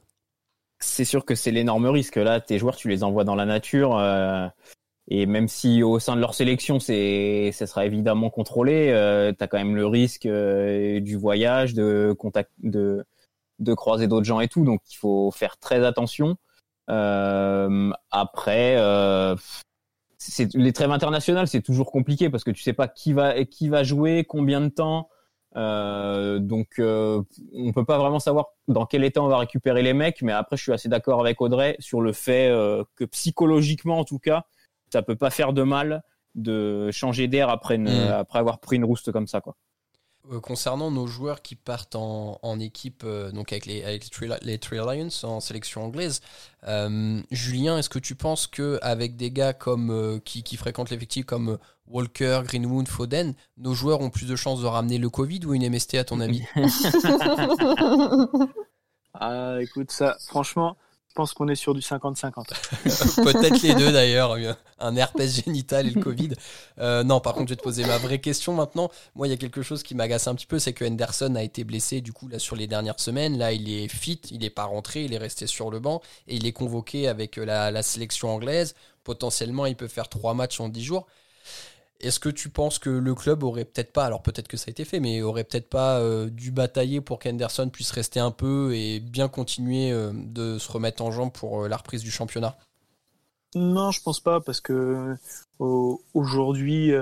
C'est 0.78 1.04
sûr 1.04 1.24
que 1.24 1.34
c'est 1.34 1.50
l'énorme 1.50 1.86
risque. 1.86 2.16
Là, 2.16 2.40
tes 2.40 2.58
joueurs, 2.58 2.76
tu 2.76 2.88
les 2.88 3.04
envoies 3.04 3.24
dans 3.24 3.34
la 3.34 3.46
nature. 3.46 3.96
euh, 3.98 4.48
et 5.10 5.24
même 5.26 5.48
si 5.48 5.82
au 5.82 5.98
sein 5.98 6.16
de 6.16 6.20
leur 6.20 6.34
sélection, 6.34 6.80
c'est, 6.80 7.50
ça 7.52 7.66
sera 7.66 7.86
évidemment 7.86 8.28
contrôlé, 8.28 8.90
euh, 8.90 9.32
tu 9.32 9.48
quand 9.48 9.56
même 9.56 9.74
le 9.74 9.86
risque 9.86 10.26
euh, 10.26 11.00
du 11.00 11.16
voyage, 11.16 11.72
de 11.72 12.14
contact, 12.18 12.50
de, 12.62 13.04
de 13.58 13.74
croiser 13.74 14.06
d'autres 14.06 14.26
gens 14.26 14.40
et 14.40 14.48
tout. 14.48 14.64
Donc, 14.64 14.82
il 14.90 14.96
faut 14.96 15.30
faire 15.30 15.56
très 15.56 15.84
attention. 15.86 16.36
Euh, 16.90 17.90
après, 18.10 18.76
c'est, 20.18 20.52
les 20.54 20.72
trêves 20.74 20.90
internationales, 20.90 21.48
c'est 21.48 21.62
toujours 21.62 21.90
compliqué 21.90 22.28
parce 22.28 22.44
que 22.44 22.50
tu 22.50 22.62
sais 22.62 22.74
pas 22.74 22.86
qui 22.86 23.14
va, 23.14 23.44
qui 23.44 23.68
va 23.68 23.84
jouer, 23.84 24.24
combien 24.28 24.60
de 24.60 24.68
temps. 24.68 25.08
Euh, 25.56 26.38
donc 26.38 26.78
euh, 26.78 27.22
on 27.54 27.72
peut 27.72 27.84
pas 27.84 27.98
vraiment 27.98 28.18
savoir 28.18 28.46
dans 28.68 28.84
quel 28.84 29.02
état 29.02 29.22
on 29.22 29.28
va 29.28 29.38
récupérer 29.38 29.82
les 29.82 29.94
mecs, 29.94 30.20
mais 30.22 30.32
après 30.32 30.56
je 30.56 30.62
suis 30.62 30.72
assez 30.72 30.88
d'accord 30.88 31.20
avec 31.20 31.40
Audrey 31.40 31.76
sur 31.78 32.00
le 32.00 32.12
fait 32.12 32.48
euh, 32.48 32.84
que 32.96 33.04
psychologiquement 33.04 33.98
en 33.98 34.04
tout 34.04 34.18
cas, 34.18 34.44
ça 34.92 35.02
peut 35.02 35.16
pas 35.16 35.30
faire 35.30 35.52
de 35.52 35.62
mal 35.62 36.02
de 36.34 36.90
changer 36.90 37.28
d'air 37.28 37.48
après 37.48 37.76
une, 37.76 37.88
Mm. 37.88 38.12
après 38.12 38.38
avoir 38.38 38.58
pris 38.60 38.76
une 38.76 38.84
rouste 38.84 39.10
comme 39.10 39.26
ça 39.26 39.40
quoi. 39.40 39.56
Euh, 40.30 40.40
concernant 40.40 40.90
nos 40.90 41.06
joueurs 41.06 41.42
qui 41.42 41.54
partent 41.54 41.94
en, 41.96 42.38
en 42.42 42.60
équipe, 42.60 43.02
euh, 43.04 43.30
donc 43.30 43.52
avec 43.52 43.66
les, 43.66 43.82
avec 43.84 44.04
les, 44.04 44.10
Three, 44.10 44.28
Li- 44.28 44.34
les 44.42 44.58
Three 44.58 44.76
Lions 44.76 45.08
en 45.22 45.40
sélection 45.40 45.84
anglaise, 45.84 46.20
euh, 46.66 47.20
Julien, 47.30 47.78
est-ce 47.78 47.88
que 47.88 47.98
tu 47.98 48.14
penses 48.14 48.46
que 48.46 48.78
avec 48.82 49.16
des 49.16 49.30
gars 49.30 49.52
comme 49.52 49.90
euh, 49.90 50.18
qui, 50.24 50.42
qui 50.42 50.56
fréquentent 50.56 50.90
l'effectif 50.90 51.24
comme 51.24 51.58
Walker, 51.86 52.42
Greenwood, 52.44 52.88
Foden, 52.88 53.34
nos 53.56 53.74
joueurs 53.74 54.00
ont 54.00 54.10
plus 54.10 54.26
de 54.26 54.36
chances 54.36 54.60
de 54.60 54.66
ramener 54.66 54.98
le 54.98 55.08
Covid 55.08 55.40
ou 55.46 55.54
une 55.54 55.68
MST 55.70 55.94
à 55.94 56.04
ton 56.04 56.20
avis? 56.20 56.42
Ah, 59.14 59.58
écoute, 59.60 59.90
ça, 59.90 60.16
franchement, 60.26 60.76
Je 61.08 61.14
pense 61.14 61.32
qu'on 61.32 61.48
est 61.48 61.56
sur 61.56 61.74
du 61.74 61.80
50-50. 61.80 62.32
Peut-être 63.24 63.62
les 63.62 63.74
deux 63.74 63.90
d'ailleurs, 63.90 64.36
un 64.78 64.94
herpès 64.94 65.42
génital 65.44 65.86
et 65.86 65.90
le 65.90 66.00
Covid. 66.00 66.30
Euh, 66.78 67.02
non, 67.02 67.18
par 67.20 67.34
contre, 67.34 67.48
je 67.48 67.54
vais 67.54 67.56
te 67.56 67.62
poser 67.62 67.84
ma 67.84 67.98
vraie 67.98 68.20
question 68.20 68.54
maintenant. 68.54 68.90
Moi, 69.16 69.26
il 69.26 69.30
y 69.30 69.34
a 69.34 69.36
quelque 69.36 69.62
chose 69.62 69.82
qui 69.82 69.94
m'agace 69.94 70.28
un 70.28 70.34
petit 70.34 70.46
peu, 70.46 70.58
c'est 70.58 70.72
que 70.72 70.84
Henderson 70.84 71.34
a 71.34 71.42
été 71.42 71.64
blessé 71.64 72.00
du 72.00 72.12
coup 72.12 72.28
là 72.28 72.38
sur 72.38 72.54
les 72.54 72.66
dernières 72.66 73.00
semaines. 73.00 73.36
Là, 73.36 73.52
il 73.52 73.68
est 73.68 73.88
fit, 73.88 74.20
il 74.30 74.40
n'est 74.40 74.50
pas 74.50 74.64
rentré, 74.64 75.04
il 75.04 75.12
est 75.12 75.18
resté 75.18 75.46
sur 75.46 75.70
le 75.70 75.80
banc 75.80 76.02
et 76.28 76.36
il 76.36 76.46
est 76.46 76.52
convoqué 76.52 77.08
avec 77.08 77.36
la, 77.36 77.70
la 77.70 77.82
sélection 77.82 78.28
anglaise. 78.30 78.74
Potentiellement, 79.02 79.66
il 79.66 79.76
peut 79.76 79.88
faire 79.88 80.08
trois 80.08 80.34
matchs 80.34 80.60
en 80.60 80.68
dix 80.68 80.84
jours. 80.84 81.06
Est-ce 82.00 82.20
que 82.20 82.28
tu 82.28 82.48
penses 82.48 82.78
que 82.78 82.90
le 82.90 83.14
club 83.16 83.42
aurait 83.42 83.64
peut-être 83.64 83.92
pas, 83.92 84.04
alors 84.04 84.22
peut-être 84.22 84.46
que 84.46 84.56
ça 84.56 84.66
a 84.68 84.70
été 84.70 84.84
fait, 84.84 85.00
mais 85.00 85.20
aurait 85.22 85.42
peut-être 85.42 85.68
pas 85.68 85.98
euh, 85.98 86.30
dû 86.30 86.52
batailler 86.52 87.00
pour 87.00 87.18
qu'Henderson 87.18 87.68
puisse 87.70 87.90
rester 87.90 88.20
un 88.20 88.30
peu 88.30 88.72
et 88.72 89.00
bien 89.00 89.28
continuer 89.28 89.90
euh, 89.90 90.12
de 90.14 90.58
se 90.58 90.70
remettre 90.70 91.02
en 91.02 91.10
jambe 91.10 91.32
pour 91.32 91.64
euh, 91.64 91.68
la 91.68 91.76
reprise 91.76 92.02
du 92.02 92.12
championnat? 92.12 92.56
Non, 93.56 93.90
je 93.90 94.00
pense 94.00 94.20
pas, 94.20 94.40
parce 94.40 94.60
que 94.60 95.16
aujourd'hui, 95.58 96.92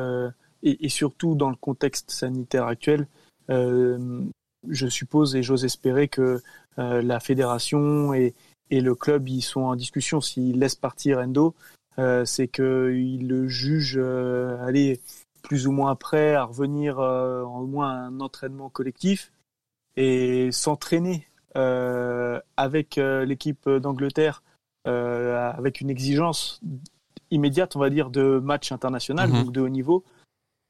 et, 0.62 0.88
surtout 0.88 1.34
dans 1.34 1.50
le 1.50 1.56
contexte 1.56 2.12
sanitaire 2.12 2.66
actuel, 2.66 3.08
je 3.48 4.86
suppose 4.88 5.34
et 5.34 5.42
j'ose 5.42 5.64
espérer 5.64 6.06
que 6.06 6.40
la 6.76 7.18
fédération 7.18 8.14
et, 8.14 8.32
et, 8.70 8.80
le 8.80 8.94
club 8.94 9.28
y 9.28 9.42
sont 9.42 9.62
en 9.62 9.74
discussion. 9.74 10.20
S'ils 10.20 10.60
laissent 10.60 10.76
partir 10.76 11.18
Endo, 11.18 11.56
euh, 11.98 12.24
c'est 12.24 12.48
qu'il 12.48 13.26
le 13.26 13.48
juge 13.48 13.96
euh, 13.96 14.58
aller 14.64 15.00
plus 15.42 15.66
ou 15.66 15.72
moins 15.72 15.94
prêt 15.94 16.34
à 16.34 16.44
revenir 16.44 16.98
euh, 16.98 17.42
en 17.44 17.64
moins 17.64 17.90
un 17.90 18.20
entraînement 18.20 18.68
collectif 18.68 19.32
et 19.96 20.50
s'entraîner 20.52 21.26
avec 22.58 22.96
l'équipe 22.96 23.66
d'Angleterre 23.66 24.42
avec 24.84 25.80
une 25.80 25.88
exigence 25.88 26.60
immédiate, 27.30 27.76
on 27.76 27.78
va 27.78 27.88
dire, 27.88 28.10
de 28.10 28.38
match 28.38 28.72
international, 28.72 29.30
mhm. 29.30 29.44
donc 29.44 29.52
de 29.52 29.62
haut 29.62 29.70
niveau, 29.70 30.04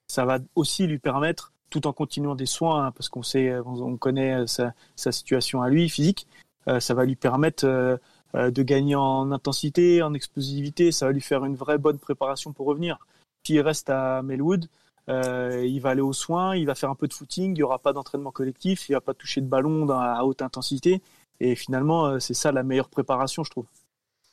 ça 0.06 0.24
va 0.24 0.38
aussi 0.54 0.86
lui 0.86 1.00
permettre, 1.00 1.52
tout 1.70 1.88
en 1.88 1.92
continuant 1.92 2.36
des 2.36 2.46
soins, 2.46 2.86
hein, 2.86 2.92
parce 2.92 3.08
qu'on 3.08 3.24
sait, 3.24 3.52
on 3.58 3.96
connaît 3.96 4.46
sa, 4.46 4.74
sa, 4.94 5.10
situation 5.10 5.60
à 5.60 5.70
lui 5.70 5.88
physique, 5.88 6.28
ça 6.78 6.94
va 6.94 7.04
lui 7.04 7.16
permettre 7.16 7.66
euh, 7.66 7.96
de 8.37 8.62
gagner 8.62 8.94
en 8.94 9.33
intensité, 9.33 10.03
en 10.03 10.14
explosivité. 10.14 10.92
Ça 10.92 11.07
va 11.07 11.12
lui 11.12 11.20
faire 11.20 11.44
une 11.44 11.57
vraie 11.57 11.79
bonne 11.79 11.99
préparation 11.99 12.53
pour 12.53 12.66
revenir. 12.66 12.99
S'il 13.46 13.61
reste 13.61 13.90
à 13.90 14.22
Melwood, 14.22 14.68
euh, 15.09 15.64
il 15.64 15.81
va 15.81 15.90
aller 15.90 16.01
aux 16.01 16.12
soins, 16.12 16.57
il 16.57 16.66
va 16.66 16.75
faire 16.75 16.90
un 16.90 16.94
peu 16.96 17.07
de 17.07 17.12
footing, 17.12 17.53
il 17.53 17.55
n'y 17.55 17.62
aura 17.62 17.79
pas 17.79 17.92
d'entraînement 17.92 18.33
collectif, 18.33 18.88
il 18.88 18.92
va 18.92 19.01
pas 19.01 19.14
toucher 19.14 19.40
de 19.40 19.46
ballon 19.46 19.88
à 19.90 20.25
haute 20.25 20.42
intensité. 20.42 21.01
Et 21.38 21.55
finalement, 21.55 22.07
euh, 22.07 22.18
c'est 22.18 22.35
ça 22.35 22.51
la 22.51 22.62
meilleure 22.62 22.88
préparation, 22.88 23.44
je 23.44 23.51
trouve. 23.51 23.66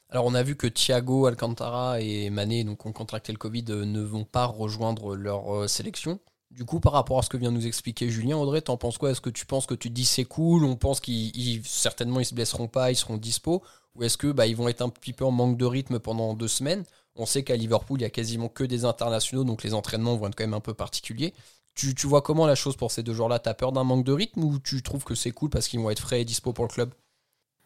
Alors 0.10 0.26
on 0.26 0.34
a 0.34 0.44
vu 0.44 0.56
que 0.56 0.68
Thiago, 0.68 1.26
Alcantara 1.26 2.00
et 2.02 2.30
Mané, 2.30 2.64
donc 2.64 2.86
ont 2.86 2.92
contracté 2.92 3.32
le 3.32 3.38
Covid, 3.38 3.66
ne 3.66 4.02
vont 4.02 4.26
pas 4.26 4.46
rejoindre 4.46 5.16
leur 5.16 5.68
sélection. 5.70 6.20
Du 6.56 6.66
coup, 6.66 6.80
par 6.80 6.94
rapport 6.94 7.18
à 7.18 7.24
ce 7.24 7.30
que 7.30 7.38
vient 7.38 7.50
nous 7.50 7.66
expliquer 7.66 8.10
Julien, 8.10 8.38
Audrey, 8.38 8.62
t'en 8.62 8.78
penses 8.78 9.00
quoi? 9.00 9.10
Est-ce 9.10 9.22
que 9.22 9.32
tu 9.32 9.48
penses 9.48 9.66
que 9.66 9.74
tu 9.74 9.90
dis 9.90 10.06
c'est 10.06 10.24
cool? 10.24 10.66
On 10.66 10.76
pense 10.76 11.00
qu'ils 11.00 11.66
certainement 11.66 12.20
ils 12.20 12.26
se 12.26 12.36
blesseront 12.36 12.68
pas, 12.68 12.92
ils 12.92 12.96
seront 12.96 13.18
dispo. 13.18 13.64
Ou 13.96 14.04
est-ce 14.04 14.18
que 14.18 14.32
bah, 14.32 14.46
ils 14.46 14.56
vont 14.56 14.68
être 14.68 14.82
un 14.82 14.90
petit 14.90 15.14
peu 15.14 15.26
en 15.26 15.32
manque 15.32 15.58
de 15.58 15.66
rythme 15.66 15.98
pendant 16.00 16.36
deux 16.36 16.48
semaines? 16.48 16.84
On 17.16 17.26
sait 17.26 17.44
qu'à 17.44 17.56
Liverpool, 17.56 18.00
il 18.00 18.04
y 18.04 18.06
a 18.06 18.12
quasiment 18.12 18.50
que 18.50 18.64
des 18.64 18.86
internationaux, 18.86 19.44
donc 19.44 19.64
les 19.64 19.74
entraînements 19.74 20.16
vont 20.16 20.28
être 20.28 20.36
quand 20.36 20.44
même 20.44 20.54
un 20.54 20.60
peu 20.60 20.76
particuliers. 20.76 21.34
Tu, 21.76 21.96
vois 22.06 22.22
comment 22.22 22.46
la 22.46 22.54
chose 22.54 22.76
pour 22.76 22.92
ces 22.92 23.02
deux 23.02 23.14
jours-là 23.14 23.40
T'as 23.40 23.56
peur 23.56 23.72
d'un 23.72 23.84
manque 23.84 24.06
de 24.06 24.12
rythme 24.12 24.44
ou 24.44 24.60
tu 24.60 24.84
trouves 24.84 25.04
que 25.04 25.16
c'est 25.16 25.32
cool 25.32 25.50
parce 25.50 25.68
qu'ils 25.68 25.80
vont 25.80 25.90
être 25.90 26.00
frais 26.00 26.22
et 26.22 26.26
dispo 26.26 26.54
pour 26.54 26.66
le 26.66 26.70
club? 26.70 26.92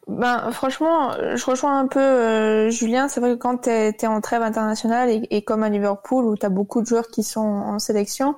Ben, 0.06 0.50
franchement, 0.50 1.12
je 1.12 1.44
rejoins 1.44 1.78
un 1.80 1.86
peu 1.86 2.00
euh, 2.00 2.70
Julien. 2.70 3.08
C'est 3.08 3.20
vrai 3.20 3.32
que 3.32 3.36
quand 3.36 3.64
tu 3.64 3.70
es, 3.70 4.06
en 4.06 4.22
trêve 4.22 4.40
internationale 4.40 5.10
et, 5.10 5.26
et, 5.30 5.42
comme 5.42 5.62
à 5.62 5.68
Liverpool 5.68 6.24
où 6.24 6.36
tu 6.36 6.46
as 6.46 6.48
beaucoup 6.48 6.80
de 6.80 6.86
joueurs 6.86 7.08
qui 7.08 7.22
sont 7.22 7.40
en 7.40 7.78
sélection, 7.78 8.36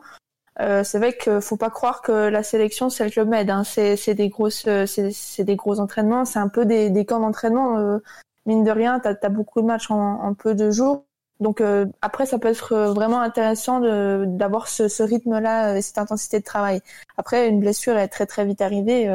euh, 0.61 0.85
c'est 0.85 0.99
vrai 0.99 1.17
qu'il 1.17 1.41
faut 1.41 1.57
pas 1.57 1.71
croire 1.71 2.03
que 2.03 2.13
la 2.29 2.43
sélection 2.43 2.91
c'est 2.91 3.05
le 3.05 3.11
club 3.11 3.29
med. 3.29 3.49
Hein. 3.51 3.65
C'est 3.65 4.15
des 4.15 4.29
grosses, 4.29 4.65
euh, 4.67 4.85
c'est 4.87 5.45
des 5.45 5.57
gros 5.57 5.81
entraînements. 5.81 6.25
C'est 6.25 6.39
un 6.39 6.49
peu 6.49 6.65
des, 6.67 6.91
des 6.91 7.05
camps 7.07 7.21
d'entraînement. 7.21 7.79
Euh, 7.79 7.99
mine 8.47 8.65
de 8.65 8.71
rien, 8.71 9.01
t'as 9.01 9.15
as 9.23 9.29
beaucoup 9.29 9.61
de 9.63 9.67
matchs 9.67 9.91
en, 9.91 10.23
en 10.23 10.35
peu 10.35 10.55
de 10.55 10.71
jours. 10.71 11.05
Donc 11.41 11.63
euh, 11.63 11.87
après, 12.03 12.27
ça 12.27 12.39
peut 12.39 12.49
être 12.49 12.75
vraiment 12.93 13.21
intéressant 13.21 13.81
d'avoir 13.81 14.69
ce, 14.69 14.89
ce 14.89 15.03
rythme-là 15.03 15.77
et 15.77 15.83
cette 15.83 15.97
intensité 15.97 16.41
de 16.41 16.45
travail. 16.45 16.83
Après, 17.17 17.49
une 17.49 17.61
blessure 17.61 17.97
est 17.97 18.09
très 18.09 18.27
très 18.27 18.45
vite 18.45 18.61
arrivée, 18.61 19.07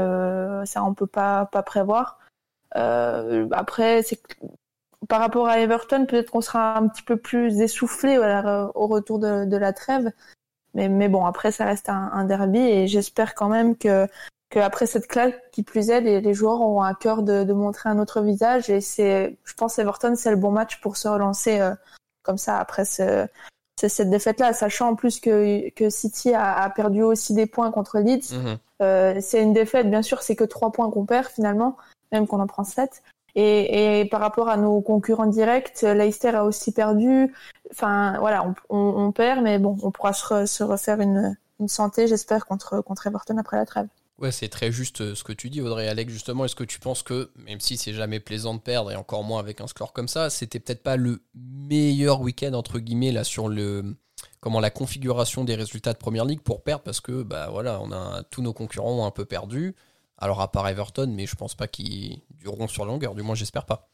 ça 0.65 0.83
on 0.83 0.95
peut 0.95 1.05
pas 1.05 1.45
pas 1.51 1.61
prévoir. 1.61 2.19
après, 2.71 4.01
c'est 4.01 4.19
par 5.07 5.19
rapport 5.19 5.47
à 5.47 5.59
Everton, 5.59 6.07
peut-être 6.07 6.31
qu'on 6.31 6.41
sera 6.41 6.77
un 6.77 6.87
petit 6.87 7.03
peu 7.03 7.17
plus 7.17 7.61
essoufflé 7.61 8.17
au 8.17 8.87
retour 8.87 9.19
de, 9.19 9.45
de 9.45 9.57
la 9.57 9.71
trêve. 9.71 10.11
Mais, 10.75 10.89
mais 10.89 11.09
bon, 11.09 11.25
après, 11.25 11.51
ça 11.51 11.65
reste 11.65 11.89
un, 11.89 12.11
un 12.13 12.25
derby 12.25 12.59
et 12.59 12.87
j'espère 12.87 13.33
quand 13.33 13.47
même 13.49 13.77
que, 13.77 14.07
que 14.49 14.59
après 14.59 14.85
cette 14.85 15.07
claque, 15.07 15.49
qui 15.51 15.63
plus 15.63 15.89
est, 15.89 16.01
les, 16.01 16.21
les 16.21 16.33
joueurs 16.33 16.61
auront 16.61 16.81
à 16.81 16.93
cœur 16.93 17.23
de, 17.23 17.43
de, 17.43 17.53
montrer 17.53 17.89
un 17.89 17.97
autre 17.97 18.21
visage. 18.21 18.69
Et 18.69 18.81
c'est, 18.81 19.37
je 19.45 19.53
pense, 19.53 19.79
Everton, 19.79 20.13
c'est 20.15 20.29
le 20.29 20.35
bon 20.35 20.51
match 20.51 20.81
pour 20.81 20.97
se 20.97 21.07
relancer 21.07 21.59
euh, 21.59 21.73
comme 22.23 22.37
ça 22.37 22.59
après 22.59 22.85
ce, 22.85 23.25
cette 23.77 24.09
défaite-là, 24.09 24.53
sachant 24.53 24.89
en 24.89 24.95
plus 24.95 25.19
que, 25.19 25.69
que 25.69 25.89
City 25.89 26.33
a, 26.33 26.61
a, 26.61 26.69
perdu 26.69 27.03
aussi 27.03 27.33
des 27.33 27.45
points 27.45 27.71
contre 27.71 27.99
Leeds. 27.99 28.33
Mhm. 28.33 28.57
Euh, 28.81 29.17
c'est 29.21 29.41
une 29.41 29.53
défaite, 29.53 29.89
bien 29.89 30.01
sûr, 30.01 30.21
c'est 30.21 30.35
que 30.35 30.43
trois 30.43 30.71
points 30.71 30.89
qu'on 30.91 31.05
perd 31.05 31.27
finalement, 31.27 31.77
même 32.11 32.27
qu'on 32.27 32.39
en 32.39 32.47
prend 32.47 32.63
sept. 32.63 33.01
Et, 33.35 34.07
par 34.09 34.21
rapport 34.21 34.47
à 34.47 34.55
nos 34.55 34.81
concurrents 34.81 35.25
directs, 35.25 35.81
Leicester 35.81 36.29
a 36.29 36.45
aussi 36.45 36.71
perdu. 36.71 37.33
Enfin, 37.71 38.17
voilà, 38.19 38.53
on, 38.69 39.11
perd, 39.11 39.43
mais 39.43 39.59
bon, 39.59 39.75
on 39.81 39.91
pourra 39.91 40.13
se, 40.13 40.63
refaire 40.63 41.01
une, 41.01 41.35
santé, 41.67 42.07
j'espère, 42.07 42.45
contre, 42.45 42.83
Everton 43.05 43.37
après 43.37 43.57
la 43.57 43.65
trêve. 43.65 43.87
Ouais, 44.17 44.31
c'est 44.31 44.47
très 44.47 44.71
juste 44.71 45.01
euh, 45.01 45.13
ce 45.13 45.25
que 45.25 45.33
tu 45.33 45.49
dis, 45.49 45.59
Audrey 45.59 45.89
Alex. 45.89 46.09
Justement, 46.13 46.45
est-ce 46.45 46.55
que 46.55 46.63
tu 46.63 46.79
penses 46.79 47.03
que, 47.03 47.31
même 47.35 47.59
si 47.59 47.75
c'est 47.75 47.91
jamais 47.91 48.21
plaisant 48.21 48.53
de 48.53 48.61
perdre, 48.61 48.89
et 48.89 48.95
encore 48.95 49.25
moins 49.25 49.39
avec 49.41 49.59
un 49.59 49.67
score 49.67 49.91
comme 49.91 50.07
ça, 50.07 50.29
c'était 50.29 50.61
peut-être 50.61 50.83
pas 50.83 50.95
le 50.95 51.21
meilleur 51.33 52.21
week-end, 52.21 52.53
entre 52.53 52.79
guillemets, 52.79 53.11
là, 53.11 53.25
sur 53.25 53.49
le, 53.49 53.97
comment 54.39 54.61
la 54.61 54.69
configuration 54.69 55.43
des 55.43 55.55
résultats 55.55 55.91
de 55.91 55.97
première 55.97 56.23
ligue 56.23 56.39
pour 56.39 56.63
perdre? 56.63 56.83
Parce 56.83 57.01
que 57.01 57.23
bah 57.23 57.49
voilà 57.51 57.81
on 57.81 57.91
a 57.91 58.23
tous 58.29 58.41
nos 58.41 58.53
concurrents 58.53 58.99
ont 58.99 59.05
un 59.05 59.11
peu 59.11 59.25
perdu 59.25 59.75
alors 60.17 60.41
à 60.41 60.51
part 60.51 60.67
Everton, 60.67 61.11
mais 61.15 61.25
je 61.25 61.35
pense 61.35 61.55
pas 61.55 61.67
qu'ils 61.67 62.19
dureront 62.39 62.67
sur 62.67 62.85
longueur, 62.85 63.15
du 63.15 63.21
moins 63.21 63.35
j'espère 63.35 63.65
pas. 63.65 63.89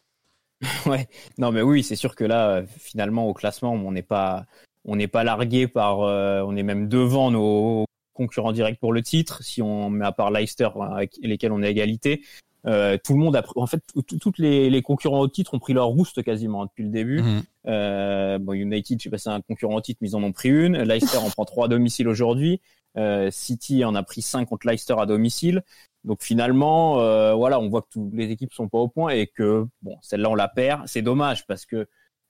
ouais, 0.86 1.08
non 1.38 1.52
mais 1.52 1.62
oui, 1.62 1.84
c'est 1.84 1.96
sûr 1.96 2.16
que 2.16 2.24
là, 2.24 2.64
finalement, 2.78 3.28
au 3.28 3.34
classement, 3.34 3.74
on 3.74 3.92
n'est 3.92 4.04
pas, 4.04 4.46
on 4.86 4.96
n'est 4.96 5.08
pas 5.08 5.24
largué 5.24 5.68
par, 5.68 6.02
euh, 6.02 6.42
on 6.46 6.56
est 6.56 6.64
même 6.64 6.88
devant 6.88 7.32
nos 7.32 7.86
concurrents 8.14 8.52
directs 8.52 8.80
pour 8.80 8.94
le 8.94 9.02
titre. 9.02 9.44
Si 9.44 9.62
on 9.62 9.90
met 9.90 10.06
à 10.06 10.12
part 10.12 10.32
Leicester, 10.32 10.70
avec 10.94 11.18
lesquels 11.24 11.52
on 11.52 11.64
est 11.64 11.68
à 11.68 11.70
égalité, 11.70 12.24
euh, 12.68 12.98
tout 13.04 13.14
le 13.14 13.20
monde 13.20 13.36
a, 13.36 13.44
en 13.56 13.66
fait, 13.66 13.82
toutes 14.20 14.38
les, 14.38 14.70
les, 14.70 14.82
concurrents 14.82 15.20
au 15.20 15.28
titre 15.28 15.56
ont 15.56 15.60
pris 15.60 15.74
leur 15.74 15.88
rouste 15.88 16.22
quasiment 16.24 16.66
depuis 16.66 16.84
le 16.84 16.90
début. 16.90 17.22
Mhm. 17.22 17.44
Euh, 17.68 18.40
bon, 18.40 18.54
United, 18.54 19.00
je 19.00 19.04
sais 19.04 19.10
pas 19.10 19.18
si 19.18 19.24
c'est 19.24 19.30
un 19.30 19.42
concurrent 19.42 19.76
au 19.76 19.82
titre, 19.82 20.00
mais 20.02 20.10
ils 20.10 20.16
en 20.16 20.24
ont 20.24 20.32
pris 20.32 20.50
une. 20.50 20.78
Leicester 20.78 21.18
en 21.18 21.30
prend 21.30 21.46
trois 21.46 21.66
à 21.66 21.68
domicile 21.68 22.08
aujourd'hui. 22.08 22.62
Euh, 22.98 23.30
City 23.32 23.84
en 23.84 23.96
a 23.96 24.04
pris 24.04 24.22
cinq 24.22 24.46
contre 24.46 24.68
Leicester 24.68 24.96
à 24.98 25.06
domicile. 25.06 25.64
Donc 26.04 26.24
finalement, 26.24 27.00
euh, 27.00 27.34
voilà, 27.34 27.60
on 27.60 27.70
voit 27.70 27.82
que 27.84 27.90
toutes 27.92 28.14
les 28.14 28.32
équipes 28.32 28.54
sont 28.54 28.68
pas 28.68 28.80
au 28.80 28.88
point 28.88 29.10
et 29.12 29.28
que 29.28 29.68
bon, 29.82 29.98
celle-là 30.02 30.30
on 30.30 30.36
la 30.36 30.48
perd. 30.48 30.88
C'est 30.88 31.02
dommage 31.02 31.46
parce 31.46 31.66
que 31.66 31.88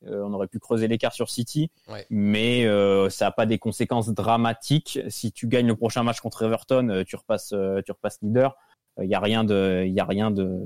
euh, 0.08 0.24
on 0.24 0.34
aurait 0.34 0.48
pu 0.48 0.60
creuser 0.60 0.88
l'écart 0.88 1.14
sur 1.14 1.30
City, 1.30 1.72
ouais. 1.88 2.06
mais 2.10 2.66
euh, 2.66 3.10
ça 3.10 3.26
n'a 3.26 3.32
pas 3.32 3.46
des 3.46 3.60
conséquences 3.60 4.10
dramatiques. 4.10 5.00
Si 5.10 5.32
tu 5.32 5.48
gagnes 5.48 5.68
le 5.68 5.76
prochain 5.76 6.04
match 6.04 6.20
contre 6.20 6.44
Everton, 6.44 7.04
tu 7.08 7.16
repasses, 7.16 7.54
tu 7.86 7.92
repasses 7.92 8.20
leader. 8.22 8.56
Il 9.02 9.08
y 9.08 9.16
a 9.16 9.20
rien 9.20 9.44
de, 9.44 9.84
il 9.86 9.94
y 9.94 10.00
a 10.00 10.06
rien 10.06 10.32
de 10.32 10.60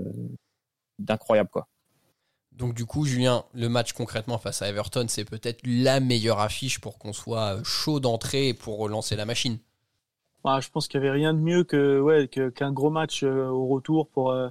d'incroyable 0.97 1.49
quoi. 1.49 1.67
Donc 2.53 2.73
du 2.73 2.85
coup, 2.85 3.05
Julien, 3.05 3.43
le 3.53 3.67
match 3.67 3.91
concrètement 3.91 4.37
face 4.37 4.61
à 4.61 4.69
Everton, 4.69 5.05
c'est 5.09 5.25
peut-être 5.25 5.61
la 5.65 5.99
meilleure 5.99 6.39
affiche 6.39 6.79
pour 6.79 6.97
qu'on 6.97 7.11
soit 7.11 7.61
chaud 7.63 7.99
d'entrée 7.99 8.47
et 8.47 8.53
pour 8.53 8.79
relancer 8.79 9.17
la 9.17 9.25
machine. 9.25 9.59
Bah, 10.45 10.59
je 10.59 10.69
pense 10.69 10.87
qu'il 10.87 11.01
n'y 11.01 11.07
avait 11.07 11.15
rien 11.15 11.33
de 11.33 11.39
mieux 11.39 11.63
que 11.63 11.99
ouais 11.99 12.27
qu'un 12.27 12.71
gros 12.71 12.91
match 12.91 13.23
euh, 13.23 13.47
au 13.47 13.65
retour 13.65 14.07
pour 14.07 14.29
euh, 14.29 14.49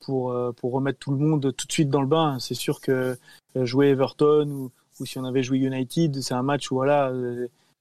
pour 0.00 0.32
euh, 0.32 0.52
pour 0.52 0.72
remettre 0.72 0.98
tout 0.98 1.10
le 1.10 1.18
monde 1.18 1.54
tout 1.54 1.66
de 1.66 1.72
suite 1.72 1.90
dans 1.90 2.00
le 2.00 2.06
bain. 2.06 2.38
C'est 2.40 2.54
sûr 2.54 2.80
que 2.80 3.18
jouer 3.54 3.88
Everton 3.88 4.48
ou, 4.48 4.72
ou 4.98 5.04
si 5.04 5.18
on 5.18 5.24
avait 5.26 5.42
joué 5.42 5.58
United, 5.58 6.22
c'est 6.22 6.32
un 6.32 6.42
match 6.42 6.70
où 6.70 6.76
voilà 6.76 7.12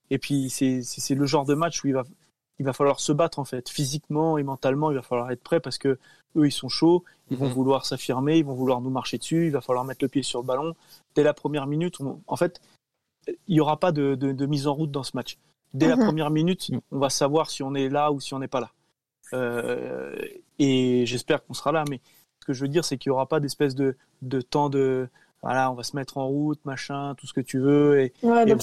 et 0.10 0.18
puis 0.18 0.50
c'est 0.50 0.82
c'est 0.84 1.16
le 1.16 1.26
genre 1.26 1.46
de 1.46 1.54
match 1.54 1.82
où 1.82 1.88
il 1.88 1.94
va 1.94 2.04
il 2.60 2.66
va 2.66 2.74
falloir 2.74 3.00
se 3.00 3.14
battre 3.14 3.40
en 3.40 3.46
fait 3.46 3.70
physiquement 3.70 4.38
et 4.38 4.44
mentalement. 4.44 4.92
Il 4.92 4.96
va 4.96 5.02
falloir 5.02 5.32
être 5.32 5.42
prêt 5.42 5.62
parce 5.62 5.78
que 5.78 5.98
eux 6.36 6.48
ils 6.48 6.52
sont 6.52 6.68
chauds, 6.68 7.06
ils 7.32 7.38
vont 7.38 7.48
mhm. 7.48 7.54
vouloir 7.54 7.86
s'affirmer, 7.86 8.38
ils 8.38 8.46
vont 8.46 8.54
vouloir 8.54 8.82
nous 8.82 8.90
marcher 8.90 9.18
dessus. 9.18 9.46
Il 9.46 9.54
va 9.54 9.62
falloir 9.62 9.86
mettre 9.86 10.04
le 10.04 10.10
pied 10.10 10.24
sur 10.24 10.42
le 10.42 10.46
ballon 10.46 10.76
dès 11.16 11.24
la 11.24 11.34
première 11.34 11.68
minute. 11.68 12.02
On, 12.02 12.20
en 12.28 12.36
fait, 12.36 12.60
il 13.28 13.54
n'y 13.56 13.62
aura 13.62 13.80
pas 13.80 13.94
de, 13.94 14.16
de, 14.16 14.34
de 14.34 14.46
mise 14.46 14.68
en 14.68 14.74
route 14.74 14.92
dans 14.92 15.04
ce 15.04 15.16
match 15.16 15.38
dès 15.76 15.88
la 15.88 15.98
mhm. 15.98 16.06
première 16.06 16.32
minute, 16.32 16.72
on 16.92 17.00
va 17.00 17.10
savoir 17.10 17.52
si 17.52 17.62
on 17.62 17.76
est 17.76 17.90
là 17.90 18.12
ou 18.12 18.20
si 18.20 18.34
on 18.34 18.40
n'est 18.40 18.48
pas 18.48 18.62
là. 18.62 18.72
Euh, 19.34 20.16
et 20.58 21.06
j'espère 21.06 21.46
qu'on 21.46 21.54
sera 21.54 21.72
là. 21.72 21.84
Mais 21.90 22.02
Ce 22.40 22.46
que 22.46 22.54
je 22.54 22.62
veux 22.62 22.68
dire, 22.68 22.86
c'est 22.86 22.98
qu'il 22.98 23.10
y 23.10 23.14
aura 23.14 23.28
pas 23.28 23.40
d'espèce 23.40 23.76
de, 23.76 23.98
de 24.22 24.42
temps 24.42 24.70
de 24.70 25.10
voilà, 25.42 25.70
on 25.70 25.76
va 25.76 25.84
se 25.84 25.96
mettre 25.96 26.18
en 26.18 26.28
route, 26.28 26.64
machin, 26.66 27.14
tout 27.16 27.28
ce 27.28 27.34
que 27.34 27.42
tu 27.42 27.60
veux 27.60 28.00
et, 28.00 28.14
Ouais, 28.24 28.50
et 28.50 28.56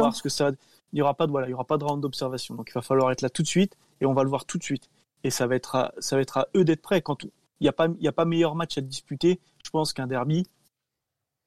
voir 0.00 0.14
ce 0.14 0.22
que 0.22 0.30
ça. 0.30 0.52
Il 0.92 0.98
y 0.98 1.02
aura 1.02 1.12
pas 1.14 1.26
de 1.26 1.32
voilà, 1.32 1.48
il 1.48 1.50
y 1.50 1.54
aura 1.54 1.64
pas 1.64 1.76
de 1.76 1.84
round 1.84 2.00
d'observation. 2.00 2.54
Donc 2.54 2.70
il 2.70 2.72
va 2.72 2.82
falloir 2.82 3.10
être 3.12 3.20
là 3.20 3.28
tout 3.28 3.42
de 3.42 3.48
suite 3.48 3.76
et 4.00 4.06
on 4.06 4.14
va 4.14 4.22
le 4.22 4.30
voir 4.30 4.46
tout 4.46 4.56
de 4.56 4.62
suite. 4.62 4.88
Et 5.22 5.30
ça 5.30 5.46
va 5.46 5.54
être 5.54 5.74
à, 5.76 5.92
ça 5.98 6.16
va 6.16 6.22
être 6.22 6.38
à 6.38 6.48
eux 6.56 6.64
d'être 6.64 6.80
prêts. 6.80 7.02
Quand 7.02 7.24
il 7.24 7.30
n'y 7.60 7.68
a 7.68 7.72
pas 7.72 7.88
il 7.88 8.02
y 8.02 8.08
a 8.08 8.12
pas 8.12 8.24
meilleur 8.24 8.54
match 8.54 8.78
à 8.78 8.80
disputer, 8.80 9.38
je 9.62 9.70
pense 9.70 9.92
qu'un 9.92 10.06
derby. 10.06 10.46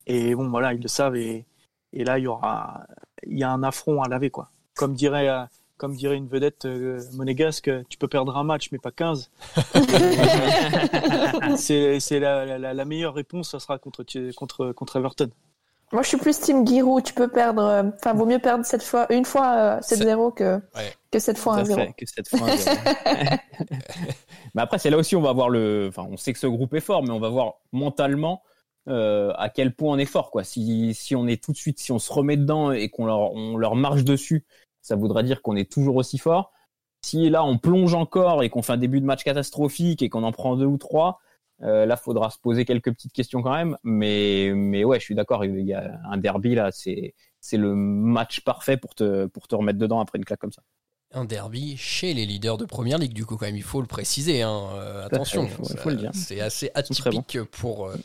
Et 0.05 0.36
bon 0.36 0.49
voilà, 0.49 0.74
ils 0.74 0.82
le 0.82 0.88
savent 0.88 1.15
et, 1.15 1.45
et 1.91 2.03
là 2.03 2.19
il 2.19 2.24
y 2.24 2.28
aura 2.28 2.86
il 3.26 3.38
y 3.38 3.43
a 3.43 3.51
un 3.51 3.63
affront 3.63 4.03
à 4.03 4.07
laver 4.07 4.30
quoi. 4.30 4.51
Comme 4.76 4.93
dirait 4.95 5.30
euh, 5.30 5.43
comme 5.78 5.95
dirait 5.95 6.15
une 6.15 6.28
vedette 6.28 6.65
euh, 6.65 7.01
monégasque, 7.13 7.69
tu 7.89 7.97
peux 7.97 8.07
perdre 8.07 8.36
un 8.38 8.43
match 8.43 8.69
mais 8.71 8.80
pas 8.80 8.91
15. 8.91 9.30
c'est 11.57 11.99
c'est 11.99 12.19
la, 12.19 12.57
la, 12.57 12.74
la 12.74 12.86
meilleure 12.86 13.13
réponse, 13.13 13.51
ça 13.51 13.59
sera 13.59 13.78
contre 13.80 14.03
contre 14.36 14.71
contre 14.71 14.95
Everton. 14.97 15.30
Moi, 15.91 16.01
je 16.01 16.07
suis 16.07 16.17
plus 16.17 16.39
team 16.39 16.65
Giroud. 16.65 17.03
Tu 17.03 17.13
peux 17.13 17.28
perdre. 17.28 17.61
euh, 17.61 17.84
Enfin, 17.99 18.13
vaut 18.15 18.26
mieux 18.26 18.39
perdre 18.39 18.65
cette 18.65 18.82
fois, 18.82 19.05
une 19.13 19.26
fois 19.26 19.78
euh, 19.78 19.80
7-0 19.82 20.34
que, 20.34 20.55
Ouais. 20.76 20.91
que 21.11 21.19
cette 21.19 21.38
fois 21.38 21.63
Tout 21.63 21.71
à 21.71 21.76
1-0. 21.76 21.78
fait, 21.86 21.93
que 21.95 22.05
cette 22.07 22.30
fois. 22.30 22.49
un 22.49 22.57
zéro. 22.57 22.78
mais 24.55 24.61
après, 24.63 24.80
c'est 24.80 24.89
là 24.89 24.97
aussi 24.97 25.15
on 25.15 25.21
va 25.21 25.34
voir 25.34 25.49
le. 25.49 25.88
Enfin, 25.89 26.07
on 26.09 26.17
sait 26.17 26.34
que 26.34 26.39
ce 26.39 26.47
groupe 26.47 26.74
est 26.74 26.80
fort, 26.80 27.03
mais 27.03 27.11
on 27.11 27.19
va 27.19 27.30
voir 27.30 27.55
mentalement 27.74 28.41
euh, 28.88 29.34
à 29.38 29.49
quel 29.49 29.76
point 29.76 29.93
on 29.93 29.97
est 29.99 30.05
fort. 30.05 30.32
Quoi. 30.32 30.43
Si, 30.43 30.95
si 30.95 31.15
on 31.15 31.28
est 31.28 31.43
tout 31.43 31.51
de 31.51 31.57
suite, 31.57 31.80
si 31.80 31.91
on 31.91 31.99
se 31.99 32.11
remet 32.11 32.38
dedans 32.38 32.71
et 32.71 32.89
qu'on 32.89 33.05
leur, 33.05 33.32
on 33.34 33.55
leur 33.57 33.76
marche 33.76 34.03
dessus, 34.03 34.45
ça 34.84 34.95
voudra 34.95 35.23
dire 35.23 35.41
qu'on 35.41 35.55
est 35.55 35.71
toujours 35.71 35.95
aussi 35.95 36.19
fort. 36.19 36.51
Si 37.01 37.29
là 37.31 37.43
on 37.43 37.57
plonge 37.57 37.95
encore 37.95 38.43
et 38.43 38.49
qu'on 38.51 38.61
fait 38.61 38.73
un 38.73 38.77
début 38.77 39.01
de 39.01 39.05
match 39.05 39.23
catastrophique 39.23 40.03
et 40.03 40.09
qu'on 40.09 40.21
en 40.23 40.31
prend 40.31 40.55
deux 40.55 40.65
ou 40.67 40.77
trois, 40.77 41.19
euh, 41.63 41.86
là 41.88 41.97
faudra 41.97 42.29
se 42.29 42.38
poser 42.38 42.63
quelques 42.65 42.91
petites 42.93 43.11
questions 43.13 43.41
quand 43.41 43.53
même. 43.55 43.77
Mais, 43.84 44.51
mais 44.55 44.84
ouais, 44.84 44.99
je 44.99 45.05
suis 45.05 45.15
d'accord. 45.15 45.43
Il 45.43 45.59
y 45.65 45.73
a 45.73 45.99
un 46.05 46.17
derby 46.17 46.53
là, 46.55 46.69
c'est 46.71 47.15
c'est 47.41 47.57
le 47.57 47.73
match 47.75 48.41
parfait 48.41 48.77
pour 48.77 48.95
te 48.95 49.25
pour 49.25 49.47
te 49.47 49.55
remettre 49.55 49.79
dedans 49.79 49.99
après 49.99 50.17
une 50.19 50.25
claque 50.25 50.39
comme 50.39 50.53
ça. 50.53 50.61
Un 51.15 51.25
derby 51.25 51.77
chez 51.77 52.13
les 52.13 52.25
leaders 52.25 52.57
de 52.57 52.65
première 52.65 52.97
ligue, 52.97 53.13
du 53.13 53.25
coup, 53.25 53.36
quand 53.38 53.45
même, 53.45 53.55
il 53.57 53.61
faut 53.63 53.81
le 53.81 53.88
préciser. 53.88 54.41
hein, 54.41 54.61
euh, 54.73 55.05
attention, 55.05 55.43
il 55.43 55.49
faut- 55.49 55.63
ça- 55.63 55.77
faut 55.77 55.89
le 55.89 55.95
dire. 55.97 56.11
c'est 56.13 56.39
assez 56.41 56.67
bon. 56.67 56.79
atypique 56.79 57.43
pour, 57.51 57.86
euh, 57.88 57.95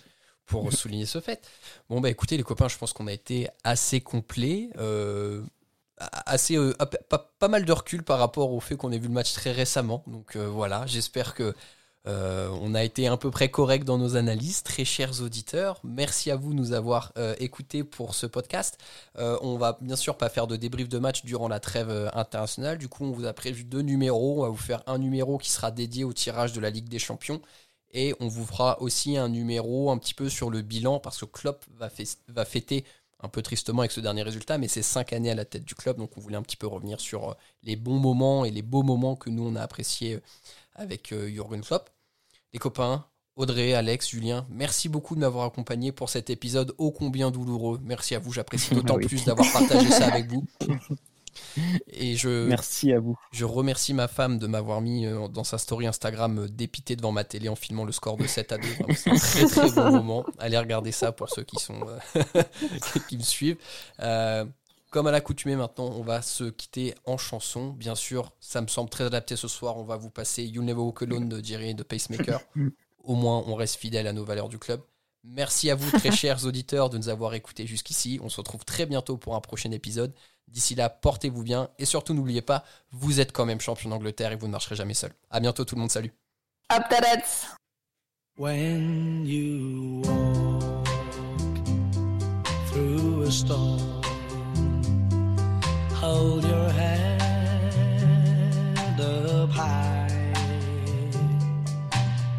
pour 0.45 0.71
souligner 0.75 1.07
ce 1.07 1.21
fait. 1.21 1.41
Bon, 1.89 2.01
bah 2.03 2.11
écoutez, 2.11 2.37
les 2.37 2.43
copains, 2.43 2.69
je 2.69 2.77
pense 2.77 2.93
qu'on 2.93 3.07
a 3.07 3.13
été 3.13 3.49
assez 3.65 4.01
complet. 4.03 4.69
euh, 4.79 5.43
assez 6.27 6.57
euh, 6.57 6.75
pas, 7.09 7.49
mal 7.49 7.65
de 7.65 7.73
recul 7.73 8.03
par 8.03 8.19
rapport 8.19 8.53
au 8.53 8.61
fait 8.61 8.77
qu'on 8.77 8.93
ait 8.93 8.99
vu 8.99 9.09
le 9.09 9.15
match 9.15 9.33
très 9.35 9.53
récemment. 9.53 10.03
Donc 10.07 10.37
euh, 10.37 10.47
voilà, 10.47 10.87
j'espère 10.87 11.35
que 11.35 11.55
euh, 12.07 12.49
on 12.63 12.75
a 12.75 12.85
été 12.85 13.07
à 13.09 13.17
peu 13.17 13.31
près 13.31 13.51
correct 13.51 13.85
dans 13.85 13.99
nos 13.99 14.17
analyses. 14.17 14.63
Très 14.63 14.85
chers 14.85 15.21
auditeurs, 15.21 15.81
merci 15.85 16.31
à 16.31 16.37
vous 16.37 16.53
de 16.53 16.59
nous 16.59 16.73
avoir 16.73 17.13
écoutés 17.39 17.85
pour 17.85 18.15
ce 18.15 18.27
podcast. 18.27 18.79
On 19.17 19.59
va 19.59 19.77
bien 19.81 19.97
sûr 19.97 20.17
pas 20.17 20.31
faire 20.31 20.47
de 20.47 20.57
débrief 20.57 20.89
de 20.89 20.99
match 20.99 21.25
durant 21.25 21.49
la 21.49 21.61
trêve 21.61 22.11
internationale. 22.15 22.79
Du 22.79 22.89
coup, 22.89 23.05
on 23.05 23.11
vous 23.11 23.27
a 23.27 23.33
prévu 23.35 23.65
deux 23.65 23.83
numéros. 23.83 24.39
On 24.39 24.43
va 24.43 24.49
vous 24.49 24.57
faire 24.57 24.83
un 24.87 24.99
numéro 24.99 25.37
qui 25.37 25.51
sera 25.51 25.71
dédié 25.71 26.05
au 26.05 26.13
tirage 26.15 26.55
de 26.55 26.61
la 26.61 26.71
Ligue 26.71 26.89
des 26.89 26.99
Champions. 26.99 27.43
Et 27.91 28.15
on 28.21 28.29
vous 28.29 28.47
fera 28.47 28.81
aussi 28.81 29.17
un 29.17 29.29
numéro 29.29 29.91
un 29.91 29.99
petit 29.99 30.15
peu 30.15 30.29
sur 30.31 30.51
le 30.51 30.63
bilan 30.63 31.01
parce 31.01 31.19
que 31.19 31.25
Klopp 31.27 31.65
va 31.79 32.45
fêter 32.45 32.85
un 33.21 33.29
peu 33.29 33.43
tristement 33.43 33.81
avec 33.81 33.91
ce 33.93 34.01
dernier 34.01 34.23
résultat, 34.23 34.59
mais 34.59 34.69
c'est 34.69 34.83
cinq 34.83 35.13
années 35.13 35.31
à 35.31 35.35
la 35.35 35.45
tête 35.45 35.65
du 35.65 35.75
club, 35.75 35.97
donc 35.97 36.17
on 36.17 36.21
voulait 36.21 36.37
un 36.37 36.43
petit 36.43 36.57
peu 36.57 36.67
revenir 36.67 37.01
sur 37.01 37.31
euh, 37.31 37.35
les 37.65 37.77
bons 37.77 37.99
moments 37.99 38.45
et 38.45 38.51
les 38.51 38.63
beaux 38.63 38.83
moments 38.83 39.17
que 39.17 39.29
nous 39.31 39.45
on 39.47 39.57
a 39.57 39.61
appréciés 39.61 40.15
euh, 40.15 40.21
avec 40.75 41.13
euh, 41.13 41.29
Jürgen 41.29 41.63
Klopp. 41.63 41.91
Les 42.53 42.59
copains, 42.59 43.05
Audrey, 43.37 43.75
Alex, 43.75 44.11
Julien, 44.11 44.47
merci 44.51 44.89
beaucoup 44.89 45.15
de 45.15 45.21
m'avoir 45.21 45.47
accompagné 45.47 45.93
pour 45.93 46.09
cet 46.11 46.31
épisode 46.31 46.75
ô 46.79 46.91
combien 46.93 47.31
douloureux. 47.31 47.81
Merci 47.83 48.15
à 48.15 48.19
vous, 48.19 48.33
j'apprécie 48.33 48.75
d'autant 48.75 48.97
Oui. 48.97 49.07
plus 49.07 49.25
d'avoir 49.25 49.51
partagé 49.53 49.91
ça 49.91 50.07
avec 50.07 50.27
vous. 50.31 50.45
Et 51.89 52.17
je, 52.17 52.47
Merci 52.47 52.93
à 52.93 53.01
vous. 53.01 53.17
je 53.33 53.45
remercie 53.45 53.95
ma 53.95 54.09
femme 54.09 54.39
de 54.39 54.47
m'avoir 54.47 54.81
mis 54.81 55.07
euh, 55.07 55.29
dans 55.29 55.45
sa 55.45 55.59
story 55.59 55.87
Instagram 55.87 56.39
euh, 56.41 56.49
dépité 56.49 56.97
devant 56.97 57.13
ma 57.13 57.25
télé 57.25 57.49
en 57.49 57.57
filmant 57.57 57.85
le 57.85 57.93
score 57.93 58.17
de 58.17 58.27
7 58.27 58.53
à 58.53 58.59
2. 58.59 58.69
Vraiment, 58.69 58.95
C'est 58.95 59.11
un 59.11 59.17
très 59.17 59.47
très 59.47 59.71
bon 59.73 59.91
moment. 59.93 60.25
Allez 60.39 60.59
regarder 60.59 60.93
ça 60.93 61.13
pour 61.13 61.29
ceux 61.29 61.43
qui 61.43 61.57
sont 61.57 61.81
euh, 62.15 62.43
qui 63.09 63.17
me 63.17 63.23
suivent. 63.23 63.59
Euh, 64.01 64.45
comme 64.91 65.07
à 65.07 65.11
l'accoutumée 65.11 65.57
maintenant, 65.57 65.93
on 65.97 66.03
va 66.03 66.23
se 66.23 66.45
quitter 66.45 66.95
en 67.05 67.19
chanson. 67.19 67.71
Bien 67.71 67.95
sûr, 67.95 68.33
ça 68.41 68.61
me 68.63 68.69
semble 68.69 68.89
très 68.89 69.05
adapté 69.05 69.37
ce 69.37 69.47
soir. 69.49 69.77
On 69.77 69.85
va 69.85 69.97
vous 69.97 70.11
passer 70.11 70.45
You'll 70.45 70.65
Never 70.65 70.81
Walk 70.81 71.03
Alone 71.03 71.29
de 71.29 71.45
Jerry 71.45 71.71
et 71.71 71.75
de 71.75 71.83
Pacemaker. 71.83 72.41
Au 73.05 73.15
moins, 73.15 73.45
on 73.47 73.55
reste 73.55 73.77
fidèle 73.77 74.07
à 74.07 74.13
nos 74.13 74.25
valeurs 74.25 74.49
du 74.49 74.59
club. 74.59 74.81
Merci 75.25 75.71
à 75.71 75.75
vous, 75.75 75.91
très 75.91 76.11
chers 76.17 76.47
auditeurs, 76.47 76.89
de 76.89 76.97
nous 76.97 77.09
avoir 77.11 77.35
écoutés 77.35 77.67
jusqu'ici. 77.67 78.19
On 78.23 78.29
se 78.31 78.39
retrouve 78.39 78.65
très 78.65 78.87
bientôt 78.87 79.19
pour 79.19 79.35
un 79.35 79.41
prochain 79.41 79.71
épisode. 79.73 80.15
D'ici 80.49 80.75
là, 80.75 80.89
portez-vous 80.89 81.43
bien 81.43 81.69
et 81.79 81.85
surtout 81.85 82.15
n'oubliez 82.15 82.43
pas, 82.43 82.65
vous 82.91 83.21
êtes 83.21 83.33
quand 83.33 83.47
même 83.47 83.61
champion 83.61 83.91
d'Angleterre 83.91 84.33
et 84.33 84.37
vous 84.37 84.47
ne 84.47 84.53
marcherez 84.53 84.77
jamais 84.77 84.95
seul. 84.95 85.13
À 85.31 85.41
bientôt 85.41 85.65
tout 85.65 85.75
le 85.75 85.81
monde, 85.81 85.91
salut. 85.91 86.13
Up 86.73 86.85
the 86.91 87.01
Reds. 87.05 87.47
When 88.37 89.27
you 89.27 90.03
walk 90.05 90.87
through 92.69 93.23
a 93.25 93.31
storm, 93.31 94.03
hold 95.95 96.45
your 96.45 96.71
head 96.71 97.19
up 99.01 99.51
high 99.51 100.09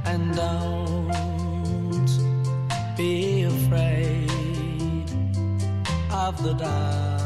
and 0.05 0.35
don't 0.35 2.09
be 2.97 3.43
afraid 3.43 4.29
of 6.11 6.41
the 6.43 6.53
dark. 6.53 7.18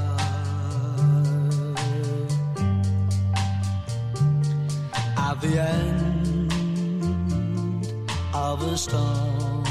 A 8.73 8.77
storm. 8.77 9.63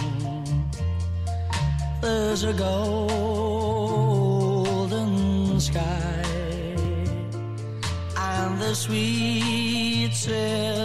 There's 2.00 2.44
a 2.44 2.52
golden 2.52 3.08
sky 5.58 6.22
and 8.16 8.60
the 8.60 8.74
sweet 8.74 10.12
silver 10.14 10.81